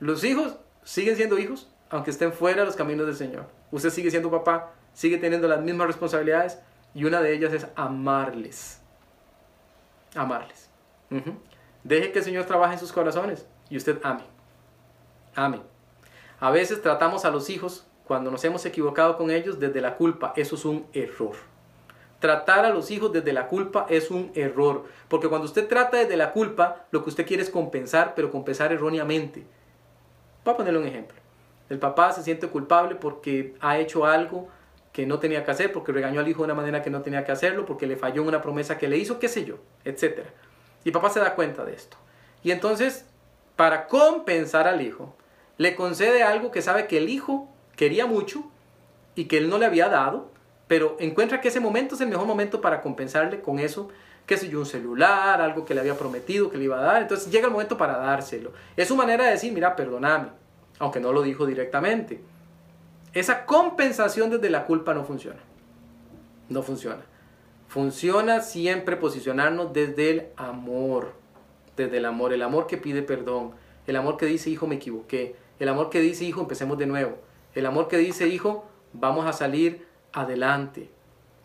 Los 0.00 0.24
hijos 0.24 0.56
siguen 0.84 1.16
siendo 1.16 1.38
hijos, 1.38 1.68
aunque 1.90 2.10
estén 2.10 2.32
fuera 2.32 2.60
de 2.60 2.66
los 2.66 2.76
caminos 2.76 3.06
del 3.06 3.16
Señor. 3.16 3.46
Usted 3.70 3.90
sigue 3.90 4.10
siendo 4.10 4.30
papá, 4.30 4.72
sigue 4.94 5.18
teniendo 5.18 5.46
las 5.48 5.60
mismas 5.60 5.88
responsabilidades, 5.88 6.58
Y 6.96 7.04
una 7.04 7.20
de 7.20 7.34
ellas 7.34 7.52
es 7.52 7.66
amarles. 7.74 8.80
Amarles. 10.14 10.70
Deje 11.82 12.12
que 12.12 12.20
el 12.20 12.24
Señor 12.24 12.44
trabaje 12.44 12.74
en 12.74 12.78
sus 12.78 12.92
corazones 12.92 13.46
y 13.68 13.76
usted 13.76 13.98
ame. 14.04 14.22
Ame. 15.34 15.60
A 16.38 16.50
veces 16.52 16.80
tratamos 16.80 17.24
a 17.24 17.30
los 17.30 17.50
hijos, 17.50 17.84
cuando 18.06 18.30
nos 18.30 18.44
hemos 18.44 18.64
equivocado 18.64 19.16
con 19.16 19.30
ellos, 19.30 19.58
desde 19.58 19.80
la 19.80 19.96
culpa. 19.96 20.32
Eso 20.36 20.54
es 20.54 20.64
un 20.64 20.86
error. 20.92 21.34
Tratar 22.20 22.64
a 22.64 22.70
los 22.70 22.90
hijos 22.92 23.12
desde 23.12 23.32
la 23.32 23.48
culpa 23.48 23.86
es 23.88 24.10
un 24.10 24.30
error. 24.34 24.84
Porque 25.08 25.28
cuando 25.28 25.46
usted 25.46 25.66
trata 25.66 25.96
desde 25.96 26.16
la 26.16 26.32
culpa, 26.32 26.86
lo 26.92 27.02
que 27.02 27.10
usted 27.10 27.26
quiere 27.26 27.42
es 27.42 27.50
compensar, 27.50 28.14
pero 28.14 28.30
compensar 28.30 28.72
erróneamente. 28.72 29.44
Voy 30.44 30.54
a 30.54 30.56
ponerle 30.56 30.78
un 30.78 30.86
ejemplo. 30.86 31.16
El 31.68 31.78
papá 31.78 32.12
se 32.12 32.22
siente 32.22 32.48
culpable 32.48 32.94
porque 32.94 33.56
ha 33.60 33.78
hecho 33.78 34.04
algo 34.04 34.48
que 34.94 35.06
no 35.06 35.18
tenía 35.18 35.44
que 35.44 35.50
hacer, 35.50 35.72
porque 35.72 35.90
regañó 35.90 36.20
al 36.20 36.28
hijo 36.28 36.42
de 36.42 36.44
una 36.44 36.54
manera 36.54 36.80
que 36.80 36.88
no 36.88 37.02
tenía 37.02 37.24
que 37.24 37.32
hacerlo, 37.32 37.66
porque 37.66 37.88
le 37.88 37.96
falló 37.96 38.22
en 38.22 38.28
una 38.28 38.40
promesa 38.40 38.78
que 38.78 38.86
le 38.86 38.96
hizo, 38.96 39.18
qué 39.18 39.28
sé 39.28 39.44
yo, 39.44 39.56
etc. 39.84 40.20
Y 40.84 40.92
papá 40.92 41.10
se 41.10 41.18
da 41.18 41.34
cuenta 41.34 41.64
de 41.64 41.74
esto. 41.74 41.96
Y 42.44 42.52
entonces, 42.52 43.04
para 43.56 43.88
compensar 43.88 44.68
al 44.68 44.80
hijo, 44.80 45.16
le 45.58 45.74
concede 45.74 46.22
algo 46.22 46.52
que 46.52 46.62
sabe 46.62 46.86
que 46.86 46.98
el 46.98 47.08
hijo 47.08 47.48
quería 47.74 48.06
mucho 48.06 48.44
y 49.16 49.24
que 49.24 49.38
él 49.38 49.50
no 49.50 49.58
le 49.58 49.66
había 49.66 49.88
dado, 49.88 50.30
pero 50.68 50.96
encuentra 51.00 51.40
que 51.40 51.48
ese 51.48 51.58
momento 51.58 51.96
es 51.96 52.00
el 52.00 52.08
mejor 52.08 52.28
momento 52.28 52.60
para 52.60 52.80
compensarle 52.80 53.40
con 53.40 53.58
eso, 53.58 53.88
qué 54.26 54.36
sé 54.36 54.48
yo, 54.48 54.60
un 54.60 54.66
celular, 54.66 55.40
algo 55.40 55.64
que 55.64 55.74
le 55.74 55.80
había 55.80 55.98
prometido 55.98 56.50
que 56.50 56.56
le 56.56 56.64
iba 56.64 56.78
a 56.78 56.82
dar. 56.84 57.02
Entonces 57.02 57.32
llega 57.32 57.46
el 57.46 57.52
momento 57.52 57.76
para 57.76 57.98
dárselo. 57.98 58.52
Es 58.76 58.86
su 58.86 58.94
manera 58.94 59.24
de 59.24 59.32
decir, 59.32 59.52
mira, 59.52 59.74
perdóname, 59.74 60.28
aunque 60.78 61.00
no 61.00 61.12
lo 61.12 61.22
dijo 61.22 61.46
directamente. 61.46 62.22
Esa 63.14 63.46
compensación 63.46 64.30
desde 64.30 64.50
la 64.50 64.66
culpa 64.66 64.92
no 64.92 65.04
funciona. 65.04 65.40
No 66.48 66.62
funciona. 66.62 67.02
Funciona 67.68 68.40
siempre 68.40 68.96
posicionarnos 68.96 69.72
desde 69.72 70.10
el 70.10 70.26
amor. 70.36 71.12
Desde 71.76 71.98
el 71.98 72.04
amor. 72.04 72.32
El 72.32 72.42
amor 72.42 72.66
que 72.66 72.76
pide 72.76 73.02
perdón. 73.02 73.52
El 73.86 73.96
amor 73.96 74.16
que 74.16 74.26
dice, 74.26 74.50
hijo, 74.50 74.66
me 74.66 74.76
equivoqué. 74.76 75.36
El 75.60 75.68
amor 75.68 75.90
que 75.90 76.00
dice, 76.00 76.24
hijo, 76.24 76.40
empecemos 76.40 76.76
de 76.76 76.86
nuevo. 76.86 77.16
El 77.54 77.66
amor 77.66 77.86
que 77.86 77.98
dice, 77.98 78.26
hijo, 78.26 78.66
vamos 78.92 79.26
a 79.26 79.32
salir 79.32 79.86
adelante. 80.12 80.90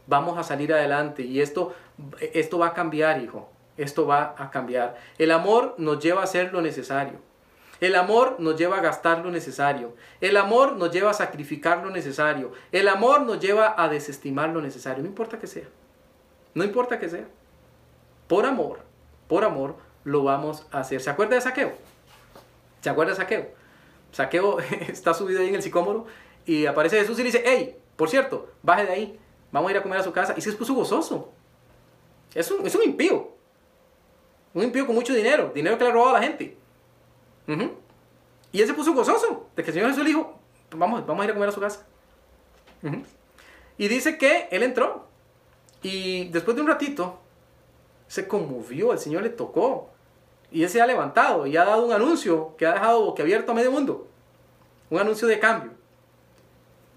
Vamos 0.07 0.39
a 0.39 0.43
salir 0.43 0.74
adelante. 0.74 1.22
Y 1.22 1.39
esto, 1.39 1.74
esto 2.34 2.57
va 2.57 2.67
a 2.67 2.74
cambiar, 2.74 3.22
hijo. 3.22 3.49
Esto 3.78 4.07
va 4.07 4.36
a 4.38 4.49
cambiar. 4.49 4.97
El 5.20 5.32
amor 5.32 5.76
nos 5.78 6.03
lleva 6.03 6.22
a 6.22 6.24
hacer 6.24 6.51
lo 6.51 6.61
necesario. 6.61 7.28
El 7.80 7.95
amor 7.95 8.36
nos 8.39 8.57
lleva 8.57 8.77
a 8.77 8.82
gastar 8.82 9.19
lo 9.19 9.32
necesario. 9.32 9.95
El 10.19 10.38
amor 10.38 10.75
nos 10.75 10.91
lleva 10.91 11.11
a 11.11 11.13
sacrificar 11.13 11.84
lo 11.84 11.89
necesario. 11.89 12.51
El 12.71 12.88
amor 12.88 13.21
nos 13.21 13.39
lleva 13.39 13.73
a 13.77 13.88
desestimar 13.88 14.49
lo 14.49 14.61
necesario. 14.61 15.01
No 15.01 15.09
importa 15.09 15.39
que 15.39 15.47
sea. 15.47 15.67
No 16.53 16.63
importa 16.63 16.99
que 16.99 17.09
sea. 17.09 17.27
Por 18.27 18.45
amor, 18.45 18.82
por 19.27 19.43
amor, 19.43 19.75
lo 20.03 20.23
vamos 20.23 20.67
a 20.71 20.80
hacer. 20.80 21.01
¿Se 21.01 21.09
acuerda 21.09 21.36
de 21.36 21.41
Saqueo? 21.41 21.73
¿Se 22.82 22.89
acuerda 22.89 23.13
de 23.13 23.17
Saqueo? 23.17 23.47
Saqueo 24.11 24.59
está 24.88 25.13
subido 25.13 25.39
ahí 25.39 25.49
en 25.49 25.55
el 25.55 25.63
sicómoro 25.63 26.05
y 26.45 26.65
aparece 26.65 26.99
Jesús 26.99 27.17
y 27.19 27.23
le 27.23 27.32
dice, 27.32 27.43
hey, 27.45 27.77
por 27.95 28.09
cierto, 28.09 28.49
baje 28.61 28.86
de 28.86 28.91
ahí, 28.91 29.19
vamos 29.51 29.69
a 29.69 29.71
ir 29.71 29.77
a 29.77 29.84
comer 29.84 29.99
a 29.99 30.03
su 30.03 30.11
casa. 30.11 30.34
Y 30.38 30.41
se 30.41 30.51
puso 30.53 30.73
gozoso. 30.73 31.32
Es 32.34 32.51
un, 32.51 32.65
es 32.65 32.75
un 32.75 32.84
impío. 32.84 33.32
Un 34.53 34.63
impío 34.63 34.86
con 34.86 34.95
mucho 34.95 35.13
dinero, 35.13 35.51
dinero 35.53 35.77
que 35.77 35.84
le 35.84 35.89
ha 35.89 35.93
robado 35.93 36.15
a 36.15 36.19
la 36.19 36.27
gente. 36.27 36.57
Y 38.51 38.61
él 38.61 38.67
se 38.67 38.73
puso 38.73 38.93
gozoso 38.93 39.47
de 39.55 39.63
que 39.63 39.69
el 39.69 39.73
Señor 39.73 39.89
Jesús 39.89 40.03
le 40.03 40.09
dijo, 40.09 40.39
vamos, 40.71 41.05
vamos 41.05 41.21
a 41.21 41.25
ir 41.25 41.31
a 41.31 41.33
comer 41.33 41.49
a 41.49 41.51
su 41.51 41.59
casa. 41.59 41.85
Y 43.77 43.87
dice 43.87 44.17
que 44.17 44.47
él 44.51 44.63
entró 44.63 45.07
y 45.81 46.29
después 46.29 46.55
de 46.55 46.61
un 46.61 46.67
ratito 46.67 47.19
se 48.07 48.27
conmovió, 48.27 48.91
el 48.91 48.99
Señor 48.99 49.23
le 49.23 49.29
tocó 49.29 49.89
y 50.51 50.63
él 50.63 50.69
se 50.69 50.81
ha 50.81 50.87
levantado 50.87 51.45
y 51.45 51.55
ha 51.57 51.65
dado 51.65 51.85
un 51.85 51.93
anuncio 51.93 52.55
que 52.57 52.65
ha 52.65 52.73
dejado 52.73 53.15
abierto 53.17 53.51
a 53.51 53.55
medio 53.55 53.71
mundo. 53.71 54.07
Un 54.89 54.99
anuncio 54.99 55.27
de 55.27 55.39
cambio. 55.39 55.71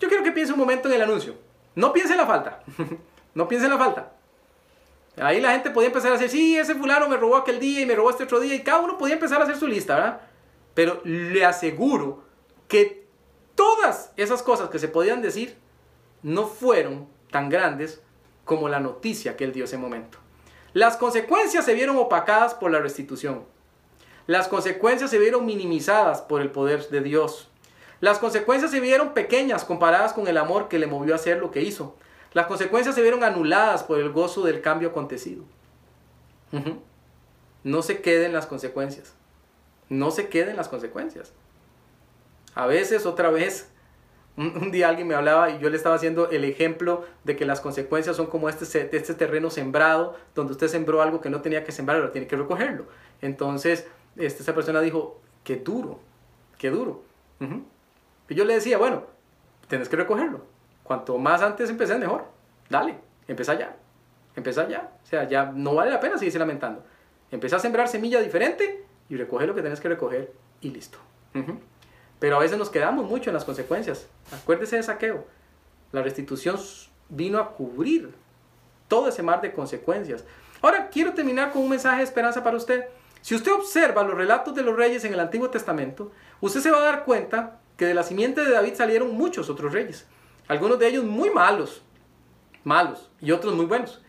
Yo 0.01 0.09
quiero 0.09 0.25
que 0.25 0.33
piense 0.33 0.53
un 0.53 0.59
momento 0.59 0.89
en 0.89 0.95
el 0.95 1.03
anuncio. 1.03 1.35
No 1.75 1.93
piense 1.93 2.13
en 2.13 2.19
la 2.19 2.27
falta. 2.27 2.63
no 3.35 3.47
piense 3.47 3.67
en 3.67 3.73
la 3.73 3.79
falta. 3.79 4.13
Ahí 5.21 5.41
la 5.41 5.53
gente 5.53 5.71
podía 5.71 5.89
empezar 5.89 6.11
a 6.11 6.15
decir, 6.15 6.31
sí, 6.31 6.57
ese 6.57 6.75
fulano 6.75 7.09
me 7.09 7.19
robó 7.19 7.37
aquel 7.37 7.61
día 7.61 7.83
y 7.83 7.87
me 7.87 7.95
robó 7.95 8.11
este 8.11 8.25
otro 8.25 8.41
día 8.41 8.55
y 8.55 8.63
cada 8.63 8.81
uno 8.81 8.97
podía 8.97 9.15
empezar 9.15 9.41
a 9.41 9.45
hacer 9.45 9.57
su 9.57 9.67
lista, 9.67 9.95
¿verdad? 9.95 10.21
Pero 10.75 11.01
le 11.05 11.45
aseguro 11.45 12.23
que 12.69 13.07
todas 13.55 14.13
esas 14.17 14.43
cosas 14.43 14.71
que 14.71 14.79
se 14.79 14.89
podían 14.89 15.23
decir 15.23 15.57
no 16.23 16.47
fueron 16.47 17.07
tan 17.31 17.49
grandes 17.49 18.01
como 18.45 18.69
la 18.69 18.81
noticia 18.81 19.37
que 19.37 19.45
él 19.45 19.53
dio 19.53 19.65
ese 19.65 19.79
momento. 19.79 20.19
Las 20.73 20.97
consecuencias 20.97 21.65
se 21.65 21.75
vieron 21.75 21.97
opacadas 21.97 22.55
por 22.55 22.71
la 22.71 22.81
restitución. 22.81 23.45
Las 24.27 24.49
consecuencias 24.49 25.11
se 25.11 25.19
vieron 25.19 25.45
minimizadas 25.45 26.23
por 26.23 26.41
el 26.41 26.51
poder 26.51 26.89
de 26.89 27.01
Dios. 27.03 27.51
Las 28.01 28.19
consecuencias 28.19 28.71
se 28.71 28.81
vieron 28.81 29.15
pequeñas 29.15 29.65
comparadas 29.65 30.13
con 30.13 30.27
el 30.27 30.39
amor 30.39 30.69
que 30.69 30.79
le 30.79 30.87
movió 30.87 31.13
a 31.13 31.17
hacer 31.17 31.39
lo 31.39 31.51
que 31.51 31.63
hizo. 31.63 31.97
Las 32.33 32.47
consecuencias 32.47 32.95
se 32.95 33.03
vieron 33.03 33.23
anuladas 33.23 33.83
por 33.83 33.99
el 33.99 34.11
gozo 34.11 34.43
del 34.43 34.63
cambio 34.63 34.89
acontecido. 34.89 35.45
No 37.65 37.83
se 37.83 38.01
queden 38.01 38.33
las 38.33 38.47
consecuencias 38.47 39.15
no 39.93 40.11
se 40.11 40.29
queden 40.29 40.57
las 40.57 40.69
consecuencias. 40.69 41.33
A 42.55 42.67
veces, 42.67 43.05
otra 43.05 43.31
vez, 43.31 43.71
un, 44.37 44.71
día 44.73 44.89
alguien 44.89 45.07
me 45.07 45.15
hablaba 45.15 45.51
y 45.51 45.59
yo 45.59 45.69
le 45.69 45.77
estaba 45.77 45.95
haciendo 45.95 46.31
el 46.31 46.45
ejemplo 46.45 47.05
de 47.25 47.37
que 47.37 47.45
las 47.45 47.61
consecuencias 47.61 48.17
son 48.17 48.27
como 48.27 48.49
este, 48.49 48.65
este 48.97 49.15
terreno 49.15 49.51
sembrado, 49.51 50.17
donde 50.35 50.53
usted 50.53 50.69
sembró 50.69 51.03
algo 51.03 51.21
que 51.21 51.29
no 51.29 51.43
tenía 51.43 51.63
que 51.63 51.73
sembrar, 51.73 51.99
ahora 51.99 52.11
tiene 52.11 52.27
que 52.27 52.37
recogerlo. 52.37 52.87
Entonces, 53.21 53.87
este, 54.17 54.43
esa 54.43 54.55
persona 54.55 54.81
dijo, 54.81 55.21
qué 55.45 55.57
duro, 55.57 56.01
qué 56.59 56.71
duro. 56.71 57.03
Y 58.29 58.35
yo 58.35 58.45
le 58.45 58.55
decía, 58.55 58.79
bueno, 58.79 59.03
tienes 59.69 59.89
que 59.89 59.97
recogerlo. 59.97 60.41
Cuanto 60.85 61.19
más 61.19 61.43
antes 61.43 61.69
empecé, 61.69 61.99
mejor. 61.99 62.25
Dale, 62.71 62.97
empieza 63.29 63.55
ya. 63.55 63.77
Empieza 64.37 64.67
ya. 64.69 64.91
O 65.03 65.07
sea, 65.07 65.29
ya 65.29 65.53
no 65.53 65.75
vale 65.75 65.91
la 65.91 66.01
pena 66.01 66.17
seguirse 66.17 66.39
lamentando. 66.39 66.83
Empieza 67.31 67.57
a 67.57 67.59
sembrar 67.59 67.89
semilla 67.89 68.21
diferente 68.21 68.87
y 69.09 69.17
recoge 69.17 69.47
lo 69.47 69.55
que 69.55 69.61
tienes 69.61 69.81
que 69.81 69.89
recoger 69.89 70.33
y 70.61 70.71
listo. 70.71 70.99
Pero 72.19 72.37
a 72.37 72.41
veces 72.41 72.59
nos 72.59 72.71
quedamos 72.71 73.09
mucho 73.09 73.31
en 73.31 73.35
las 73.35 73.45
consecuencias. 73.45 74.07
Acuérdese 74.33 74.77
de 74.77 74.83
saqueo. 74.83 75.27
La 75.93 76.03
restitución 76.03 76.59
vino 77.09 77.39
a 77.39 77.51
cubrir 77.53 78.15
todo 78.89 79.09
ese 79.09 79.23
mar 79.23 79.41
de 79.41 79.53
consecuencias. 79.53 80.25
Ahora 80.61 80.89
quiero 80.89 81.13
terminar 81.15 81.53
con 81.53 81.63
un 81.63 81.71
mensaje 81.71 81.99
de 81.99 82.05
esperanza 82.05 82.45
para 82.45 82.57
usted. 82.57 82.85
Si 83.21 83.35
usted 83.35 83.53
observa 83.53 84.03
los 84.03 84.17
relatos 84.17 84.55
de 84.55 84.63
los 84.63 84.77
reyes 84.77 85.05
en 85.05 85.13
el 85.13 85.21
Antiguo 85.21 85.51
Testamento, 85.51 86.13
usted 86.41 86.61
se 86.61 86.71
va 86.71 86.79
a 86.79 86.85
dar 86.85 87.05
cuenta 87.05 87.59
que 87.77 87.87
de 87.87 87.95
la 87.95 88.03
simiente 88.03 88.45
de 88.45 88.51
David 88.51 88.75
salieron 88.75 89.15
muchos 89.15 89.49
otros 89.51 89.73
reyes. 89.73 90.07
Algunos 90.49 90.79
de 90.79 90.89
ellos 90.89 91.05
muy 91.05 91.31
malos, 91.31 91.83
malos, 92.65 93.11
y 93.21 93.33
otros 93.33 93.55
muy 93.55 93.65
buenos. 93.65 94.03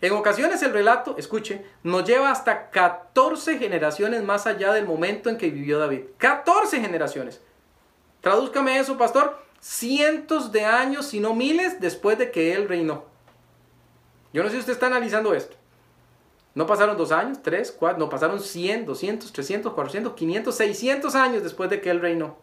En 0.00 0.12
ocasiones 0.12 0.62
el 0.62 0.72
relato, 0.72 1.16
escuche, 1.16 1.64
nos 1.82 2.04
lleva 2.04 2.30
hasta 2.30 2.70
14 2.70 3.58
generaciones 3.58 4.22
más 4.22 4.46
allá 4.46 4.72
del 4.72 4.86
momento 4.86 5.30
en 5.30 5.38
que 5.38 5.50
vivió 5.50 5.78
David. 5.78 6.02
14 6.18 6.80
generaciones. 6.80 7.40
Tradúzcame 8.20 8.78
eso, 8.78 8.98
pastor. 8.98 9.38
Cientos 9.60 10.52
de 10.52 10.64
años, 10.64 11.06
si 11.06 11.20
no 11.20 11.34
miles, 11.34 11.80
después 11.80 12.18
de 12.18 12.30
que 12.30 12.54
él 12.54 12.68
reinó. 12.68 13.04
Yo 14.32 14.42
no 14.42 14.48
sé 14.48 14.56
si 14.56 14.60
usted 14.60 14.72
está 14.72 14.86
analizando 14.86 15.32
esto. 15.32 15.56
No 16.54 16.66
pasaron 16.66 16.96
dos 16.96 17.10
años, 17.10 17.38
tres, 17.42 17.72
cuatro, 17.72 17.98
no 17.98 18.08
pasaron 18.08 18.40
100, 18.40 18.86
200, 18.86 19.32
300, 19.32 19.72
400, 19.72 20.12
500, 20.12 20.54
600 20.54 21.14
años 21.14 21.42
después 21.42 21.68
de 21.68 21.80
que 21.80 21.90
él 21.90 22.00
reinó. 22.00 22.36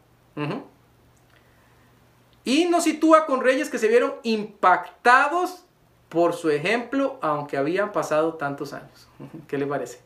Y 2.43 2.65
nos 2.65 2.83
sitúa 2.83 3.25
con 3.25 3.41
reyes 3.41 3.69
que 3.69 3.77
se 3.77 3.87
vieron 3.87 4.15
impactados 4.23 5.65
por 6.12 6.34
su 6.34 6.49
ejemplo, 6.49 7.18
aunque 7.22 7.55
habían 7.55 7.93
pasado 7.93 8.34
tantos 8.34 8.74
años. 8.74 9.07
¿Qué 9.47 9.57
le 9.57 9.66
parece? 9.66 10.01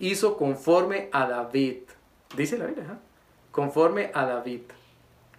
Hizo 0.00 0.36
conforme 0.36 1.08
a 1.12 1.26
David. 1.26 1.82
Dice 2.36 2.58
la 2.58 2.66
Biblia, 2.66 2.98
conforme 3.52 4.10
a 4.12 4.24
David. 4.24 4.62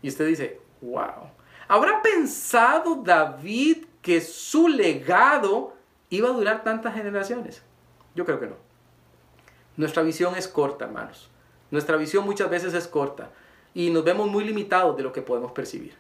Y 0.02 0.08
usted 0.08 0.26
dice, 0.28 0.62
wow. 0.82 1.30
¿Habrá 1.68 2.02
pensado 2.02 3.02
David 3.04 3.86
que 4.02 4.22
su 4.22 4.70
legado 4.70 5.74
iba 6.10 6.30
a 6.30 6.34
durar 6.34 6.64
tantas 6.64 6.94
generaciones? 6.94 7.64
Yo 8.16 8.26
creo 8.26 8.40
que 8.40 8.48
no. 8.48 8.56
Nuestra 9.76 10.04
visión 10.04 10.36
es 10.38 10.48
corta, 10.48 10.86
hermanos. 10.86 11.30
Nuestra 11.70 11.98
visión 11.98 12.24
muchas 12.24 12.50
veces 12.50 12.74
es 12.74 12.88
corta 12.88 13.30
y 13.74 13.90
nos 13.90 14.06
vemos 14.06 14.30
muy 14.30 14.46
limitados 14.46 14.96
de 14.96 15.04
lo 15.04 15.12
que 15.12 15.22
podemos 15.22 15.52
percibir. 15.52 15.96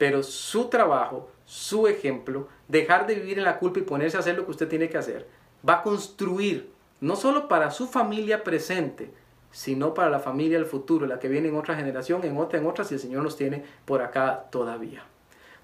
Pero 0.00 0.22
su 0.22 0.70
trabajo, 0.70 1.28
su 1.44 1.86
ejemplo, 1.86 2.48
dejar 2.68 3.06
de 3.06 3.16
vivir 3.16 3.36
en 3.36 3.44
la 3.44 3.58
culpa 3.58 3.80
y 3.80 3.82
ponerse 3.82 4.16
a 4.16 4.20
hacer 4.20 4.34
lo 4.34 4.46
que 4.46 4.52
usted 4.52 4.66
tiene 4.66 4.88
que 4.88 4.96
hacer, 4.96 5.28
va 5.68 5.74
a 5.74 5.82
construir 5.82 6.72
no 7.02 7.16
solo 7.16 7.48
para 7.48 7.70
su 7.70 7.86
familia 7.86 8.42
presente, 8.42 9.12
sino 9.50 9.92
para 9.92 10.08
la 10.08 10.18
familia 10.18 10.56
del 10.56 10.66
futuro, 10.66 11.04
la 11.04 11.18
que 11.18 11.28
viene 11.28 11.48
en 11.48 11.56
otra 11.56 11.76
generación, 11.76 12.24
en 12.24 12.38
otra, 12.38 12.58
en 12.58 12.66
otra, 12.66 12.86
si 12.86 12.94
el 12.94 13.00
Señor 13.00 13.22
nos 13.22 13.36
tiene 13.36 13.62
por 13.84 14.00
acá 14.00 14.46
todavía. 14.50 15.04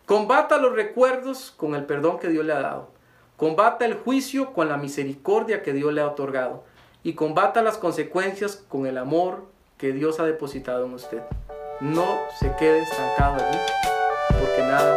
Combata 0.05 0.59
los 0.59 0.74
recuerdos 0.74 1.55
con 1.57 1.74
el 1.74 1.87
perdón 1.87 2.18
que 2.18 2.28
Dios 2.28 2.45
le 2.45 2.53
ha 2.53 2.61
dado. 2.61 2.91
Combata 3.39 3.87
el 3.87 3.95
juicio 3.95 4.53
con 4.53 4.68
la 4.68 4.76
misericordia 4.76 5.62
que 5.62 5.72
Dios 5.72 5.95
le 5.95 6.03
ha 6.03 6.09
otorgado. 6.09 6.62
Y 7.03 7.14
combata 7.14 7.62
las 7.62 7.78
consecuencias 7.78 8.57
con 8.68 8.87
el 8.87 8.99
amor 8.99 9.47
que 9.78 9.95
Dios 9.95 10.20
ha 10.20 10.26
depositado 10.26 10.84
en 10.84 10.93
usted. 10.93 11.22
No 11.80 12.18
se 12.39 12.55
quede 12.57 12.82
estancado 12.82 13.37
allí, 13.37 13.59
porque 14.29 14.62
nada 14.62 14.97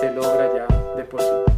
se 0.00 0.10
logra 0.10 0.50
ya 0.54 0.96
de 0.96 1.04
por 1.04 1.20
sí. 1.20 1.55